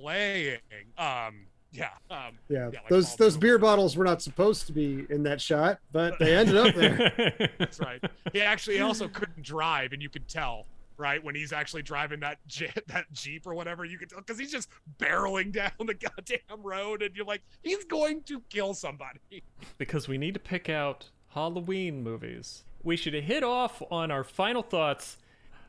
playing. 0.00 0.58
Um, 0.96 1.46
yeah. 1.72 1.90
Um, 2.10 2.38
Yeah, 2.48 2.66
like 2.68 2.88
those 2.88 3.14
those 3.16 3.34
Newman. 3.34 3.40
beer 3.40 3.58
bottles 3.58 3.96
were 3.96 4.04
not 4.04 4.22
supposed 4.22 4.66
to 4.68 4.72
be 4.72 5.04
in 5.10 5.22
that 5.24 5.40
shot, 5.40 5.80
but 5.92 6.18
they 6.18 6.34
ended 6.36 6.56
up 6.56 6.74
there. 6.74 7.50
that's 7.58 7.78
right. 7.80 8.02
He 8.32 8.40
actually 8.40 8.80
also 8.80 9.08
couldn't 9.08 9.42
drive, 9.42 9.92
and 9.92 10.00
you 10.00 10.08
could 10.08 10.26
tell, 10.28 10.64
right, 10.96 11.22
when 11.22 11.34
he's 11.34 11.52
actually 11.52 11.82
driving 11.82 12.20
that 12.20 12.38
je- 12.46 12.72
that 12.86 13.04
jeep 13.12 13.46
or 13.46 13.54
whatever. 13.54 13.84
You 13.84 13.98
could 13.98 14.08
tell 14.08 14.20
because 14.20 14.38
he's 14.38 14.50
just 14.52 14.70
barreling 14.98 15.52
down 15.60 15.72
the 15.80 15.94
goddamn 15.94 16.62
road, 16.62 17.02
and 17.02 17.14
you're 17.14 17.26
like, 17.26 17.42
he's 17.62 17.84
going 17.84 18.22
to 18.24 18.40
kill 18.48 18.72
somebody. 18.72 19.42
because 19.76 20.08
we 20.08 20.16
need 20.16 20.32
to 20.34 20.40
pick 20.40 20.70
out 20.70 21.10
Halloween 21.28 22.02
movies. 22.02 22.64
We 22.82 22.96
should 22.96 23.14
hit 23.14 23.42
off 23.42 23.82
on 23.90 24.10
our 24.10 24.24
final 24.24 24.62
thoughts. 24.62 25.16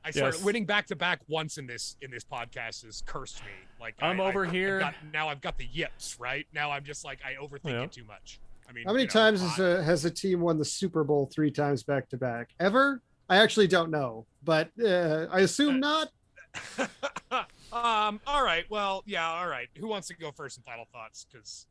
I 0.05 0.11
started 0.11 0.37
Yes. 0.37 0.43
winning 0.45 0.65
back 0.65 0.87
to 0.87 0.95
back 0.95 1.19
once 1.27 1.57
in 1.57 1.67
this 1.67 1.97
in 2.01 2.09
this 2.09 2.23
podcast 2.23 2.85
has 2.85 3.03
cursed 3.05 3.41
me. 3.43 3.51
Like 3.81 3.95
I'm 4.01 4.21
I- 4.21 4.25
over 4.25 4.43
I- 4.45 4.47
I've 4.47 4.53
here. 4.53 4.79
got- 4.79 4.93
now 5.11 5.27
I've 5.27 5.41
got 5.41 5.57
the 5.57 5.65
yips. 5.65 6.17
Right 6.19 6.47
now, 6.53 6.71
I'm 6.71 6.83
just 6.85 7.03
like 7.03 7.19
I 7.25 7.33
overthink 7.35 7.71
Yeah. 7.71 7.83
it 7.83 7.91
too 7.91 8.05
much. 8.05 8.39
I 8.67 8.71
mean, 8.71 8.85
How 8.85 8.91
many 8.93 9.03
you 9.03 9.07
know, 9.07 9.11
times 9.13 9.41
has 9.41 9.59
a, 9.59 9.83
has 9.83 10.05
a 10.05 10.11
team 10.11 10.41
won 10.41 10.57
the 10.59 10.63
Super 10.65 11.03
Bowl 11.03 11.25
three 11.33 11.51
times 11.51 11.83
back 11.83 12.07
to 12.09 12.17
back? 12.17 12.51
Ever? 12.59 13.01
I 13.27 13.37
actually 13.37 13.67
don't 13.67 13.89
know, 13.91 14.25
but 14.43 14.69
uh, 14.83 15.25
I 15.31 15.41
assume 15.41 15.79
not. 15.79 16.09
um. 17.73 18.19
All 18.25 18.43
right. 18.43 18.65
Well, 18.69 19.03
yeah. 19.05 19.27
All 19.27 19.47
right. 19.47 19.67
Who 19.77 19.87
wants 19.87 20.07
to 20.07 20.15
go 20.15 20.31
first 20.31 20.57
in 20.57 20.63
final 20.63 20.85
thoughts? 20.93 21.25
Because 21.31 21.65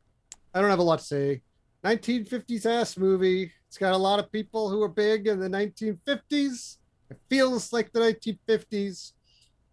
I 0.53 0.61
don't 0.61 0.69
have 0.69 0.79
a 0.79 0.83
lot 0.83 0.99
to 0.99 1.05
say. 1.05 1.41
1950s 1.83 2.65
ass 2.65 2.97
movie. 2.97 3.51
It's 3.67 3.77
got 3.77 3.93
a 3.93 3.97
lot 3.97 4.19
of 4.19 4.31
people 4.31 4.69
who 4.69 4.79
were 4.79 4.89
big 4.89 5.27
in 5.27 5.39
the 5.39 5.49
1950s. 5.49 6.77
It 7.09 7.17
feels 7.29 7.71
like 7.71 7.91
the 7.91 7.99
1950s. 7.99 9.13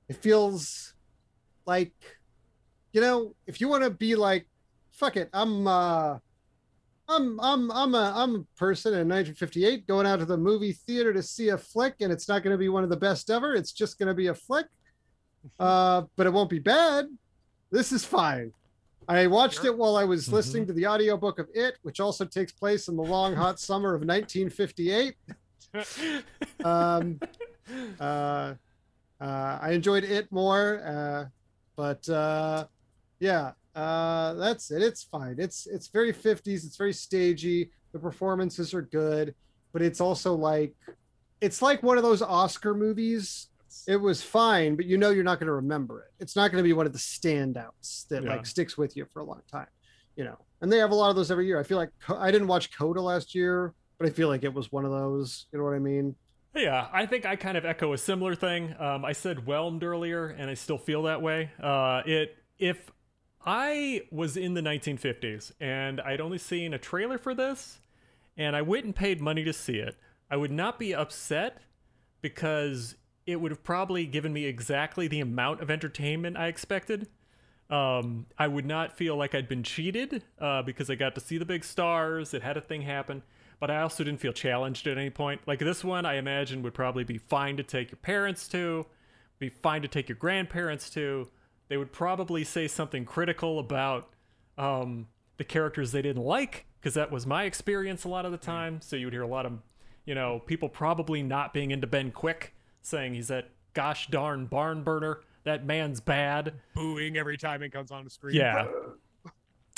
It 0.09 0.17
feels 0.17 0.95
like, 1.67 1.93
you 2.93 3.01
know, 3.01 3.35
if 3.47 3.61
you 3.61 3.69
want 3.69 3.83
to 3.85 3.91
be 3.91 4.15
like, 4.15 4.47
fuck 4.93 5.17
it, 5.17 5.29
I'm, 5.33 5.67
uh, 5.67 6.19
I'm, 7.09 7.41
I'm, 7.41 7.71
I'm 7.71 7.95
a, 7.95 8.13
I'm 8.17 8.35
a 8.35 8.59
person 8.59 8.93
in 8.93 9.09
1958 9.09 9.87
going 9.87 10.07
out 10.07 10.21
to 10.21 10.25
the 10.25 10.37
movie 10.37 10.73
theater 10.73 11.13
to 11.13 11.23
see 11.23 11.51
a 11.51 11.59
flick, 11.59 11.97
and 12.01 12.13
it's 12.13 12.29
not 12.29 12.43
going 12.43 12.55
to 12.55 12.59
be 12.59 12.69
one 12.69 12.85
of 12.85 12.91
the 12.91 12.97
best 12.97 13.31
ever. 13.31 13.55
It's 13.55 13.73
just 13.73 13.99
going 13.99 14.09
to 14.09 14.15
be 14.15 14.29
a 14.29 14.35
flick, 14.35 14.67
uh, 15.61 16.03
but 16.17 16.27
it 16.27 16.33
won't 16.33 16.51
be 16.51 16.59
bad. 16.59 17.07
This 17.71 17.93
is 17.93 18.05
fine. 18.05 18.53
I 19.09 19.27
watched 19.29 19.57
Sure. 19.63 19.67
it 19.67 19.79
while 19.79 19.97
I 19.97 20.05
was 20.05 20.27
Mhm. 20.29 20.33
listening 20.33 20.67
to 20.67 20.73
the 20.73 20.87
audiobook 20.87 21.39
of 21.39 21.49
It, 21.55 21.79
which 21.83 22.01
also 22.01 22.25
takes 22.25 22.53
place 22.53 22.89
in 22.89 22.97
the 22.97 23.03
long 23.05 23.35
hot 23.35 23.61
summer 23.61 23.95
of 23.95 24.05
1958. 24.05 25.17
Um, 26.65 27.21
uh, 28.01 28.55
uh, 29.21 29.59
I 29.61 29.71
enjoyed 29.73 30.05
it 30.05 30.31
more, 30.33 30.81
uh, 30.85 31.25
but 31.77 32.09
uh, 32.09 32.67
yeah, 33.21 33.53
uh, 33.75 34.35
that's 34.35 34.71
it. 34.71 34.83
It's 34.83 35.03
fine. 35.05 35.37
It's 35.39 35.67
it's 35.67 35.89
very 35.89 36.13
50s. 36.13 36.65
It's 36.65 36.77
very 36.77 36.93
stagey. 36.95 37.71
The 37.93 37.99
performances 37.99 38.73
are 38.75 38.83
good, 38.83 39.35
but 39.73 39.83
it's 39.83 40.01
also 40.01 40.35
like 40.35 40.75
it's 41.43 41.61
like 41.61 41.83
one 41.83 41.99
of 41.99 42.03
those 42.03 42.23
Oscar 42.23 42.75
movies. 42.75 43.49
It 43.87 43.97
was 43.97 44.23
fine, 44.23 44.75
but 44.77 44.85
you 44.87 44.99
know 44.99 45.11
you're 45.11 45.23
not 45.25 45.39
going 45.39 45.47
to 45.47 45.53
remember 45.53 46.01
it. 46.03 46.09
It's 46.19 46.35
not 46.35 46.51
going 46.51 46.63
to 46.63 46.67
be 46.67 46.73
one 46.73 46.87
of 46.87 46.93
the 46.93 46.99
standouts 46.99 48.09
that 48.09 48.23
Yeah. 48.25 48.31
like 48.31 48.47
sticks 48.47 48.77
with 48.77 48.97
you 48.97 49.07
for 49.13 49.21
a 49.21 49.25
long 49.25 49.43
time, 49.51 49.69
you 50.17 50.25
know. 50.25 50.39
And 50.61 50.73
they 50.73 50.79
have 50.79 50.91
a 50.91 50.95
lot 50.95 51.11
of 51.11 51.17
those 51.17 51.31
every 51.31 51.47
year. 51.47 51.61
I 51.61 51.63
feel 51.63 51.79
like 51.79 51.91
I 52.09 52.31
didn't 52.31 52.49
watch 52.49 52.77
Coda 52.77 53.01
last 53.01 53.35
year, 53.35 53.75
but 53.99 54.07
I 54.07 54.11
feel 54.11 54.29
like 54.29 54.43
it 54.43 54.53
was 54.53 54.73
one 54.73 54.85
of 54.85 54.91
those. 54.91 55.47
You 55.53 55.59
know 55.59 55.65
what 55.65 55.75
I 55.75 55.79
mean? 55.79 56.15
Yeah, 56.55 56.89
I 56.93 57.05
think 57.07 57.27
I 57.27 57.37
kind 57.37 57.57
of 57.59 57.65
echo 57.67 57.93
a 57.93 57.99
similar 57.99 58.35
thing. 58.35 58.75
Um, 58.79 59.05
I 59.05 59.13
said 59.13 59.47
whelmed 59.47 59.85
earlier, 59.85 60.29
and 60.29 60.49
I 60.51 60.55
still 60.55 60.79
feel 60.79 61.03
that 61.03 61.21
way. 61.21 61.51
Uh, 61.63 62.03
it 62.07 62.37
if 62.59 62.91
I 63.45 64.03
was 64.11 64.37
in 64.39 64.55
the 64.55 64.63
1950s 64.63 65.53
and 65.61 66.01
I'd 66.01 66.21
only 66.21 66.39
seen 66.39 66.73
a 66.75 66.79
trailer 66.79 67.19
for 67.19 67.35
this, 67.35 67.79
and 68.37 68.57
I 68.57 68.63
went 68.63 68.87
and 68.87 68.97
paid 68.97 69.21
money 69.21 69.45
to 69.45 69.53
see 69.53 69.77
it, 69.77 69.97
I 70.31 70.37
would 70.39 70.51
not 70.51 70.79
be 70.79 70.95
upset 70.95 71.59
because 72.23 72.97
it 73.27 73.41
would 73.41 73.51
have 73.51 73.65
probably 73.65 74.07
given 74.07 74.33
me 74.33 74.45
exactly 74.45 75.09
the 75.09 75.21
amount 75.21 75.61
of 75.61 75.71
entertainment 75.71 76.37
I 76.37 76.47
expected. 76.47 77.09
Um, 77.69 78.27
I 78.39 78.47
would 78.47 78.65
not 78.65 78.97
feel 78.97 79.17
like 79.17 79.35
I'd 79.35 79.49
been 79.49 79.65
cheated 79.65 80.23
uh, 80.39 80.63
because 80.63 80.89
I 80.89 80.95
got 80.95 81.17
to 81.17 81.21
see 81.21 81.37
the 81.37 81.45
big 81.45 81.65
stars. 81.65 82.33
It 82.33 82.43
had 82.43 82.57
a 82.57 82.61
thing 82.61 82.83
happen, 82.83 83.23
but 83.59 83.71
I 83.71 83.83
also 83.83 84.05
didn't 84.05 84.21
feel 84.21 84.33
challenged 84.33 84.87
at 84.87 84.97
any 84.97 85.11
point. 85.11 85.41
Like 85.47 85.59
this 85.59 85.83
one, 85.83 86.07
I 86.07 86.15
imagine 86.15 86.63
would 86.63 86.75
probably 86.75 87.03
be 87.03 87.19
fine 87.19 87.57
to 87.57 87.65
take 87.65 87.91
your 87.91 87.99
parents 87.99 88.47
to, 88.49 88.87
be 89.41 89.49
fine 89.49 89.83
to 89.83 89.89
take 89.89 90.09
your 90.09 90.17
grandparents 90.17 90.89
to. 90.91 91.29
They 91.69 91.77
would 91.77 91.93
probably 91.93 92.45
say 92.45 92.69
something 92.69 93.05
critical 93.05 93.59
about 93.59 94.11
um, 94.57 95.09
the 95.37 95.45
characters 95.45 95.91
they 95.91 96.03
didn't 96.03 96.23
like 96.23 96.67
because 96.81 96.95
that 96.95 97.11
was 97.11 97.27
my 97.27 97.45
experience 97.45 98.05
a 98.05 98.09
lot 98.09 98.25
of 98.25 98.31
the 98.31 98.39
time. 98.39 98.81
So 98.81 98.95
you 98.95 99.07
would 99.07 99.13
hear 99.13 99.23
a 99.23 99.27
lot 99.27 99.45
of, 99.45 99.59
you 100.05 100.15
know, 100.15 100.41
people 100.47 100.69
probably 100.69 101.25
not 101.25 101.53
being 101.53 101.73
into 101.73 101.89
Ben 101.89 102.13
Quick, 102.13 102.55
saying 102.87 103.15
he's 103.15 103.29
that 103.29 103.51
gosh 103.75 104.07
darn 104.09 104.47
barn 104.47 104.83
burner. 104.85 105.21
That 105.45 105.65
man's 105.65 106.01
bad. 106.01 106.55
booing 106.75 107.17
every 107.17 107.37
time 107.37 107.63
it 107.63 107.71
comes 107.73 107.91
on 107.91 108.05
the 108.05 108.11
screen. 108.11 108.37
Yeah. 108.37 108.67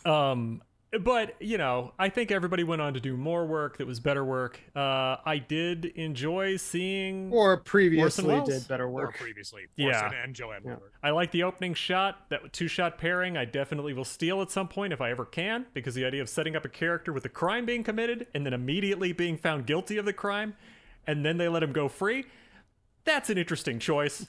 Um, 0.05 0.63
but 1.03 1.35
you 1.41 1.59
know, 1.59 1.93
I 1.99 2.09
think 2.09 2.31
everybody 2.31 2.65
went 2.65 2.81
on 2.81 2.95
to 2.95 3.01
do 3.01 3.17
more 3.17 3.45
work 3.47 3.77
that 3.79 3.87
was 3.87 4.01
better 4.01 4.25
work. 4.25 4.59
Uh, 4.75 5.17
I 5.27 5.39
did 5.47 5.85
enjoy 5.85 6.57
seeing. 6.57 7.31
Or 7.33 7.59
previously 7.59 8.25
Welles? 8.25 8.49
did 8.49 8.67
better 8.69 8.85
Or 8.85 8.91
work. 8.91 9.17
previously, 9.19 9.67
Yeah. 9.77 10.11
And 10.25 10.35
Joanne 10.35 10.63
Yeah. 10.65 10.71
Woodward. 10.73 10.93
I 11.03 11.11
like 11.11 11.31
the 11.31 11.43
opening 11.43 11.75
shot, 11.75 12.31
that 12.31 12.53
two 12.55 12.69
shot 12.69 12.97
pairing. 12.97 13.37
I 13.37 13.45
definitely 13.45 13.93
will 13.93 14.05
steal 14.07 14.41
at 14.41 14.51
some 14.51 14.69
point 14.69 14.93
if 14.95 15.01
I 15.03 15.11
ever 15.11 15.27
can, 15.27 15.67
because 15.75 15.95
the 15.95 16.07
idea 16.07 16.23
of 16.23 16.29
setting 16.31 16.57
up 16.57 16.65
a 16.65 16.71
character 16.71 17.13
with 17.13 17.25
a 17.27 17.31
crime 17.31 17.67
being 17.67 17.85
committed 17.85 18.27
and 18.35 18.47
then 18.47 18.55
immediately 18.55 19.13
being 19.13 19.37
found 19.37 19.67
guilty 19.67 19.99
of 19.99 20.07
the 20.07 20.15
crime, 20.15 20.55
and 21.07 21.25
then 21.27 21.37
they 21.37 21.49
let 21.49 21.63
him 21.63 21.73
go 21.73 21.89
free, 21.89 22.25
that's 23.09 23.31
an 23.31 23.39
interesting 23.39 23.79
choice. 23.79 24.27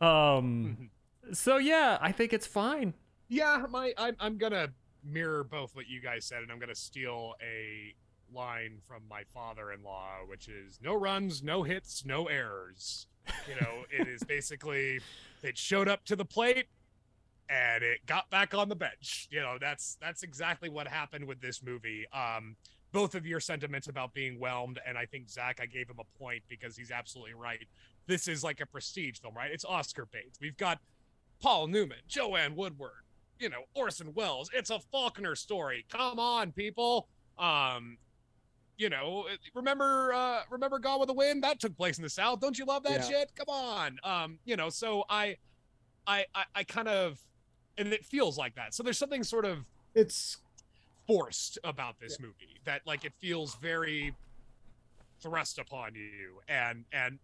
Um, 0.00 0.90
so 1.32 1.56
yeah, 1.56 1.98
I 2.00 2.12
think 2.12 2.32
it's 2.32 2.46
fine. 2.46 2.94
Yeah, 3.28 3.64
my 3.70 3.92
I'm 3.96 4.16
I'm 4.20 4.38
gonna 4.38 4.68
mirror 5.04 5.44
both 5.44 5.74
what 5.74 5.88
you 5.88 6.00
guys 6.00 6.24
said, 6.24 6.42
and 6.42 6.50
I'm 6.50 6.58
gonna 6.58 6.74
steal 6.74 7.34
a 7.42 7.94
line 8.34 8.78
from 8.86 9.02
my 9.08 9.22
father-in-law, 9.32 10.26
which 10.28 10.48
is 10.48 10.78
no 10.82 10.94
runs, 10.94 11.42
no 11.42 11.62
hits, 11.62 12.04
no 12.04 12.26
errors. 12.26 13.06
You 13.48 13.54
know, 13.60 13.84
it 13.90 14.06
is 14.06 14.22
basically 14.22 15.00
it 15.42 15.56
showed 15.58 15.88
up 15.88 16.04
to 16.06 16.16
the 16.16 16.24
plate 16.24 16.66
and 17.48 17.82
it 17.82 18.04
got 18.06 18.28
back 18.30 18.54
on 18.54 18.68
the 18.68 18.76
bench. 18.76 19.28
You 19.30 19.40
know, 19.40 19.56
that's 19.60 19.96
that's 20.00 20.22
exactly 20.22 20.68
what 20.68 20.88
happened 20.88 21.26
with 21.26 21.40
this 21.40 21.62
movie. 21.62 22.06
Um 22.12 22.56
both 22.92 23.14
of 23.14 23.26
your 23.26 23.40
sentiments 23.40 23.88
about 23.88 24.14
being 24.14 24.38
whelmed, 24.38 24.80
and 24.86 24.96
I 24.96 25.04
think 25.04 25.28
Zach, 25.28 25.58
I 25.60 25.66
gave 25.66 25.90
him 25.90 25.96
a 25.98 26.18
point 26.18 26.42
because 26.48 26.76
he's 26.76 26.90
absolutely 26.90 27.34
right. 27.34 27.66
This 28.06 28.28
is 28.28 28.44
like 28.44 28.60
a 28.60 28.66
prestige 28.66 29.18
film, 29.18 29.34
right? 29.34 29.50
It's 29.50 29.64
Oscar 29.64 30.06
bait. 30.06 30.36
We've 30.40 30.56
got 30.56 30.78
Paul 31.40 31.66
Newman, 31.66 31.98
Joanne 32.06 32.54
Woodward, 32.54 33.02
you 33.38 33.48
know, 33.48 33.62
Orson 33.74 34.12
Welles. 34.14 34.48
It's 34.54 34.70
a 34.70 34.78
Faulkner 34.92 35.34
story. 35.34 35.84
Come 35.90 36.18
on, 36.18 36.52
people. 36.52 37.08
Um, 37.38 37.98
you 38.78 38.88
know, 38.90 39.26
remember 39.54 40.12
uh 40.12 40.42
remember 40.50 40.78
Gone 40.78 41.00
with 41.00 41.08
the 41.08 41.14
Wind? 41.14 41.42
That 41.42 41.58
took 41.60 41.76
place 41.76 41.96
in 41.98 42.02
the 42.04 42.10
South. 42.10 42.40
Don't 42.40 42.58
you 42.58 42.64
love 42.64 42.82
that 42.84 43.00
Yeah. 43.00 43.08
shit? 43.08 43.32
Come 43.34 43.48
on. 43.48 43.98
Um, 44.04 44.38
you 44.44 44.56
know, 44.56 44.68
so 44.68 45.04
I 45.08 45.36
I 46.06 46.26
I, 46.34 46.44
I 46.54 46.64
kind 46.64 46.88
of 46.88 47.18
and 47.78 47.92
it 47.92 48.04
feels 48.04 48.38
like 48.38 48.54
that. 48.54 48.74
So 48.74 48.82
there's 48.82 48.98
something 48.98 49.24
sort 49.24 49.44
of 49.46 49.64
It's 49.94 50.38
forced 51.06 51.58
about 51.64 51.98
this 52.00 52.20
movie 52.20 52.60
that 52.64 52.82
like 52.86 53.04
it 53.04 53.12
feels 53.18 53.54
very 53.56 54.14
thrust 55.20 55.58
upon 55.58 55.94
you 55.94 56.40
and 56.48 56.84
and 56.92 57.18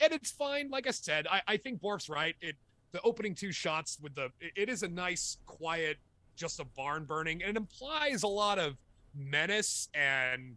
and 0.00 0.12
it's 0.12 0.30
fine 0.30 0.70
like 0.70 0.86
i 0.86 0.90
said 0.90 1.26
i 1.30 1.40
i 1.46 1.56
think 1.56 1.80
borf's 1.80 2.08
right. 2.08 2.36
It 2.40 2.56
the 2.92 3.00
opening 3.02 3.34
two 3.34 3.52
shots 3.52 3.98
with 4.00 4.14
the 4.14 4.30
it, 4.40 4.52
it 4.56 4.68
is 4.68 4.82
a 4.82 4.88
nice 4.88 5.38
quiet 5.46 5.98
just 6.36 6.60
a 6.60 6.64
barn 6.64 7.04
burning 7.04 7.42
and 7.42 7.50
it 7.50 7.56
implies 7.56 8.22
a 8.22 8.28
lot 8.28 8.58
of 8.58 8.76
menace 9.14 9.88
and 9.94 10.56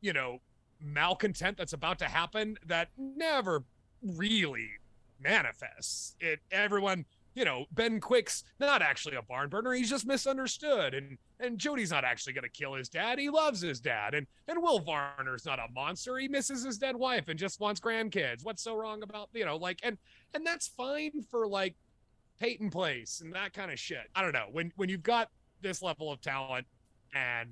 you 0.00 0.12
know 0.12 0.38
malcontent 0.80 1.56
that's 1.56 1.72
about 1.72 1.98
to 1.98 2.04
happen 2.06 2.56
that 2.66 2.88
never 2.96 3.64
really 4.02 4.68
manifests. 5.20 6.14
It 6.20 6.40
everyone 6.50 7.04
you 7.34 7.44
know 7.44 7.66
ben 7.72 8.00
quick's 8.00 8.44
not 8.60 8.82
actually 8.82 9.16
a 9.16 9.22
barn 9.22 9.48
burner 9.48 9.72
he's 9.72 9.90
just 9.90 10.06
misunderstood 10.06 10.94
and 10.94 11.18
and 11.40 11.58
Jody's 11.58 11.90
not 11.90 12.04
actually 12.04 12.32
going 12.32 12.44
to 12.44 12.50
kill 12.50 12.74
his 12.74 12.88
dad. 12.88 13.18
He 13.18 13.30
loves 13.30 13.60
his 13.60 13.80
dad. 13.80 14.14
And 14.14 14.26
and 14.46 14.62
Will 14.62 14.80
Varner's 14.80 15.46
not 15.46 15.58
a 15.58 15.70
monster. 15.72 16.18
He 16.18 16.28
misses 16.28 16.64
his 16.64 16.78
dead 16.78 16.96
wife 16.96 17.28
and 17.28 17.38
just 17.38 17.60
wants 17.60 17.80
grandkids. 17.80 18.44
What's 18.44 18.62
so 18.62 18.74
wrong 18.76 19.02
about, 19.02 19.28
you 19.32 19.44
know, 19.44 19.56
like 19.56 19.80
and 19.82 19.98
and 20.34 20.46
that's 20.46 20.68
fine 20.68 21.22
for 21.30 21.46
like 21.46 21.74
Peyton 22.40 22.70
Place 22.70 23.20
and 23.22 23.32
that 23.34 23.52
kind 23.52 23.70
of 23.70 23.78
shit. 23.78 24.08
I 24.14 24.22
don't 24.22 24.32
know. 24.32 24.46
When 24.50 24.72
when 24.76 24.88
you've 24.88 25.02
got 25.02 25.30
this 25.60 25.82
level 25.82 26.12
of 26.12 26.20
talent 26.20 26.66
and 27.14 27.48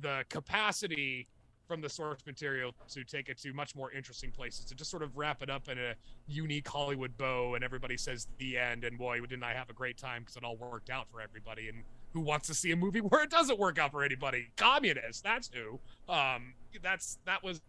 the 0.00 0.24
capacity 0.28 1.28
from 1.66 1.80
the 1.82 1.88
source 1.88 2.20
material 2.26 2.72
to 2.88 3.04
take 3.04 3.28
it 3.28 3.38
to 3.38 3.52
much 3.52 3.76
more 3.76 3.92
interesting 3.92 4.30
places 4.30 4.64
to 4.64 4.74
just 4.74 4.90
sort 4.90 5.02
of 5.02 5.16
wrap 5.16 5.42
it 5.42 5.50
up 5.50 5.68
in 5.68 5.78
a 5.78 5.94
unique 6.26 6.66
Hollywood 6.66 7.16
bow 7.18 7.54
and 7.54 7.62
everybody 7.62 7.96
says 7.96 8.26
the 8.38 8.56
end 8.56 8.84
and 8.84 8.96
boy 8.96 9.20
didn't 9.20 9.42
I 9.42 9.52
have 9.52 9.68
a 9.68 9.74
great 9.74 9.98
time 9.98 10.22
because 10.22 10.36
it 10.36 10.44
all 10.44 10.56
worked 10.56 10.88
out 10.88 11.08
for 11.10 11.20
everybody 11.20 11.68
and 11.68 11.84
who 12.12 12.20
wants 12.20 12.46
to 12.48 12.54
see 12.54 12.70
a 12.72 12.76
movie 12.76 13.00
where 13.10 13.22
it 13.22 13.30
doesn't 13.30 13.58
work 13.58 13.78
out 13.78 13.90
for 13.90 14.02
anybody 14.02 14.46
communists 14.56 15.20
that's 15.22 15.50
who 15.52 15.78
um 16.12 16.54
that's 16.82 17.18
that 17.26 17.42
was 17.42 17.60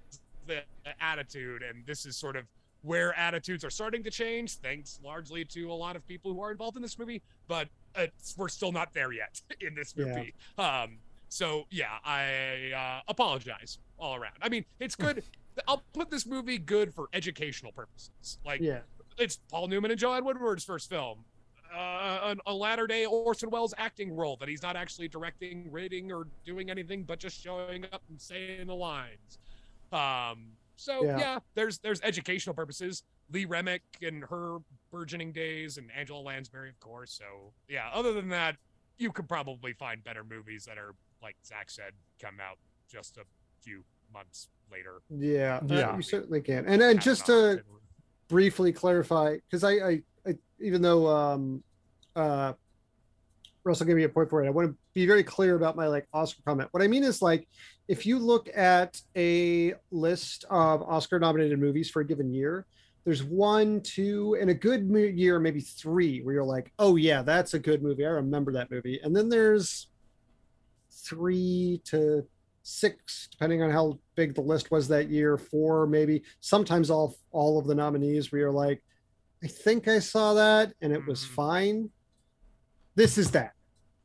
the 0.48 0.62
attitude 1.00 1.62
and 1.62 1.86
this 1.86 2.06
is 2.06 2.16
sort 2.18 2.36
of 2.36 2.46
where 2.82 3.14
attitudes 3.20 3.64
are 3.66 3.70
starting 3.70 4.02
to 4.04 4.10
change 4.10 4.56
thanks 4.58 5.00
largely 5.04 5.44
to 5.46 5.72
a 5.72 5.74
lot 5.74 5.96
of 5.96 6.08
people 6.08 6.34
who 6.34 6.42
are 6.42 6.52
involved 6.52 6.76
in 6.78 6.82
this 6.82 6.98
movie 6.98 7.22
but 7.48 7.68
it's, 7.96 8.36
we're 8.38 8.48
still 8.48 8.72
not 8.72 8.94
there 8.94 9.12
yet 9.12 9.42
in 9.62 9.76
this 9.76 9.94
Yeah. 9.98 10.06
movie 10.06 10.34
um 10.58 10.98
so 11.28 11.66
yeah 11.70 11.98
i 12.04 12.72
uh, 12.76 13.02
apologize 13.08 13.78
all 14.00 14.16
around 14.16 14.34
i 14.42 14.50
mean 14.50 14.66
it's 14.80 14.96
good 14.96 15.24
i'll 15.68 15.84
put 15.94 16.10
this 16.10 16.26
movie 16.26 16.58
good 16.58 16.94
for 16.94 17.10
educational 17.14 17.72
purposes 17.74 18.40
like 18.46 18.62
yeah. 18.62 18.80
it's 19.18 19.40
Paul 19.52 19.68
Newman 19.68 19.92
and 19.92 20.00
Joanne 20.00 20.24
Woodward's 20.24 20.64
first 20.64 20.90
film. 20.90 21.26
Uh, 21.76 22.36
a, 22.48 22.52
a 22.52 22.54
latter 22.54 22.88
day 22.88 23.06
Orson 23.06 23.50
Welles 23.50 23.74
acting 23.78 24.16
role 24.16 24.38
that 24.38 24.50
he's 24.50 24.64
not 24.64 24.76
actually 24.76 25.08
directing, 25.08 25.72
writing, 25.72 26.12
or 26.12 26.28
doing 26.46 26.70
anything 26.72 27.04
but 27.04 27.20
just 27.20 27.40
showing 27.42 27.86
up 27.92 28.02
and 28.10 28.20
saying 28.20 28.66
the 28.68 28.74
lines. 28.76 29.38
Um, 29.92 30.48
so 30.76 31.04
Yeah. 31.04 31.18
yeah. 31.20 31.40
there's 31.56 31.78
there's 31.80 32.02
educational 32.02 32.56
purposes. 32.56 33.04
Lee 33.32 33.46
Remick 33.46 33.84
and 34.02 34.24
her 34.24 34.58
burgeoning 34.92 35.32
days, 35.32 35.78
and 35.78 35.92
Angela 35.96 36.22
Lansbury, 36.22 36.70
of 36.70 36.80
course. 36.80 37.12
So 37.12 37.54
yeah, 37.68 37.90
other 37.94 38.14
than 38.14 38.30
that, 38.30 38.56
you 38.98 39.12
could 39.12 39.28
probably 39.30 39.74
find 39.74 40.04
better 40.04 40.24
movies 40.24 40.66
that 40.66 40.78
are 40.78 40.96
like 41.22 41.36
Zach 41.46 41.70
said, 41.70 41.92
come 42.22 42.40
out 42.42 42.58
just 42.90 43.18
a 43.18 43.24
few 43.62 43.84
months 44.14 44.48
later. 44.72 45.02
Yeah, 45.10 45.60
Yeah. 45.68 45.96
you 45.96 46.02
certainly 46.02 46.42
can. 46.42 46.66
And 46.66 46.82
and 46.82 47.00
just 47.02 47.26
to 47.28 47.62
briefly 48.30 48.72
clarify, 48.72 49.36
because 49.50 49.64
I, 49.64 49.72
I, 49.72 50.02
I, 50.26 50.36
even 50.62 50.82
though 50.82 51.08
um, 51.08 51.64
uh, 52.16 52.54
Russell 53.64 53.88
gave 53.88 53.98
me 53.98 54.04
a 54.04 54.10
point 54.10 54.30
for 54.30 54.44
it, 54.44 54.48
I 54.48 54.52
want 54.52 54.70
to 54.70 54.78
be 54.94 55.06
very 55.06 55.24
clear 55.24 55.56
about 55.56 55.76
my 55.76 55.88
like 55.88 56.08
Oscar 56.14 56.42
comment. 56.46 56.70
What 56.72 56.82
I 56.82 56.88
mean 56.88 57.04
is 57.04 57.22
like, 57.22 57.48
if 57.88 58.06
you 58.06 58.20
look 58.20 58.50
at 58.56 59.02
a 59.18 59.74
list 59.92 60.46
of 60.50 60.82
Oscar-nominated 60.84 61.60
movies 61.60 61.90
for 61.90 62.02
a 62.02 62.06
given 62.06 62.32
year, 62.32 62.66
there's 63.04 63.24
one, 63.24 63.82
two, 63.82 64.38
and 64.40 64.50
a 64.50 64.54
good 64.54 64.88
year, 65.18 65.40
maybe 65.40 65.62
three, 65.62 66.22
where 66.22 66.36
you're 66.36 66.44
like, 66.44 66.72
oh 66.78 66.96
yeah, 66.96 67.24
that's 67.24 67.56
a 67.56 67.60
good 67.60 67.82
movie. 67.82 68.06
I 68.06 68.10
remember 68.10 68.52
that 68.54 68.70
movie. 68.70 69.00
And 69.02 69.16
then 69.16 69.30
there's 69.30 69.88
three 70.92 71.82
to 71.86 72.28
six, 72.70 73.28
depending 73.32 73.62
on 73.64 73.72
how 73.72 74.00
big 74.16 74.36
the 74.36 74.42
list 74.42 74.70
was 74.72 74.88
that 74.88 75.10
year, 75.10 75.38
four 75.38 75.88
maybe, 75.88 76.22
sometimes 76.40 76.90
all 76.90 77.16
all 77.32 77.58
of 77.60 77.66
the 77.66 77.76
nominees 77.76 78.32
where 78.32 78.42
you're 78.42 78.52
like, 78.52 78.84
I 79.44 79.48
think 79.48 79.88
I 79.88 80.00
saw 80.00 80.34
that 80.36 80.74
and 80.82 80.94
it 80.94 81.06
was 81.06 81.22
Mhm. 81.24 81.30
fine. 81.30 81.92
This 82.96 83.18
is 83.18 83.32
that. 83.32 83.54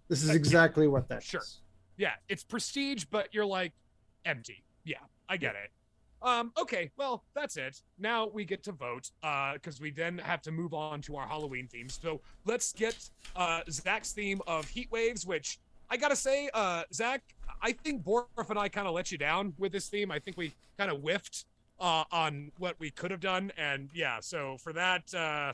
This 0.08 0.22
is 0.22 0.30
Uh, 0.30 0.34
exactly 0.34 0.86
what 0.88 1.08
that 1.08 1.22
Sure. 1.22 1.40
is. 1.40 1.60
yeah, 1.96 2.14
it's 2.28 2.42
prestige, 2.44 3.04
but 3.04 3.32
you're 3.32 3.46
like 3.46 3.72
empty. 4.24 4.64
Yeah, 4.84 4.98
I 5.28 5.36
get 5.36 5.54
it. 5.56 5.70
Um, 6.22 6.52
okay, 6.56 6.90
well, 6.96 7.24
that's 7.34 7.56
it. 7.58 7.82
Now 7.98 8.26
we 8.28 8.46
get 8.46 8.62
to 8.64 8.72
vote, 8.72 9.10
uh, 9.22 9.54
because 9.54 9.78
we 9.80 9.90
then 9.90 10.16
have 10.18 10.40
to 10.42 10.50
move 10.50 10.72
on 10.72 11.02
to 11.02 11.16
our 11.16 11.26
Halloween 11.26 11.68
themes. 11.68 11.98
So 12.00 12.22
let's 12.46 12.72
get 12.72 13.10
uh 13.36 13.62
Zach's 13.70 14.12
theme 14.12 14.40
of 14.46 14.66
heat 14.68 14.90
waves, 14.90 15.26
which 15.26 15.58
I 15.94 15.96
gotta 15.96 16.16
say, 16.16 16.50
uh, 16.52 16.82
Zach, 16.92 17.22
I 17.62 17.70
think 17.70 18.02
Borf 18.02 18.26
and 18.50 18.58
I 18.58 18.68
kind 18.68 18.88
of 18.88 18.94
let 18.94 19.12
you 19.12 19.18
down 19.18 19.54
with 19.58 19.70
this 19.70 19.86
theme. 19.86 20.10
I 20.10 20.18
think 20.18 20.36
we 20.36 20.52
kind 20.76 20.90
of 20.90 21.02
whiffed 21.02 21.44
uh 21.78 22.02
on 22.10 22.50
what 22.58 22.74
we 22.80 22.90
could 22.90 23.12
have 23.12 23.20
done, 23.20 23.52
and 23.56 23.90
yeah, 23.94 24.18
so 24.18 24.56
for 24.58 24.72
that, 24.72 25.14
uh, 25.14 25.52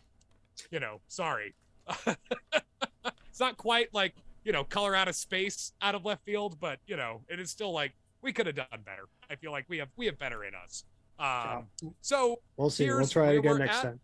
you 0.71 0.81
know, 0.81 1.03
sorry. 1.09 1.55
it's 2.07 3.39
not 3.39 3.59
quite 3.59 3.93
like 3.93 4.15
you 4.43 4.53
know, 4.53 4.65
color 4.65 4.95
out 4.95 5.09
of 5.09 5.15
space 5.15 5.73
out 5.83 5.95
of 5.95 6.07
left 6.07 6.25
field, 6.25 6.57
but 6.59 6.79
you 6.87 6.97
know, 6.97 7.21
it 7.29 7.39
is 7.39 7.51
still 7.51 7.73
like 7.73 7.93
we 8.23 8.33
could 8.33 8.47
have 8.47 8.57
done 8.57 8.67
better. 8.87 9.09
I 9.31 9.35
feel 9.35 9.53
like 9.53 9.67
we 9.69 9.77
have 9.77 9.89
we 9.99 10.07
have 10.07 10.19
better 10.19 10.43
in 10.43 10.55
us. 10.55 10.85
Um, 11.19 11.67
so 12.01 12.41
We'll 12.57 12.71
see. 12.71 12.87
We'll 12.87 13.07
try 13.07 13.33
it 13.33 13.41
again 13.41 13.59
next 13.59 13.83
time. 13.83 14.01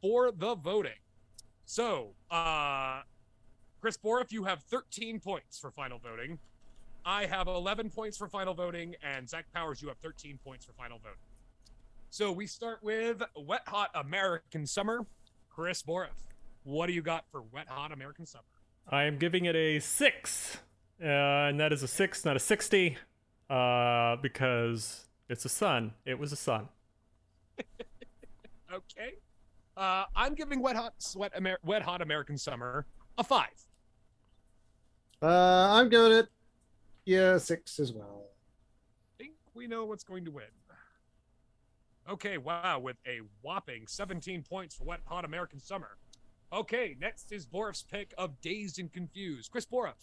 for 0.00 0.32
the 0.32 0.54
voting. 0.54 0.92
So, 1.66 2.12
uh, 2.30 3.02
Chris 3.84 3.98
Boriff, 3.98 4.32
you 4.32 4.44
have 4.44 4.62
13 4.62 5.20
points 5.20 5.58
for 5.58 5.70
final 5.70 5.98
voting. 5.98 6.38
I 7.04 7.26
have 7.26 7.48
11 7.48 7.90
points 7.90 8.16
for 8.16 8.26
final 8.30 8.54
voting, 8.54 8.94
and 9.02 9.28
Zach 9.28 9.44
Powers, 9.54 9.82
you 9.82 9.88
have 9.88 9.98
13 9.98 10.38
points 10.42 10.64
for 10.64 10.72
final 10.72 10.96
voting. 10.96 11.18
So 12.08 12.32
we 12.32 12.46
start 12.46 12.78
with 12.82 13.22
Wet 13.36 13.60
Hot 13.66 13.90
American 13.94 14.66
Summer. 14.66 15.04
Chris 15.50 15.82
Boriff, 15.82 16.14
what 16.62 16.86
do 16.86 16.94
you 16.94 17.02
got 17.02 17.26
for 17.30 17.42
Wet 17.42 17.68
Hot 17.68 17.92
American 17.92 18.24
Summer? 18.24 18.44
I 18.88 19.04
am 19.04 19.18
giving 19.18 19.44
it 19.44 19.54
a 19.54 19.80
six, 19.80 20.56
uh, 21.02 21.04
and 21.06 21.60
that 21.60 21.70
is 21.70 21.82
a 21.82 21.88
six, 21.88 22.24
not 22.24 22.36
a 22.36 22.40
sixty, 22.40 22.96
uh, 23.50 24.16
because 24.16 25.04
it's 25.28 25.44
a 25.44 25.50
sun. 25.50 25.92
It 26.06 26.18
was 26.18 26.32
a 26.32 26.36
sun. 26.36 26.70
Okay. 28.72 29.16
Uh, 29.76 30.04
I'm 30.16 30.34
giving 30.34 30.60
Wet 30.62 30.74
Hot 30.74 30.94
Sweat 30.96 31.32
Amer- 31.36 31.58
Wet 31.62 31.82
Hot 31.82 32.00
American 32.00 32.38
Summer 32.38 32.86
a 33.18 33.22
five. 33.22 33.50
Uh, 35.22 35.68
I'm 35.72 35.88
giving 35.88 36.12
it 36.12 36.28
yeah 37.04 37.38
six 37.38 37.78
as 37.78 37.92
well. 37.92 38.24
I 39.18 39.22
think 39.22 39.34
we 39.54 39.66
know 39.66 39.84
what's 39.84 40.04
going 40.04 40.24
to 40.24 40.30
win. 40.30 40.44
Okay, 42.08 42.36
wow, 42.36 42.78
with 42.80 42.96
a 43.06 43.20
whopping 43.40 43.86
17 43.86 44.42
points 44.42 44.74
for 44.74 44.84
Wet 44.84 45.00
Hot 45.06 45.24
American 45.24 45.58
Summer. 45.58 45.96
Okay, 46.52 46.96
next 47.00 47.32
is 47.32 47.46
Boriff's 47.46 47.82
pick 47.82 48.12
of 48.18 48.38
Dazed 48.42 48.78
and 48.78 48.92
Confused. 48.92 49.50
Chris 49.50 49.64
Boriff, 49.64 49.96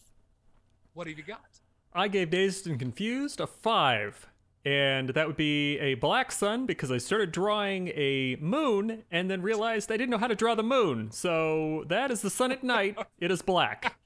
what 0.94 1.06
have 1.06 1.16
you 1.16 1.24
got? 1.24 1.60
I 1.94 2.08
gave 2.08 2.32
Dazed 2.32 2.66
and 2.66 2.80
Confused 2.80 3.40
a 3.40 3.46
five. 3.46 4.28
And 4.64 5.10
that 5.10 5.26
would 5.28 5.38
be 5.38 5.80
a 5.80 5.96
black 5.96 6.32
sun 6.32 6.66
because 6.66 6.92
I 6.92 6.98
started 7.00 7.32
drawing 7.32 7.88
a 7.90 8.38
moon 8.40 9.04
and 9.10 9.30
then 9.30 9.42
realized 9.42 9.92
I 9.92 9.98
didn't 9.98 10.12
know 10.12 10.20
how 10.20 10.28
to 10.28 10.36
draw 10.36 10.54
the 10.54 10.64
moon. 10.64 11.12
So 11.12 11.84
that 11.88 12.12
is 12.12 12.22
the 12.22 12.30
sun 12.30 12.52
at 12.52 12.64
night. 12.64 12.98
It 13.20 13.32
is 13.32 13.42
black. 13.42 13.98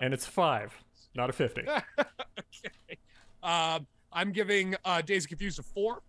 And 0.00 0.14
it's 0.14 0.26
five, 0.26 0.72
not 1.14 1.30
a 1.30 1.32
50. 1.32 1.62
okay. 1.98 2.98
Um, 3.42 3.86
I'm 4.12 4.32
giving 4.32 4.76
uh, 4.84 5.02
Dazed 5.02 5.24
and 5.24 5.28
Confused 5.28 5.58
a 5.58 5.62
four. 5.62 6.02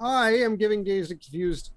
I 0.00 0.30
am 0.30 0.56
giving 0.56 0.84
Dazed 0.84 1.10
and 1.10 1.20
Confused 1.20 1.70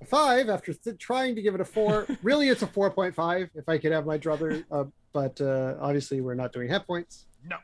a 0.00 0.04
five 0.04 0.48
after 0.48 0.72
th- 0.72 0.98
trying 0.98 1.34
to 1.34 1.42
give 1.42 1.54
it 1.54 1.60
a 1.60 1.64
four. 1.64 2.06
really, 2.22 2.48
it's 2.48 2.62
a 2.62 2.66
four 2.66 2.90
point 2.90 3.14
five 3.14 3.50
if 3.54 3.68
I 3.68 3.78
could 3.78 3.92
have 3.92 4.06
my 4.06 4.18
druther, 4.18 4.64
uh, 4.70 4.84
but 5.12 5.40
uh, 5.40 5.74
obviously 5.80 6.20
we're 6.20 6.34
not 6.34 6.52
doing 6.52 6.68
half 6.68 6.86
points. 6.86 7.26
No. 7.44 7.56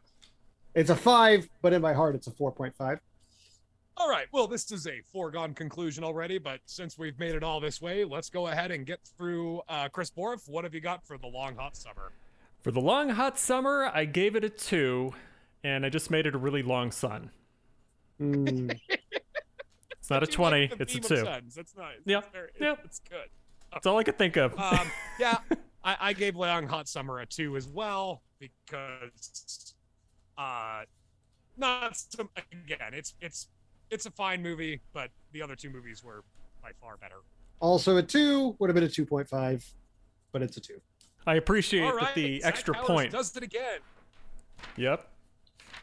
It's 0.75 0.91
a 0.91 0.97
five, 0.97 1.49
but 1.63 1.73
in 1.73 1.83
my 1.83 1.93
heart, 1.93 2.15
it's 2.15 2.27
a 2.27 2.31
four 2.31 2.53
point 2.53 2.75
five. 2.77 3.01
All 3.97 4.09
right. 4.09 4.27
Well, 4.31 4.47
this 4.47 4.71
is 4.71 4.87
a 4.87 5.01
foregone 5.13 5.55
conclusion 5.55 6.05
already, 6.05 6.39
but 6.39 6.61
since 6.67 6.97
we've 6.97 7.19
made 7.19 7.35
it 7.35 7.43
all 7.43 7.59
this 7.59 7.81
way, 7.83 8.05
let's 8.05 8.31
go 8.31 8.47
ahead 8.47 8.71
and 8.71 8.87
get 8.87 9.01
through. 9.17 9.61
Uh, 9.69 9.89
Chris 9.89 10.09
Borf, 10.11 10.49
what 10.49 10.63
have 10.63 10.73
you 10.73 10.81
got 10.81 11.05
for 11.05 11.19
the 11.19 11.27
long 11.27 11.57
hot 11.57 11.77
summer? 11.77 12.13
For 12.69 12.73
the 12.73 12.83
long 12.83 13.09
hot 13.09 13.39
summer, 13.39 13.91
I 13.95 14.05
gave 14.05 14.37
it 14.37 14.45
a 14.45 14.51
two, 14.51 15.15
and 15.65 15.87
I 15.87 15.89
just 15.89 16.11
made 16.11 16.27
it 16.27 16.35
a 16.35 16.39
really 16.39 16.63
long 16.63 16.91
sun. 16.91 17.31
Hmm. 18.19 18.69
It's 19.91 20.11
not 20.11 20.23
a 20.23 20.27
You 20.27 20.27
like 20.27 20.35
twenty; 20.35 20.65
it's 20.65 20.75
a 20.75 20.85
theme 20.85 21.03
of 21.03 21.09
two. 21.09 21.25
suns. 21.25 21.55
That's 21.55 21.75
nice. 21.75 21.97
Yeah, 22.05 22.21
That's 22.21 22.33
very- 22.33 22.51
yeah. 22.61 22.75
That's 22.75 22.99
good. 23.09 23.29
That's 23.73 23.87
all 23.87 23.97
I 23.97 24.05
could 24.05 24.19
think 24.19 24.37
of. 24.37 24.53
Um, 24.61 24.87
yeah, 25.19 25.39
I, 25.83 25.97
I 25.99 26.13
gave 26.13 26.37
Long 26.37 26.67
Hot 26.69 26.89
Summer 26.89 27.21
a 27.21 27.27
two 27.27 27.57
as 27.57 27.67
well 27.67 28.21
because, 28.39 29.75
uh, 30.37 30.83
not 31.57 31.97
some, 31.97 32.29
again, 32.53 32.93
it's 32.93 33.15
it's 33.23 33.49
it's 33.91 34.05
a 34.05 34.11
fine 34.11 34.43
movie, 34.43 34.83
but 34.93 35.09
the 35.33 35.41
other 35.41 35.57
two 35.57 35.71
movies 35.71 36.05
were 36.05 36.23
by 36.63 36.73
far 36.83 36.99
better. 36.99 37.21
Also 37.61 37.97
a 37.97 38.03
two 38.03 38.57
would 38.59 38.69
have 38.69 38.75
been 38.75 38.85
a 38.85 38.91
two 38.91 39.07
point 39.07 39.27
five, 39.27 39.65
but 40.33 40.43
it's 40.43 40.59
a 40.59 40.61
two. 40.61 40.83
I 41.29 41.35
appreciate 41.35 41.83
right, 41.83 42.15
the 42.15 42.41
Zach 42.41 42.49
extra 42.49 42.73
Powers 42.73 42.87
point. 42.87 43.13
does 43.13 43.37
it 43.37 43.43
again. 43.43 43.81
Yep. 44.77 45.07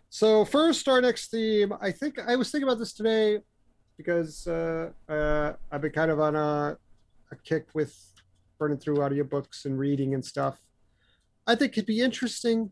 So 0.09 0.43
first, 0.43 0.87
our 0.87 0.99
next 1.01 1.29
theme. 1.29 1.71
I 1.79 1.91
think 1.91 2.17
I 2.17 2.35
was 2.35 2.49
thinking 2.49 2.67
about 2.67 2.79
this 2.79 2.93
today 2.93 3.41
because 3.95 4.47
uh, 4.47 4.89
uh, 5.07 5.53
I've 5.71 5.81
been 5.81 5.91
kind 5.91 6.09
of 6.09 6.19
on 6.19 6.35
a, 6.35 6.77
a 7.31 7.35
kick 7.43 7.67
with 7.75 7.95
burning 8.57 8.79
through 8.79 8.97
audiobooks 8.97 9.65
and 9.65 9.77
reading 9.77 10.15
and 10.15 10.25
stuff. 10.25 10.59
I 11.45 11.53
think 11.53 11.73
it'd 11.73 11.85
be 11.85 12.01
interesting 12.01 12.71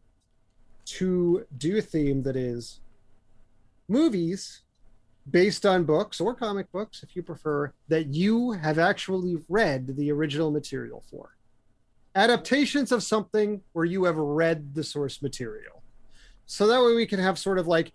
to 0.85 1.45
do 1.55 1.77
a 1.77 1.81
theme 1.81 2.23
that 2.23 2.35
is 2.35 2.79
movies 3.87 4.61
based 5.29 5.63
on 5.63 5.83
books 5.83 6.19
or 6.19 6.33
comic 6.33 6.71
books, 6.71 7.03
if 7.03 7.15
you 7.15 7.21
prefer, 7.21 7.71
that 7.87 8.07
you 8.07 8.53
have 8.53 8.79
actually 8.79 9.37
read 9.47 9.95
the 9.95 10.11
original 10.11 10.49
material 10.49 11.03
for. 11.11 11.37
Adaptations 12.15 12.91
of 12.91 13.01
something 13.03 13.61
where 13.73 13.85
you 13.85 14.03
have 14.03 14.17
read 14.17 14.75
the 14.75 14.83
source 14.83 15.21
material. 15.21 15.81
So 16.45 16.67
that 16.67 16.83
way 16.83 16.93
we 16.93 17.05
can 17.05 17.19
have 17.19 17.39
sort 17.39 17.57
of 17.57 17.67
like 17.67 17.91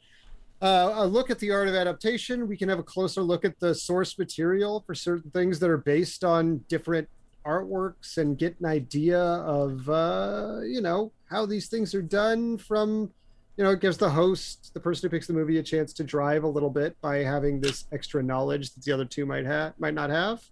uh, 0.60 0.92
a 0.96 1.06
look 1.06 1.30
at 1.30 1.38
the 1.38 1.52
art 1.52 1.68
of 1.68 1.74
adaptation. 1.74 2.48
We 2.48 2.56
can 2.56 2.68
have 2.68 2.78
a 2.78 2.84
closer 2.84 3.22
look 3.22 3.44
at 3.44 3.60
the 3.60 3.74
source 3.74 4.18
material 4.18 4.82
for 4.86 4.94
certain 4.94 5.30
things 5.30 5.60
that 5.60 5.70
are 5.70 5.78
based 5.78 6.24
on 6.24 6.58
different 6.68 7.08
artworks 7.46 8.18
and 8.18 8.36
get 8.36 8.58
an 8.60 8.66
idea 8.66 9.20
of 9.20 9.88
uh, 9.88 10.58
you 10.64 10.80
know 10.80 11.12
how 11.30 11.46
these 11.46 11.68
things 11.68 11.94
are 11.94 12.02
done 12.02 12.58
from 12.58 13.10
you 13.56 13.64
know 13.64 13.70
it 13.70 13.80
gives 13.80 13.96
the 13.96 14.10
host 14.10 14.72
the 14.74 14.80
person 14.80 15.08
who 15.08 15.16
picks 15.16 15.26
the 15.26 15.32
movie 15.32 15.58
a 15.58 15.62
chance 15.62 15.92
to 15.92 16.04
drive 16.04 16.44
a 16.44 16.48
little 16.48 16.68
bit 16.68 17.00
by 17.00 17.18
having 17.18 17.60
this 17.60 17.86
extra 17.92 18.22
knowledge 18.22 18.72
that 18.74 18.84
the 18.84 18.92
other 18.92 19.04
two 19.04 19.24
might 19.24 19.46
have 19.46 19.72
might 19.78 19.94
not 19.94 20.10
have. 20.10 20.42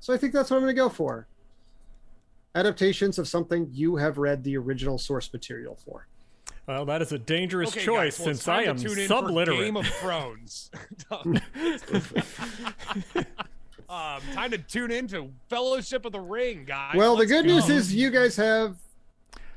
So 0.00 0.12
i 0.12 0.16
think 0.16 0.32
that's 0.32 0.50
what 0.50 0.56
i'm 0.56 0.62
going 0.62 0.74
to 0.74 0.80
go 0.80 0.88
for 0.88 1.28
adaptations 2.54 3.18
of 3.18 3.26
something 3.28 3.68
you 3.72 3.96
have 3.96 4.18
read 4.18 4.44
the 4.44 4.56
original 4.56 4.98
source 4.98 5.32
material 5.32 5.78
for 5.84 6.06
Well, 6.66 6.84
that 6.86 7.00
is 7.02 7.12
a 7.12 7.18
dangerous 7.18 7.70
Okay, 7.70 7.84
choice 7.84 8.16
guys, 8.18 8.26
well, 8.26 8.34
since 8.34 8.48
I 8.48 8.62
am 8.64 8.76
to 8.76 8.82
tune 8.88 8.98
in 8.98 9.08
for 9.08 9.14
subliterate. 9.26 9.60
Game 9.60 9.76
of 9.76 9.86
Thrones. 10.00 10.70
um, 13.88 14.20
time 14.34 14.50
to 14.50 14.58
tune 14.58 14.90
in 14.90 15.06
to 15.08 15.30
Fellowship 15.48 16.04
of 16.04 16.12
the 16.12 16.20
Ring, 16.20 16.64
guys. 16.66 16.94
Well, 16.96 17.14
the 17.14 17.20
Let's 17.20 17.32
good 17.32 17.46
news 17.46 17.68
is 17.68 17.94
you 17.94 18.10
guys 18.10 18.36
have 18.36 18.76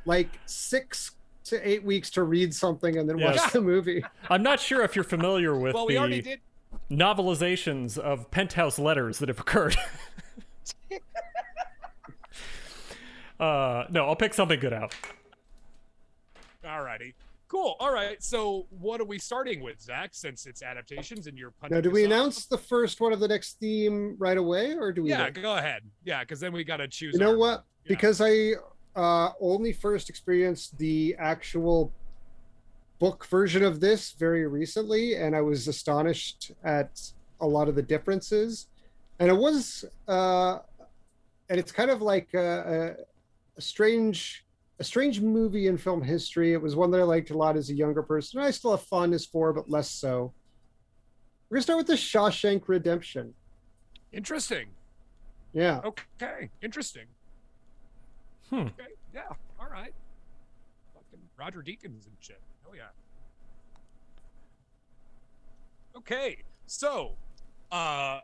like 0.06 0.30
six 0.46 1.12
to 1.46 1.68
eight 1.68 1.84
weeks 1.84 2.10
to 2.12 2.24
read 2.24 2.54
something 2.54 2.98
and 2.98 3.08
then 3.10 3.18
Yes. 3.20 3.40
watch 3.40 3.54
the 3.54 3.62
movie. 3.62 4.04
I'm 4.30 4.42
not 4.44 4.60
sure 4.60 4.82
if 4.84 4.96
you're 4.96 5.04
familiar 5.04 5.56
with 5.58 5.74
Well, 5.76 5.86
we 5.88 5.96
the 5.98 6.22
did. 6.22 6.40
novelizations 6.90 7.98
of 8.00 8.32
penthouse 8.32 8.80
letters 8.80 9.20
that 9.20 9.30
have 9.30 9.40
occurred. 9.40 9.76
Uh, 13.40 13.86
no, 13.90 14.06
I'll 14.08 14.16
pick 14.16 14.34
something 14.34 14.60
good 14.60 14.74
out. 14.74 14.94
Alrighty. 16.64 17.14
Cool. 17.48 17.76
All 17.80 17.94
right. 17.94 18.22
So, 18.24 18.66
what 18.72 19.00
are 19.00 19.06
we 19.06 19.20
starting 19.20 19.62
with, 19.62 19.80
Zach? 19.80 20.10
Since 20.14 20.48
it's 20.48 20.64
adaptations 20.64 21.28
and 21.28 21.38
you're 21.38 21.52
punting 21.52 21.78
Now, 21.78 21.82
do 21.82 21.92
we 21.92 22.02
off? 22.02 22.12
announce 22.12 22.46
the 22.48 22.58
first 22.58 23.00
one 23.00 23.14
of 23.14 23.20
the 23.20 23.28
next 23.28 23.60
theme 23.60 24.16
right 24.18 24.38
away, 24.38 24.74
or 24.74 24.92
do 24.92 25.04
we? 25.04 25.12
Yeah, 25.12 25.26
wait? 25.26 25.42
go 25.42 25.56
ahead. 25.56 25.84
Yeah, 26.04 26.22
because 26.22 26.40
then 26.40 26.54
we 26.54 26.64
got 26.64 26.78
to 26.78 26.88
choose. 26.88 27.14
You 27.14 27.20
know 27.20 27.32
our- 27.32 27.38
what? 27.38 27.66
yeah. 27.84 27.90
Because 27.90 28.20
I 28.20 28.54
uh, 28.96 29.30
only 29.40 29.74
first 29.74 30.10
experienced 30.10 30.78
the 30.80 31.16
actual 31.20 31.92
book 32.98 33.26
version 33.28 33.64
of 33.64 33.80
this 33.80 34.14
very 34.14 34.48
recently, 34.48 35.16
and 35.16 35.36
I 35.36 35.42
was 35.42 35.68
astonished 35.68 36.52
at 36.64 37.00
a 37.42 37.48
lot 37.48 37.68
of 37.68 37.76
the 37.76 37.84
differences. 37.84 38.68
And 39.20 39.30
it 39.30 39.36
was, 39.38 39.86
uh, 40.08 40.60
and 41.50 41.60
it's 41.60 41.72
kind 41.72 41.92
of 41.92 42.02
like 42.02 42.34
a, 42.34 42.96
a, 43.56 43.60
a 43.60 43.62
strange, 43.62 44.46
a 44.80 44.84
strange 44.84 45.22
movie 45.22 45.68
in 45.68 45.78
film 45.78 46.02
history. 46.02 46.54
It 46.54 46.62
was 46.62 46.76
one 46.76 46.92
that 46.92 47.00
I 47.00 47.04
liked 47.04 47.32
a 47.32 47.38
lot 47.38 47.58
as 47.58 47.70
a 47.70 47.76
younger 47.76 48.04
person. 48.04 48.40
I 48.40 48.52
still 48.52 48.72
have 48.72 48.84
fondness 48.84 49.26
for, 49.26 49.54
but 49.54 49.70
less 49.70 49.90
so. 49.90 50.34
We're 51.50 51.56
gonna 51.56 51.64
start 51.64 51.78
with 51.78 51.88
the 51.88 51.94
Shawshank 51.94 52.64
Redemption. 52.68 53.34
Interesting. 54.12 54.68
Yeah. 55.54 55.82
Okay. 55.86 56.50
Interesting. 56.62 57.06
Hmm. 58.50 58.56
Okay. 58.56 58.94
Yeah. 59.14 59.22
All 59.60 59.70
right. 59.72 59.94
Fucking 60.94 61.26
Roger 61.38 61.60
Deakins 61.62 62.08
and 62.08 62.16
shit. 62.20 62.42
Oh 62.68 62.74
yeah. 62.76 62.90
Okay. 65.98 66.38
So, 66.68 67.14
uh, 67.72 68.20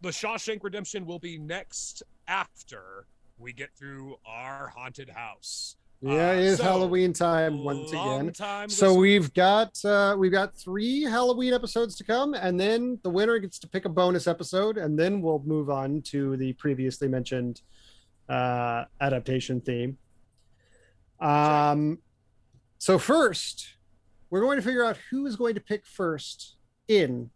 the 0.00 0.08
Shawshank 0.08 0.60
Redemption 0.62 1.06
will 1.06 1.18
be 1.18 1.38
next 1.38 2.02
after 2.26 3.06
we 3.42 3.52
get 3.52 3.70
through 3.76 4.16
our 4.24 4.68
haunted 4.68 5.10
house. 5.10 5.76
Yeah, 6.00 6.30
Uh, 6.30 6.34
it 6.34 6.38
is 6.40 6.58
so, 6.58 6.64
Halloween 6.64 7.12
time 7.12 7.62
once 7.62 7.90
again. 7.92 8.32
time 8.32 8.68
So 8.68 8.94
we've 8.94 9.32
got 9.34 9.84
uh, 9.84 10.16
we've 10.18 10.32
got 10.32 10.56
three 10.56 11.02
Halloween 11.02 11.52
episodes 11.52 11.96
to 11.96 12.04
come, 12.04 12.34
and 12.34 12.58
then 12.58 12.98
the 13.02 13.10
winner 13.10 13.38
gets 13.38 13.58
to 13.60 13.68
pick 13.68 13.84
a 13.84 13.88
bonus 13.88 14.26
episode, 14.26 14.78
and 14.78 14.98
then 14.98 15.20
we'll 15.20 15.42
move 15.44 15.70
on 15.70 16.02
to 16.06 16.36
the 16.36 16.54
previously 16.54 17.08
mentioned 17.08 17.60
uh, 18.28 18.84
adaptation 19.00 19.60
theme. 19.60 19.98
Um, 21.20 21.98
so 22.78 22.98
first, 22.98 23.74
we're 24.30 24.40
going 24.40 24.56
to 24.56 24.62
figure 24.62 24.84
out 24.84 24.98
who 25.10 25.26
is 25.26 25.36
going 25.36 25.54
to 25.54 25.60
pick 25.60 25.86
first 25.86 26.56
in 26.88 27.30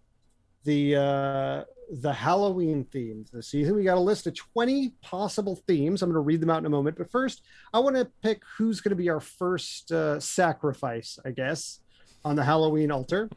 the 0.64 0.96
uh, 0.96 1.64
the 1.90 2.12
Halloween 2.12 2.84
themes 2.84 3.30
this 3.30 3.48
season. 3.48 3.76
We 3.76 3.84
got 3.84 3.96
a 3.96 4.00
list 4.00 4.26
of 4.26 4.34
20 4.34 4.90
possible 5.02 5.56
themes. 5.66 6.02
I'm 6.02 6.10
going 6.10 6.14
to 6.14 6.20
read 6.20 6.40
them 6.40 6.50
out 6.50 6.58
in 6.58 6.66
a 6.66 6.70
moment, 6.70 6.98
but 6.98 7.10
first, 7.10 7.42
I 7.72 7.78
want 7.78 7.96
to 7.96 8.08
pick 8.22 8.42
who's 8.56 8.80
going 8.80 8.90
to 8.90 8.96
be 8.96 9.08
our 9.08 9.20
first 9.20 9.92
uh, 9.92 10.18
sacrifice, 10.18 11.18
I 11.24 11.30
guess, 11.30 11.80
on 12.24 12.36
the 12.36 12.44
Halloween 12.44 12.90
altar. 12.90 13.30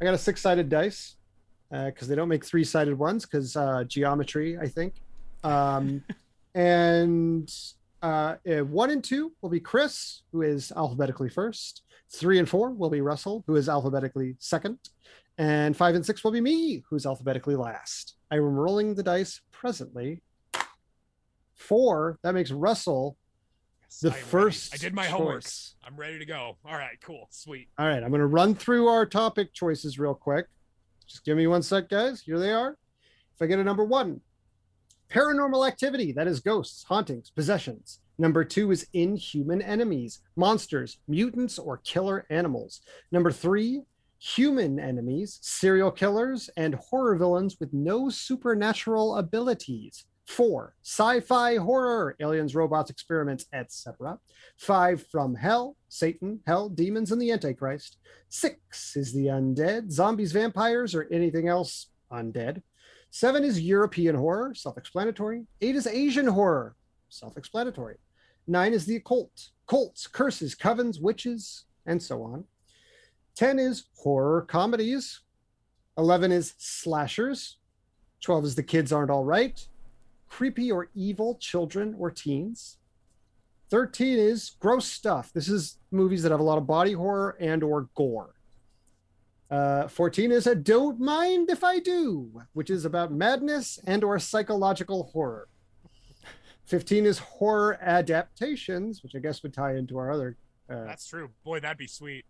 I 0.00 0.04
got 0.04 0.14
a 0.14 0.18
six-sided 0.18 0.68
dice 0.68 1.16
because 1.70 2.08
they 2.08 2.14
don't 2.14 2.28
make 2.28 2.44
three-sided 2.44 2.96
ones 2.96 3.26
because 3.26 3.56
uh, 3.56 3.84
geometry, 3.84 4.58
I 4.58 4.68
think. 4.68 4.94
Um, 5.44 6.02
and 6.54 7.52
uh, 8.02 8.36
uh, 8.48 8.64
one 8.64 8.90
and 8.90 9.02
two 9.02 9.32
will 9.42 9.50
be 9.50 9.60
Chris, 9.60 10.22
who 10.32 10.42
is 10.42 10.72
alphabetically 10.76 11.28
first. 11.28 11.82
Three 12.10 12.38
and 12.38 12.48
four 12.48 12.70
will 12.70 12.90
be 12.90 13.00
Russell, 13.00 13.44
who 13.46 13.56
is 13.56 13.68
alphabetically 13.68 14.36
second. 14.38 14.78
And 15.38 15.76
five 15.76 15.94
and 15.94 16.04
six 16.04 16.24
will 16.24 16.32
be 16.32 16.40
me, 16.40 16.82
who's 16.90 17.06
alphabetically 17.06 17.54
last. 17.54 18.16
I 18.30 18.36
am 18.36 18.42
rolling 18.42 18.94
the 18.94 19.02
dice 19.04 19.40
presently. 19.52 20.20
Four, 21.54 22.18
that 22.22 22.34
makes 22.34 22.50
Russell 22.50 23.16
Yes, 23.82 24.00
the 24.00 24.08
I 24.08 24.12
am 24.12 24.16
ready. 24.16 24.26
first. 24.30 24.74
I 24.74 24.76
did 24.76 24.94
my 24.94 25.06
homework. 25.06 25.44
I'm 25.84 25.96
ready 25.96 26.18
to 26.18 26.26
go. 26.26 26.58
All 26.64 26.74
right. 26.74 27.00
Cool. 27.00 27.26
Sweet. 27.30 27.68
All 27.78 27.86
right, 27.86 28.02
I'm 28.02 28.10
going 28.10 28.20
to 28.20 28.26
run 28.26 28.54
through 28.54 28.86
our 28.88 29.06
topic 29.06 29.54
choices 29.54 29.98
real 29.98 30.14
quick. 30.14 30.46
Just 31.06 31.24
give 31.24 31.36
me 31.36 31.46
one 31.46 31.62
sec, 31.62 31.88
guys. 31.88 32.20
Here 32.20 32.38
they 32.38 32.52
are. 32.52 32.76
If 33.34 33.40
I 33.40 33.46
get 33.46 33.58
a 33.58 33.64
number 33.64 33.84
one, 33.84 34.20
paranormal 35.08 35.66
activity, 35.66 36.12
that 36.12 36.26
is 36.26 36.40
ghosts, 36.40 36.84
hauntings, 36.84 37.30
possessions. 37.30 38.00
Number 38.18 38.44
two 38.44 38.70
is 38.72 38.86
inhuman 38.92 39.62
enemies, 39.62 40.20
monsters, 40.36 40.98
mutants, 41.06 41.58
or 41.58 41.78
killer 41.78 42.26
animals. 42.28 42.82
Number 43.10 43.30
three, 43.32 43.82
human 44.18 44.80
enemies, 44.80 45.38
serial 45.42 45.90
killers, 45.90 46.50
and 46.56 46.74
horror 46.74 47.16
villains 47.16 47.56
with 47.60 47.72
no 47.72 48.08
supernatural 48.10 49.16
abilities. 49.16 50.04
Four, 50.26 50.74
sci 50.82 51.20
fi 51.20 51.56
horror, 51.56 52.14
aliens, 52.20 52.54
robots, 52.54 52.90
experiments, 52.90 53.46
etc. 53.52 54.18
Five, 54.58 55.06
from 55.06 55.34
hell, 55.34 55.76
Satan, 55.88 56.40
hell, 56.46 56.68
demons, 56.68 57.12
and 57.12 57.22
the 57.22 57.32
Antichrist. 57.32 57.96
Six 58.28 58.94
is 58.94 59.14
the 59.14 59.26
undead, 59.26 59.90
zombies, 59.90 60.32
vampires, 60.32 60.94
or 60.94 61.08
anything 61.10 61.48
else 61.48 61.86
undead. 62.12 62.62
Seven 63.10 63.42
is 63.42 63.60
European 63.60 64.14
horror, 64.14 64.52
self 64.54 64.76
explanatory. 64.76 65.46
Eight 65.62 65.76
is 65.76 65.86
Asian 65.86 66.26
horror, 66.26 66.76
self 67.08 67.38
explanatory. 67.38 67.96
Nine 68.46 68.74
is 68.74 68.84
the 68.84 68.96
occult, 68.96 69.50
cults, 69.66 70.06
curses, 70.06 70.54
covens, 70.54 71.00
witches, 71.00 71.64
and 71.86 72.02
so 72.02 72.22
on. 72.22 72.44
10 73.38 73.60
is 73.60 73.84
horror 73.94 74.42
comedies. 74.42 75.20
11 75.96 76.32
is 76.32 76.54
slashers. 76.58 77.58
12 78.20 78.46
is 78.46 78.54
the 78.56 78.64
kids 78.64 78.92
aren't 78.92 79.12
all 79.12 79.24
right. 79.24 79.64
Creepy 80.28 80.72
or 80.72 80.88
evil 80.92 81.36
children 81.36 81.94
or 82.00 82.10
teens. 82.10 82.78
13 83.70 84.18
is 84.18 84.56
gross 84.58 84.86
stuff. 84.86 85.32
This 85.32 85.48
is 85.48 85.78
movies 85.92 86.24
that 86.24 86.32
have 86.32 86.40
a 86.40 86.42
lot 86.42 86.58
of 86.58 86.66
body 86.66 86.94
horror 86.94 87.36
and 87.38 87.62
or 87.62 87.88
gore. 87.94 88.34
Uh, 89.48 89.86
14 89.86 90.32
is 90.32 90.48
a 90.48 90.56
don't 90.56 90.98
mind 90.98 91.48
if 91.48 91.62
I 91.62 91.78
do, 91.78 92.42
which 92.54 92.70
is 92.70 92.84
about 92.84 93.12
madness 93.12 93.78
and 93.86 94.02
or 94.02 94.18
psychological 94.18 95.04
horror. 95.12 95.46
15 96.64 97.06
is 97.06 97.18
horror 97.20 97.78
adaptations, 97.80 99.04
which 99.04 99.14
I 99.14 99.20
guess 99.20 99.44
would 99.44 99.54
tie 99.54 99.76
into 99.76 99.96
our 99.96 100.10
other. 100.10 100.36
Uh, 100.68 100.84
That's 100.86 101.06
true. 101.06 101.30
Boy, 101.44 101.60
that'd 101.60 101.78
be 101.78 101.86
sweet. 101.86 102.24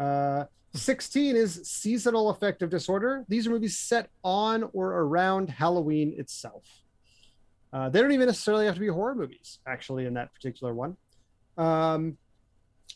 Uh, 0.00 0.44
16 0.74 1.36
is 1.36 1.60
seasonal 1.64 2.30
affective 2.30 2.70
disorder. 2.70 3.24
These 3.28 3.46
are 3.46 3.50
movies 3.50 3.78
set 3.78 4.08
on 4.24 4.68
or 4.72 4.92
around 4.92 5.50
Halloween 5.50 6.14
itself. 6.16 6.64
Uh, 7.72 7.88
they 7.88 8.00
don't 8.00 8.12
even 8.12 8.26
necessarily 8.26 8.66
have 8.66 8.74
to 8.74 8.80
be 8.80 8.88
horror 8.88 9.14
movies, 9.14 9.58
actually, 9.66 10.06
in 10.06 10.14
that 10.14 10.32
particular 10.32 10.74
one. 10.74 10.96
Um, 11.56 12.16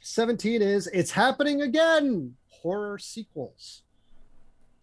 17 0.01 0.63
is 0.63 0.87
It's 0.89 1.11
Happening 1.11 1.63
Again, 1.63 2.35
horror 2.49 2.99
sequels. 2.99 3.83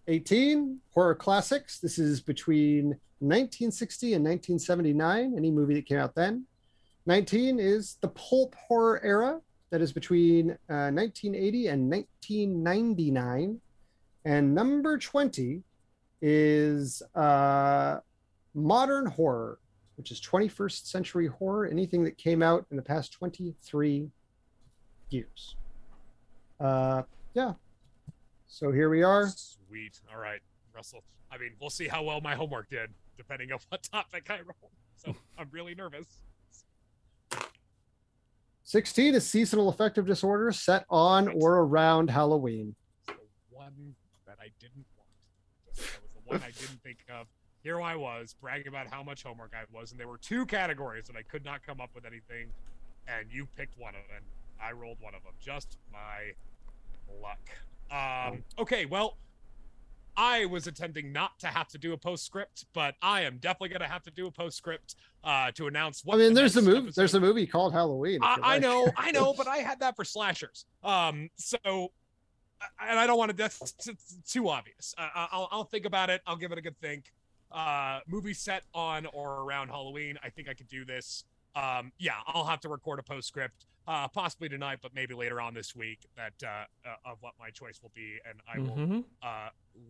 18, 0.08 0.80
horror 0.94 1.16
classics. 1.16 1.80
This 1.80 1.98
is 1.98 2.22
between 2.22 2.88
1960 3.20 4.14
and 4.14 4.26
1979, 4.26 5.34
any 5.38 5.52
movie 5.52 5.76
that 5.76 5.86
came 5.86 6.00
out 6.00 6.16
then. 6.16 6.46
19 7.06 7.60
is 7.60 7.98
the 8.02 8.08
pulp 8.10 8.56
horror 8.56 9.02
era 9.04 9.42
that 9.72 9.82
is 9.82 9.92
between 9.92 10.52
uh, 10.70 10.92
1980 10.92 11.68
and 11.68 11.90
1999. 11.90 13.60
And 14.26 14.54
number 14.54 14.98
20 14.98 15.64
is 16.22 17.02
uh, 17.16 18.00
modern 18.54 19.06
horror, 19.08 19.60
which 19.96 20.12
is 20.12 20.22
21st 20.22 20.86
century 20.86 21.28
horror, 21.28 21.66
anything 21.66 22.04
that 22.04 22.18
came 22.18 22.44
out 22.44 22.66
in 22.70 22.78
the 22.78 22.84
past 22.84 23.14
23 23.14 24.10
years. 25.10 25.56
Uh, 26.60 27.04
yeah. 27.34 27.54
So 28.48 28.72
here 28.72 28.90
we 28.90 29.02
are. 29.04 29.28
Sweet. 29.30 30.00
All 30.14 30.20
right, 30.20 30.42
Russell. 30.76 31.04
I 31.32 31.38
mean, 31.38 31.52
we'll 31.60 31.70
see 31.70 31.88
how 31.88 32.04
well 32.04 32.20
my 32.20 32.36
homework 32.36 32.70
did, 32.70 32.90
depending 33.18 33.52
on 33.54 33.60
what 33.70 33.82
topic 33.92 34.30
I 34.30 34.40
roll. 34.42 34.72
So 34.98 35.16
I'm 35.38 35.48
really 35.52 35.74
nervous. 35.74 36.08
16 38.64 39.16
is 39.16 39.28
seasonal 39.28 39.70
affective 39.70 40.06
disorder 40.06 40.52
set 40.52 40.86
on 40.90 41.28
or 41.30 41.60
around 41.60 42.10
Halloween. 42.10 42.76
The 43.08 43.14
one 43.50 43.96
that 44.28 44.38
I 44.40 44.50
didn't 44.60 44.86
want. 44.98 45.10
That 45.76 46.02
was 46.02 46.12
the 46.14 46.22
one 46.26 46.42
I 46.42 46.52
didn't 46.52 46.82
think 46.84 47.00
of. 47.10 47.28
Here 47.64 47.82
I 47.82 47.96
was 47.96 48.36
bragging 48.42 48.68
about 48.68 48.88
how 48.88 49.04
much 49.04 49.24
homework 49.24 49.54
I 49.54 49.64
was, 49.72 49.92
and 49.92 50.00
there 50.00 50.08
were 50.08 50.18
two 50.18 50.46
categories 50.46 51.06
that 51.08 51.16
I 51.16 51.22
could 51.22 51.46
not 51.46 51.64
come 51.66 51.80
up 51.80 51.92
with 51.94 52.06
anything, 52.06 52.50
and 53.08 53.28
you 53.32 53.48
picked 53.56 53.78
one 53.78 53.94
of 53.96 54.02
them. 54.10 54.24
I 54.60 54.72
rolled 54.72 54.98
one 55.00 55.14
of 55.14 55.24
them. 55.24 55.34
Just 55.40 55.78
my 55.92 56.34
luck. 57.22 57.40
Um, 57.92 58.44
okay, 58.58 58.86
well, 58.86 59.18
I 60.18 60.46
was 60.46 60.68
attempting 60.68 61.12
not 61.12 61.40
to 61.40 61.48
have 61.48 61.68
to 61.70 61.78
do 61.78 61.94
a 61.94 61.98
postscript, 61.98 62.66
but 62.74 62.96
I 63.02 63.22
am 63.22 63.38
definitely 63.38 63.70
going 63.70 63.82
to 63.82 63.88
have 63.88 64.04
to 64.04 64.12
do 64.12 64.28
a 64.28 64.32
postscript 64.32 64.96
uh, 65.24 65.52
to 65.52 65.68
announce 65.68 66.04
what. 66.04 66.16
I 66.16 66.18
mean, 66.20 66.34
the 66.34 66.42
there's 66.42 66.58
a 66.58 66.62
next 66.62 66.74
movie. 66.76 66.92
There's 66.96 67.14
a 67.16 67.20
movie 67.20 67.48
called 67.48 67.74
Halloween. 67.74 68.20
I, 68.22 68.36
you 68.36 68.42
I 68.44 68.60
know, 68.60 68.92
I 68.98 69.12
know, 69.12 69.34
but 69.34 69.48
I 69.50 69.58
had 69.58 69.80
that 69.80 69.96
for 69.96 70.04
slashers. 70.04 70.66
Um, 70.84 71.30
so, 71.38 71.92
and 72.80 73.00
I 73.00 73.08
don't 73.08 73.18
want 73.18 73.32
to. 73.32 73.38
That's 73.38 73.72
t- 73.74 73.94
t- 73.94 73.98
too 74.28 74.50
obvious. 74.50 74.94
Uh, 74.98 75.08
I'll, 75.16 75.48
I'll 75.52 75.64
think 75.64 75.86
about 75.86 76.10
it. 76.10 76.22
I'll 76.28 76.36
give 76.38 76.52
it 76.52 76.58
a 76.58 76.62
good 76.62 76.78
think. 76.80 77.12
Uh, 77.52 78.00
movie 78.08 78.34
set 78.34 78.64
on 78.74 79.06
or 79.08 79.42
around 79.42 79.70
Halloween. 79.70 80.18
I 80.24 80.30
think 80.30 80.48
I 80.50 80.54
could 80.54 80.68
do 80.70 80.86
this. 80.86 81.24
Um, 81.56 81.92
yeah, 82.00 82.14
I'll 82.28 82.46
have 82.46 82.62
to 82.62 82.70
record 82.70 83.00
a 83.00 83.04
postscript, 83.04 83.66
uh, 83.88 84.08
possibly 84.08 84.48
tonight, 84.48 84.80
but 84.82 84.94
maybe 84.96 85.14
later 85.14 85.42
on 85.42 85.54
this 85.54 85.76
week. 85.76 86.00
That 86.16 86.34
uh, 86.44 86.66
uh, 86.90 87.12
of 87.12 87.18
what 87.22 87.34
my 87.40 87.50
choice 87.50 87.80
will 87.82 87.92
be, 87.94 88.20
and 88.28 88.40
I 88.54 88.60
will 88.60 88.78
Mhm. 88.78 89.04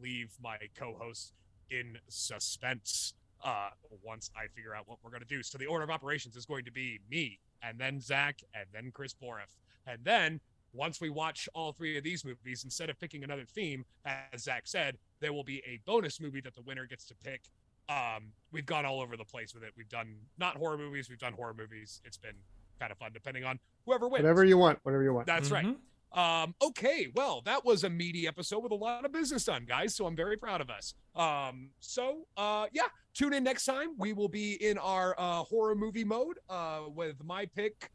Leave 0.01 0.33
my 0.41 0.57
co-host 0.75 1.33
in 1.69 1.97
suspense 2.07 3.13
uh, 3.43 3.69
once 4.03 4.29
I 4.35 4.47
figure 4.55 4.75
out 4.75 4.87
what 4.87 4.99
we're 5.03 5.09
going 5.09 5.21
to 5.23 5.27
do. 5.27 5.41
So 5.41 5.57
the 5.57 5.65
order 5.65 5.83
of 5.83 5.89
operations 5.89 6.35
is 6.35 6.45
going 6.45 6.65
to 6.65 6.71
be 6.71 6.99
me, 7.09 7.39
and 7.63 7.79
then 7.79 7.99
Zach, 7.99 8.41
and 8.53 8.65
then 8.73 8.91
Chris 8.93 9.13
Boriff, 9.13 9.55
and 9.87 9.99
then 10.03 10.39
once 10.73 11.01
we 11.01 11.09
watch 11.09 11.49
all 11.53 11.73
three 11.73 11.97
of 11.97 12.03
these 12.03 12.23
movies, 12.23 12.63
instead 12.63 12.89
of 12.89 12.99
picking 12.99 13.23
another 13.23 13.43
theme, 13.45 13.83
as 14.05 14.43
Zach 14.43 14.63
said, 14.65 14.97
there 15.19 15.33
will 15.33 15.43
be 15.43 15.57
a 15.65 15.79
bonus 15.85 16.21
movie 16.21 16.41
that 16.41 16.55
the 16.55 16.61
winner 16.61 16.85
gets 16.85 17.05
to 17.05 17.15
pick. 17.23 17.41
Um, 17.89 18.31
we've 18.51 18.65
gone 18.65 18.85
all 18.85 19.01
over 19.01 19.17
the 19.17 19.25
place 19.25 19.53
with 19.53 19.63
it. 19.63 19.71
We've 19.75 19.89
done 19.89 20.15
not 20.37 20.55
horror 20.55 20.77
movies, 20.77 21.09
we've 21.09 21.19
done 21.19 21.33
horror 21.33 21.53
movies. 21.57 22.01
It's 22.05 22.17
been 22.17 22.35
kind 22.79 22.91
of 22.91 22.97
fun, 22.97 23.11
depending 23.13 23.43
on 23.43 23.59
whoever 23.85 24.07
wins. 24.07 24.23
Whatever 24.23 24.45
you 24.45 24.57
want. 24.57 24.79
Whatever 24.83 25.03
you 25.03 25.13
want. 25.13 25.27
That's 25.27 25.51
right. 25.51 25.65
Um, 26.13 26.53
okay, 26.61 27.07
well, 27.15 27.41
that 27.45 27.63
was 27.63 27.83
a 27.83 27.89
meaty 27.89 28.27
episode 28.27 28.59
with 28.59 28.73
a 28.73 28.75
lot 28.75 29.05
of 29.05 29.13
business 29.13 29.45
done, 29.45 29.65
guys. 29.65 29.95
So 29.95 30.05
I'm 30.05 30.15
very 30.15 30.35
proud 30.35 30.59
of 30.59 30.69
us. 30.69 30.93
Um, 31.15 31.69
so 31.79 32.27
uh, 32.35 32.65
yeah, 32.73 32.87
tune 33.13 33.33
in 33.33 33.43
next 33.43 33.65
time. 33.65 33.95
We 33.97 34.13
will 34.13 34.27
be 34.27 34.53
in 34.55 34.77
our 34.77 35.15
uh, 35.17 35.43
horror 35.43 35.75
movie 35.75 36.03
mode 36.03 36.37
uh, 36.49 36.81
with 36.93 37.23
my 37.23 37.45
pick. 37.45 37.91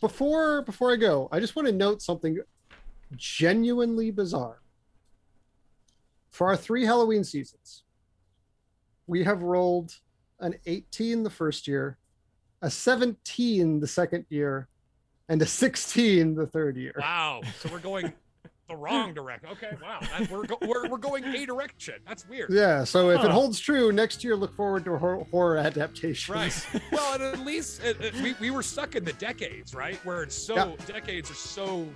Before 0.00 0.62
before 0.62 0.92
I 0.92 0.96
go, 0.96 1.28
I 1.32 1.40
just 1.40 1.56
want 1.56 1.66
to 1.66 1.72
note 1.72 2.02
something 2.02 2.38
genuinely 3.16 4.10
bizarre. 4.10 4.60
For 6.30 6.48
our 6.48 6.56
three 6.56 6.84
Halloween 6.84 7.24
seasons, 7.24 7.84
we 9.06 9.24
have 9.24 9.42
rolled 9.42 9.98
an 10.38 10.54
18 10.66 11.22
the 11.22 11.30
first 11.30 11.66
year, 11.66 11.98
a 12.62 12.70
17 12.70 13.80
the 13.80 13.86
second 13.86 14.26
year, 14.28 14.68
and 15.30 15.40
a 15.40 15.46
16 15.46 16.34
the 16.34 16.46
third 16.46 16.76
year. 16.76 16.94
Wow. 16.98 17.40
So 17.60 17.70
we're 17.72 17.78
going 17.78 18.12
the 18.68 18.76
wrong 18.76 19.14
direction. 19.14 19.48
Okay. 19.52 19.76
Wow. 19.82 20.00
That, 20.00 20.30
we're, 20.30 20.44
go- 20.44 20.58
we're 20.60 20.88
we're 20.88 20.98
going 20.98 21.24
a 21.24 21.46
direction. 21.46 21.94
That's 22.06 22.28
weird. 22.28 22.50
Yeah, 22.50 22.84
so 22.84 23.10
if 23.10 23.24
it 23.24 23.30
holds 23.30 23.58
true, 23.58 23.90
next 23.90 24.22
year 24.22 24.36
look 24.36 24.54
forward 24.54 24.84
to 24.84 24.96
hor- 24.98 25.26
horror 25.30 25.56
adaptations. 25.58 26.28
Right. 26.28 26.82
Well, 26.92 27.14
and 27.14 27.22
at 27.22 27.38
least 27.46 27.82
it, 27.82 28.00
it- 28.00 28.14
we, 28.16 28.34
we 28.40 28.50
were 28.50 28.62
stuck 28.62 28.94
in 28.96 29.04
the 29.04 29.12
decades, 29.14 29.74
right? 29.74 29.96
Where 30.04 30.22
it's 30.22 30.34
so 30.36 30.54
Yeah. 30.56 30.72
decades 30.86 31.30
are 31.30 31.34
so 31.34 31.88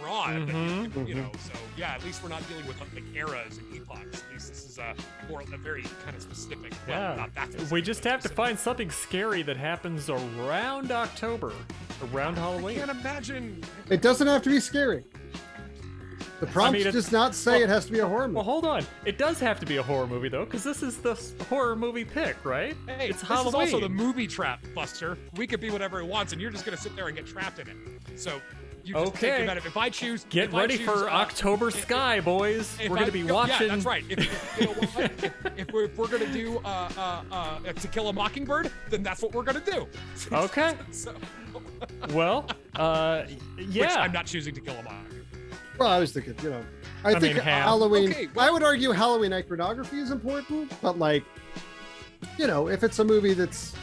broad, 0.00 0.46
that 0.48 0.54
you, 0.82 0.90
can- 0.90 1.06
you 1.06 1.14
know. 1.14 1.22
Mm-hmm. 1.22 1.48
So 1.48 1.52
yeah, 1.76 1.92
at 1.92 2.04
least 2.04 2.22
we're 2.22 2.28
not 2.28 2.46
dealing 2.48 2.66
with 2.66 2.80
like 2.80 2.90
eras 3.14 3.58
and 3.58 3.74
epochs. 3.74 4.22
At 4.22 4.32
least 4.32 4.48
this 4.48 4.64
is 4.66 4.78
a 4.78 4.94
more 5.28 5.42
a 5.42 5.56
very 5.58 5.82
kind 6.04 6.16
of 6.16 6.22
specific. 6.22 6.72
Well, 6.86 7.10
Yeah. 7.10 7.16
not 7.16 7.34
that. 7.34 7.48
Specific, 7.52 7.72
We 7.72 7.82
just 7.82 8.02
but 8.02 8.12
have 8.12 8.20
to 8.22 8.28
find 8.28 8.58
something 8.58 8.90
scary 8.90 9.42
that 9.42 9.56
happens 9.56 10.08
around 10.10 10.90
October, 10.92 11.52
around 12.12 12.36
Halloween. 12.36 12.36
I 12.36 12.40
Halloween. 12.40 12.76
can't 12.78 12.90
imagine. 12.90 13.64
It 13.88 14.02
doesn't 14.02 14.26
have 14.26 14.42
to 14.42 14.50
be 14.50 14.60
scary. 14.60 15.04
The 16.40 16.46
prompt 16.46 16.72
mean, 16.82 16.90
does 16.90 17.12
not 17.12 17.34
say 17.34 17.52
well- 17.56 17.62
it 17.64 17.68
has 17.68 17.84
to 17.84 17.92
be 17.92 17.98
a 17.98 18.06
horror 18.06 18.22
movie. 18.26 18.36
Well, 18.36 18.44
hold 18.44 18.64
on. 18.64 18.82
It 19.04 19.18
does 19.18 19.38
have 19.40 19.60
to 19.60 19.66
be 19.66 19.76
a 19.76 19.82
horror 19.82 20.06
movie 20.06 20.30
though, 20.30 20.46
because 20.46 20.64
this 20.64 20.82
is 20.82 20.96
the 20.96 21.14
horror 21.50 21.76
movie 21.76 22.04
pick, 22.04 22.42
right? 22.46 22.74
Hey, 22.86 23.10
it's 23.10 23.20
this 23.20 23.28
Halloween. 23.28 23.48
is 23.68 23.74
also 23.74 23.80
the 23.80 23.90
movie 23.90 24.26
trap, 24.26 24.60
Buster. 24.74 25.18
We 25.36 25.46
could 25.46 25.60
be 25.60 25.68
whatever 25.68 26.00
it 26.00 26.06
wants, 26.06 26.32
and 26.32 26.40
you're 26.40 26.50
just 26.50 26.64
gonna 26.64 26.78
sit 26.78 26.96
there 26.96 27.08
and 27.08 27.16
get 27.16 27.26
trapped 27.26 27.58
in 27.58 27.68
it. 27.68 27.76
So 28.18 28.40
you 28.90 28.94
just 29.04 29.08
Okay. 29.16 29.30
think 29.30 29.44
about 29.44 29.56
it. 29.58 29.66
If 29.66 29.76
I 29.76 29.88
choose, 29.88 30.26
Get 30.30 30.48
if 30.48 30.54
I 30.54 30.58
ready 30.60 30.76
choose, 30.78 30.86
for 30.86 31.08
uh, 31.08 31.12
October 31.22 31.68
if- 31.68 31.76
if- 31.76 31.82
Sky, 31.82 32.20
boys. 32.20 32.76
If 32.80 32.88
We're 32.90 32.96
I- 32.96 33.00
gonna 33.00 33.12
be 33.12 33.24
watching. 33.24 33.68
Yeah, 33.68 33.74
that's 33.74 33.86
right. 33.86 34.04
If, 34.08 34.18
if- 34.18 34.60
you 34.60 34.66
know 34.66 34.74
if, 34.80 35.24
if, 35.58 35.72
we're, 35.72 35.84
if 35.84 35.96
we're 35.96 36.08
gonna 36.08 36.32
do 36.32 36.58
uh, 36.64 36.90
uh, 36.96 37.22
uh, 37.34 37.72
To 37.72 37.88
Kill 37.88 38.08
a 38.08 38.12
Mockingbird, 38.12 38.70
then 38.88 39.02
that's 39.02 39.22
what 39.22 39.32
we're 39.34 39.42
gonna 39.44 39.60
do. 39.64 39.86
Okay. 40.32 40.74
so, 40.90 41.14
Well, 42.10 42.46
uh, 42.76 43.22
Which 43.56 43.68
yeah. 43.68 43.94
I'm 44.00 44.12
not 44.12 44.26
choosing 44.26 44.54
To 44.54 44.60
Kill 44.60 44.74
a 44.74 44.82
Mockingbird. 44.82 45.26
Well, 45.78 45.88
I 45.88 45.98
was 45.98 46.12
thinking, 46.12 46.34
you 46.42 46.50
know, 46.50 46.62
I, 47.04 47.14
I 47.14 47.20
think 47.20 47.36
mean. 47.36 47.44
Halloween. 47.44 48.10
Okay, 48.10 48.28
I 48.36 48.50
would 48.50 48.62
argue 48.62 48.90
Halloween 48.90 49.32
iconography 49.32 49.98
is 50.00 50.10
important, 50.10 50.70
but 50.82 50.98
like, 50.98 51.24
you 52.38 52.46
know, 52.46 52.68
if 52.68 52.82
it's 52.84 52.98
a 52.98 53.04
movie 53.04 53.32
that's 53.32 53.74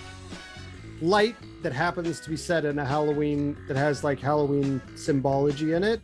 light 1.02 1.36
that 1.64 1.74
happens 1.74 2.20
to 2.22 2.30
be 2.30 2.38
set 2.38 2.66
in 2.66 2.78
a 2.80 2.86
Halloween 2.86 3.58
that 3.68 3.78
has 3.78 4.04
like 4.04 4.20
Halloween 4.20 4.82
symbology 4.96 5.74
in 5.74 5.84
it, 5.84 6.02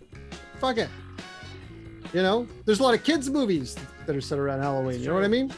fuck 0.60 0.78
it. 0.78 0.89
You 2.14 2.22
know, 2.22 2.47
there's 2.66 2.80
a 2.80 2.84
lot 2.84 2.93
of 2.93 3.04
kids 3.04 3.30
movies 3.30 3.76
that 4.06 4.16
are 4.16 4.22
set 4.22 4.38
around 4.39 4.62
Halloween. 4.62 4.99
You 5.01 5.08
know 5.08 5.14
what 5.16 5.24
I 5.24 5.28
mean? 5.28 5.51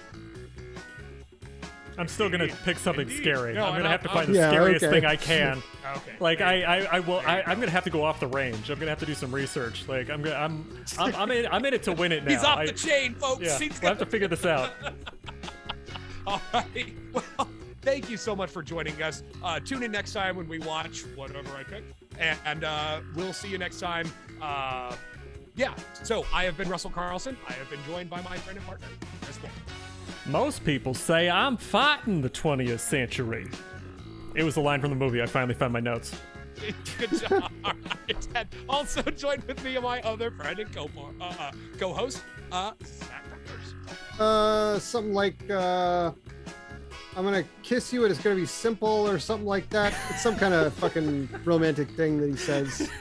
I'm 1.97 2.09
still 2.09 2.29
gonna 2.29 2.47
pick 2.65 2.77
something 2.77 3.07
Indeed. 3.07 3.21
scary. 3.21 3.53
No, 3.53 3.65
I'm 3.65 3.77
gonna 3.77 3.87
have 3.89 4.03
to 4.03 4.09
find 4.09 4.27
the 4.27 4.37
Yeah, 4.37 4.49
scariest 4.49 4.83
okay. 4.83 4.93
thing 4.99 5.05
I 5.05 5.15
can. 5.15 5.61
Okay. 5.97 6.13
Like 6.19 6.41
I, 6.41 6.63
I, 6.63 6.77
I 6.97 6.99
will. 6.99 7.19
I, 7.19 7.43
I'm 7.45 7.59
gonna 7.59 7.69
have 7.71 7.83
to 7.83 7.91
go 7.91 8.03
off 8.03 8.19
the 8.19 8.25
range. 8.27 8.71
I'm 8.71 8.79
gonna 8.79 8.89
have 8.89 8.99
to 8.99 9.05
do 9.05 9.13
some 9.13 9.31
research. 9.33 9.87
Like 9.87 10.09
I'm 10.09 10.23
gonna. 10.23 10.35
I'm. 10.35 10.83
I'm, 10.97 11.15
I'm 11.15 11.31
in. 11.31 11.45
I'm 11.51 11.63
in 11.63 11.75
it 11.75 11.83
to 11.83 11.93
win 11.93 12.11
it 12.11 12.23
now. 12.25 12.31
He's 12.31 12.43
off 12.43 12.57
I- 12.57 12.65
the 12.65 12.71
chain, 12.73 13.13
folks. 13.13 13.41
Yeah, 13.43 13.57
He's 13.59 13.79
we'll 13.79 13.89
have 13.89 13.99
to 13.99 14.05
figure 14.07 14.27
this 14.27 14.45
out. 14.47 14.71
All 16.27 16.41
right. 16.55 16.91
Well, 17.13 17.47
thank 17.85 18.09
you 18.09 18.17
so 18.17 18.35
much 18.35 18.49
for 18.49 18.63
joining 18.63 19.01
us. 19.01 19.23
Uh, 19.43 19.59
tune 19.59 19.83
in 19.83 19.91
next 19.91 20.11
time 20.11 20.35
when 20.35 20.49
we 20.49 20.57
watch 20.59 21.03
whatever 21.15 21.55
I 21.55 21.63
pick, 21.63 21.83
and 22.19 22.63
uh, 22.63 22.99
we'll 23.15 23.31
see 23.31 23.47
you 23.47 23.57
next 23.57 23.79
time. 23.79 24.11
Uh, 24.41 24.95
yeah. 25.55 25.73
So 26.03 26.25
I 26.33 26.43
have 26.43 26.57
been 26.57 26.67
Russell 26.67 26.89
Carlsen. 26.89 27.37
I 27.47 27.53
have 27.53 27.69
been 27.69 27.79
joined 27.87 28.09
by 28.09 28.21
my 28.23 28.37
friend 28.37 28.57
and 28.57 28.65
partner, 28.65 28.87
Chris 29.21 29.37
Bull. 29.37 29.49
Most 30.25 30.65
people 30.65 30.93
say 30.93 31.29
I'm 31.29 31.55
fighting 31.55 32.21
the 32.21 32.29
20th 32.29 32.79
century. 32.79 33.47
It 34.33 34.43
was 34.43 34.57
a 34.57 34.61
line 34.61 34.81
from 34.81 34.89
the 34.89 34.95
movie. 34.95 35.21
I 35.21 35.27
finally 35.27 35.53
found 35.53 35.71
my 35.71 35.79
notes. 35.79 36.13
Good 36.97 37.11
job. 37.21 37.51
All 37.63 37.71
right. 38.07 38.27
And 38.33 38.49
also 38.67 39.01
joined 39.03 39.43
with 39.43 39.63
me 39.63 39.75
and 39.75 39.83
my 39.83 40.01
other 40.01 40.31
friend 40.31 40.59
and 40.59 40.73
co 40.73 40.89
uh, 41.21 41.51
co-host, 41.77 42.23
uh, 42.51 42.71
Zach 42.83 43.23
Peppers. 43.29 44.19
Uh, 44.19 44.79
something 44.79 45.13
like 45.13 45.49
uh, 45.49 46.11
I'm 47.15 47.23
gonna 47.23 47.45
kiss 47.63 47.93
you 47.93 48.03
and 48.03 48.11
it's 48.11 48.21
gonna 48.21 48.35
be 48.35 48.45
simple 48.45 49.09
or 49.09 49.19
something 49.19 49.47
like 49.47 49.69
that. 49.69 49.93
It's 50.09 50.21
some 50.21 50.35
kind 50.35 50.53
of 50.53 50.73
fucking 50.73 51.29
romantic 51.45 51.89
thing 51.91 52.19
that 52.19 52.29
he 52.29 52.35
says. 52.35 52.89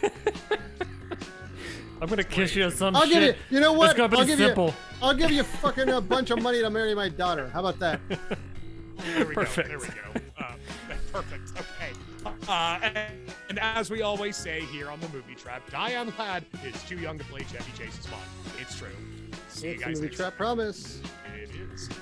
I'm 2.00 2.08
gonna 2.08 2.24
kiss 2.24 2.54
you 2.54 2.70
some 2.70 2.94
shit. 2.94 3.02
I'll 3.02 3.08
shit. 3.08 3.12
give 3.12 3.22
you. 3.22 3.34
You 3.56 3.60
know 3.60 3.72
what? 3.72 3.90
It's 3.90 3.96
gonna 3.96 4.08
be 4.10 4.16
I'll 4.18 4.26
give 4.26 4.38
simple. 4.38 4.66
you. 4.68 4.74
I'll 5.02 5.14
give 5.14 5.30
you 5.30 5.42
fucking 5.42 5.88
a 5.88 6.00
bunch 6.00 6.30
of 6.30 6.42
money 6.42 6.60
to 6.60 6.70
marry 6.70 6.94
my 6.94 7.08
daughter. 7.08 7.48
How 7.48 7.60
about 7.60 7.78
that? 7.80 8.00
There 8.96 9.26
we 9.26 9.34
Perfect. 9.34 9.68
go. 9.70 9.78
There 9.78 9.90
we 10.14 10.20
go. 10.20 10.26
Uh, 10.38 10.52
perfect. 11.12 11.50
Okay. 11.58 11.90
Uh, 12.48 12.78
and, 12.80 12.96
and 13.50 13.58
as 13.58 13.90
we 13.90 14.02
always 14.02 14.36
say 14.36 14.60
here 14.66 14.88
on 14.88 14.98
the 15.00 15.08
Movie 15.08 15.34
Trap, 15.34 15.68
Diane 15.70 16.12
Ladd 16.18 16.44
is 16.64 16.80
too 16.84 16.96
young 16.96 17.18
to 17.18 17.24
play 17.24 17.40
Chevy 17.52 17.70
Chase's 17.76 18.08
mom. 18.08 18.20
It's 18.58 18.78
true. 18.78 18.88
See 19.48 19.66
you 19.66 19.72
It's 19.74 19.82
a 19.82 19.86
guys 19.86 19.94
movie 19.96 20.06
next 20.06 20.16
trap 20.16 20.30
time. 20.32 20.38
promise. 20.38 21.00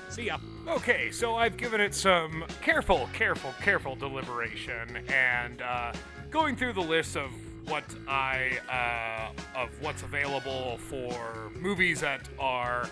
See 0.09 0.25
ya. 0.25 0.37
Okay, 0.67 1.11
so 1.11 1.35
I've 1.35 1.57
given 1.57 1.81
it 1.81 1.93
some 1.93 2.45
careful, 2.61 3.09
careful, 3.13 3.53
careful 3.61 3.95
deliberation, 3.95 4.97
and 5.07 5.61
uh, 5.61 5.91
going 6.29 6.55
through 6.55 6.73
the 6.73 6.81
list 6.81 7.17
of 7.17 7.31
what 7.67 7.83
I 8.07 8.59
uh, 8.69 9.59
of 9.59 9.69
what's 9.81 10.03
available 10.03 10.77
for 10.77 11.51
movies 11.59 12.01
that 12.01 12.27
are 12.39 12.89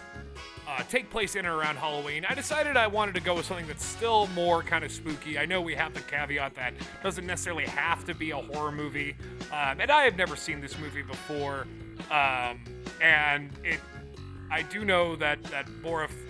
uh, 0.68 0.84
take 0.90 1.10
place 1.10 1.36
in 1.36 1.46
and 1.46 1.54
around 1.54 1.76
Halloween, 1.78 2.26
I 2.26 2.34
decided 2.34 2.78
I 2.78 2.88
wanted 2.88 3.16
to 3.16 3.22
go 3.22 3.36
with 3.36 3.46
something 3.46 3.68
that's 3.68 3.86
still 3.86 4.28
more 4.28 4.64
kind 4.64 4.84
of 4.84 4.92
spooky. 4.92 5.38
I 5.38 5.46
know 5.46 5.62
we 5.62 5.76
have 5.76 5.94
the 5.94 6.02
caveat 6.02 6.56
that 6.56 6.74
doesn't 7.04 7.26
necessarily 7.26 7.66
have 7.66 8.06
to 8.06 8.14
be 8.14 8.32
a 8.32 8.38
horror 8.38 8.72
movie, 8.72 9.16
um, 9.52 9.82
and 9.82 9.92
I 9.92 10.04
have 10.04 10.18
never 10.18 10.36
seen 10.36 10.62
this 10.62 10.78
movie 10.80 11.02
before, 11.02 11.68
um, 12.10 12.60
and 13.02 13.50
it 13.64 13.80
I 14.52 14.64
do 14.64 14.84
know 14.84 15.16
that 15.16 15.42
that 15.46 15.66
Borif 15.82 16.21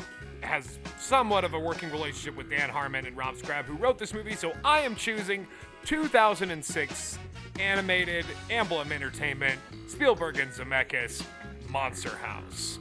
has 0.51 0.79
somewhat 0.99 1.45
of 1.45 1.53
a 1.53 1.59
working 1.59 1.89
relationship 1.91 2.35
with 2.35 2.49
Dan 2.49 2.69
Harmon 2.69 3.05
and 3.05 3.15
Rob 3.15 3.37
Schrab, 3.37 3.63
who 3.63 3.75
wrote 3.75 3.97
this 3.97 4.13
movie. 4.13 4.35
So 4.35 4.51
I 4.65 4.81
am 4.81 4.97
choosing 4.97 5.47
2006 5.85 7.17
animated 7.57 8.25
Amblin 8.49 8.91
Entertainment 8.91 9.57
Spielberg 9.87 10.39
and 10.39 10.51
Zemeckis 10.51 11.23
Monster 11.69 12.17
House. 12.17 12.79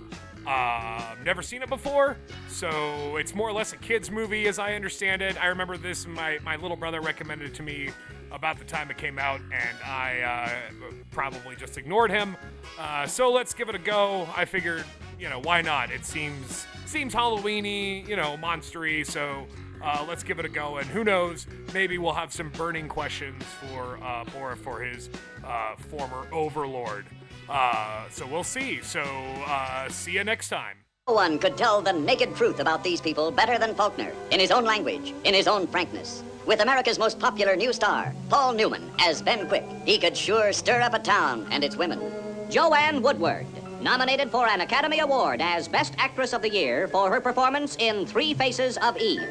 Uh, 0.49 1.15
never 1.25 1.43
seen 1.43 1.63
it 1.63 1.69
before, 1.69 2.17
so 2.49 3.17
it's 3.17 3.37
more 3.37 3.49
or 3.49 3.53
less 3.53 3.73
a 3.73 3.77
kids 3.77 4.11
movie 4.11 4.49
as 4.49 4.59
I 4.59 4.75
understand 4.75 5.23
it. 5.23 5.41
I 5.41 5.47
remember 5.47 5.77
this; 5.77 6.09
my 6.09 6.41
my 6.43 6.57
little 6.57 6.77
brother 6.77 7.01
recommended 7.01 7.51
it 7.51 7.55
to 7.55 7.63
me 7.63 7.91
about 8.33 8.59
the 8.59 8.65
time 8.65 8.91
it 8.91 8.97
came 8.97 9.19
out, 9.19 9.41
and 9.41 9.79
I 9.85 10.21
uh, 10.21 10.93
probably 11.11 11.57
just 11.57 11.79
ignored 11.79 12.11
him. 12.11 12.37
Uh, 12.79 13.07
so 13.07 13.31
let's 13.31 13.55
give 13.55 13.69
it 13.69 13.75
a 13.75 13.79
go. 13.79 14.29
I 14.37 14.45
figured, 14.45 14.85
you 15.19 15.29
know, 15.29 15.41
why 15.41 15.63
not? 15.63 15.91
It 15.91 16.05
seems 16.05 16.67
seems 16.87 17.15
Halloweeny, 17.15 18.07
you 18.09 18.17
know, 18.17 18.37
monstery. 18.43 19.07
So 19.07 19.47
uh, 19.83 20.05
let's 20.09 20.23
give 20.23 20.39
it 20.39 20.45
a 20.45 20.49
go. 20.49 20.79
And 20.79 20.87
who 20.89 21.05
knows? 21.05 21.47
Maybe 21.73 21.99
we'll 21.99 22.13
have 22.13 22.33
some 22.33 22.51
burning 22.51 22.89
questions 22.89 23.43
for 23.43 23.99
uh, 24.03 24.25
Bora 24.25 24.57
for 24.57 24.81
his 24.81 25.09
uh, 25.45 25.77
former 25.77 26.27
overlord. 26.33 27.07
Uh, 27.49 28.09
so 28.11 28.27
we'll 28.27 28.45
see. 28.45 28.81
So 28.83 29.03
uh, 29.03 29.89
see 29.89 30.13
you 30.13 30.25
next 30.25 30.49
time. 30.49 30.77
No 31.11 31.17
one 31.17 31.41
could 31.41 31.57
tell 31.57 31.83
the 31.83 31.93
naked 31.93 32.37
truth 32.37 32.61
about 32.61 32.85
these 32.85 33.01
people 33.01 33.33
better 33.33 33.59
than 33.59 33.75
Faulkner, 33.75 34.13
in 34.31 34.39
his 34.39 34.53
own 34.53 34.63
language, 34.63 35.13
in 35.25 35.35
his 35.35 35.49
own 35.49 35.67
frankness. 35.67 36.23
With 36.47 36.61
America's 36.61 37.01
most 37.01 37.19
popular 37.19 37.57
new 37.57 37.73
star, 37.73 38.15
Paul 38.29 38.53
Newman, 38.53 38.89
as 39.01 39.21
Ben 39.21 39.49
Quick, 39.49 39.65
he 39.85 39.99
could 39.99 40.17
sure 40.17 40.53
stir 40.53 40.81
up 40.81 40.95
a 40.95 41.01
town 41.01 41.49
and 41.51 41.65
its 41.65 41.77
women. 41.77 42.01
Joanne 42.49 43.03
Woodward, 43.03 43.45
nominated 43.83 44.31
for 44.31 44.47
an 44.47 44.61
Academy 44.61 45.01
Award 45.01 45.41
as 45.41 45.67
Best 45.67 45.95
Actress 45.99 46.33
of 46.33 46.43
the 46.43 46.49
Year 46.49 46.87
for 46.87 47.11
her 47.11 47.21
performance 47.21 47.77
in 47.81 48.07
Three 48.07 48.33
Faces 48.33 48.79
of 48.79 48.97
Eve. 48.97 49.29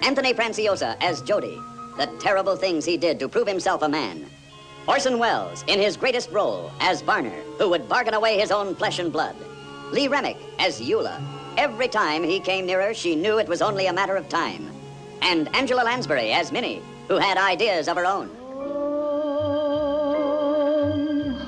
Anthony 0.00 0.32
Franciosa 0.32 0.96
as 1.02 1.20
Jody, 1.20 1.60
the 1.98 2.06
terrible 2.20 2.56
things 2.56 2.86
he 2.86 2.96
did 2.96 3.18
to 3.18 3.28
prove 3.28 3.46
himself 3.46 3.82
a 3.82 3.88
man. 3.88 4.24
Orson 4.86 5.18
Welles 5.18 5.62
in 5.66 5.78
his 5.78 5.98
greatest 5.98 6.30
role 6.30 6.72
as 6.80 7.02
Varner, 7.02 7.42
who 7.58 7.68
would 7.68 7.86
bargain 7.86 8.14
away 8.14 8.38
his 8.38 8.50
own 8.50 8.74
flesh 8.74 8.98
and 8.98 9.12
blood. 9.12 9.36
Lee 9.92 10.08
Remick 10.08 10.36
as 10.58 10.80
Eula. 10.80 11.22
Every 11.56 11.88
time 11.88 12.22
he 12.22 12.40
came 12.40 12.66
nearer, 12.66 12.94
she 12.94 13.16
knew 13.16 13.38
it 13.38 13.48
was 13.48 13.62
only 13.62 13.86
a 13.86 13.92
matter 13.92 14.16
of 14.16 14.28
time. 14.28 14.70
And 15.22 15.54
Angela 15.54 15.82
Lansbury 15.82 16.32
as 16.32 16.52
Minnie, 16.52 16.82
who 17.08 17.16
had 17.16 17.38
ideas 17.38 17.88
of 17.88 17.96
her 17.96 18.06
own. 18.06 18.30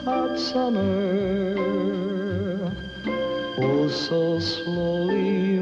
hot 0.05 0.39
summer, 0.39 1.55
oh 3.59 3.89
so 3.89 4.39
slowly 4.41 5.59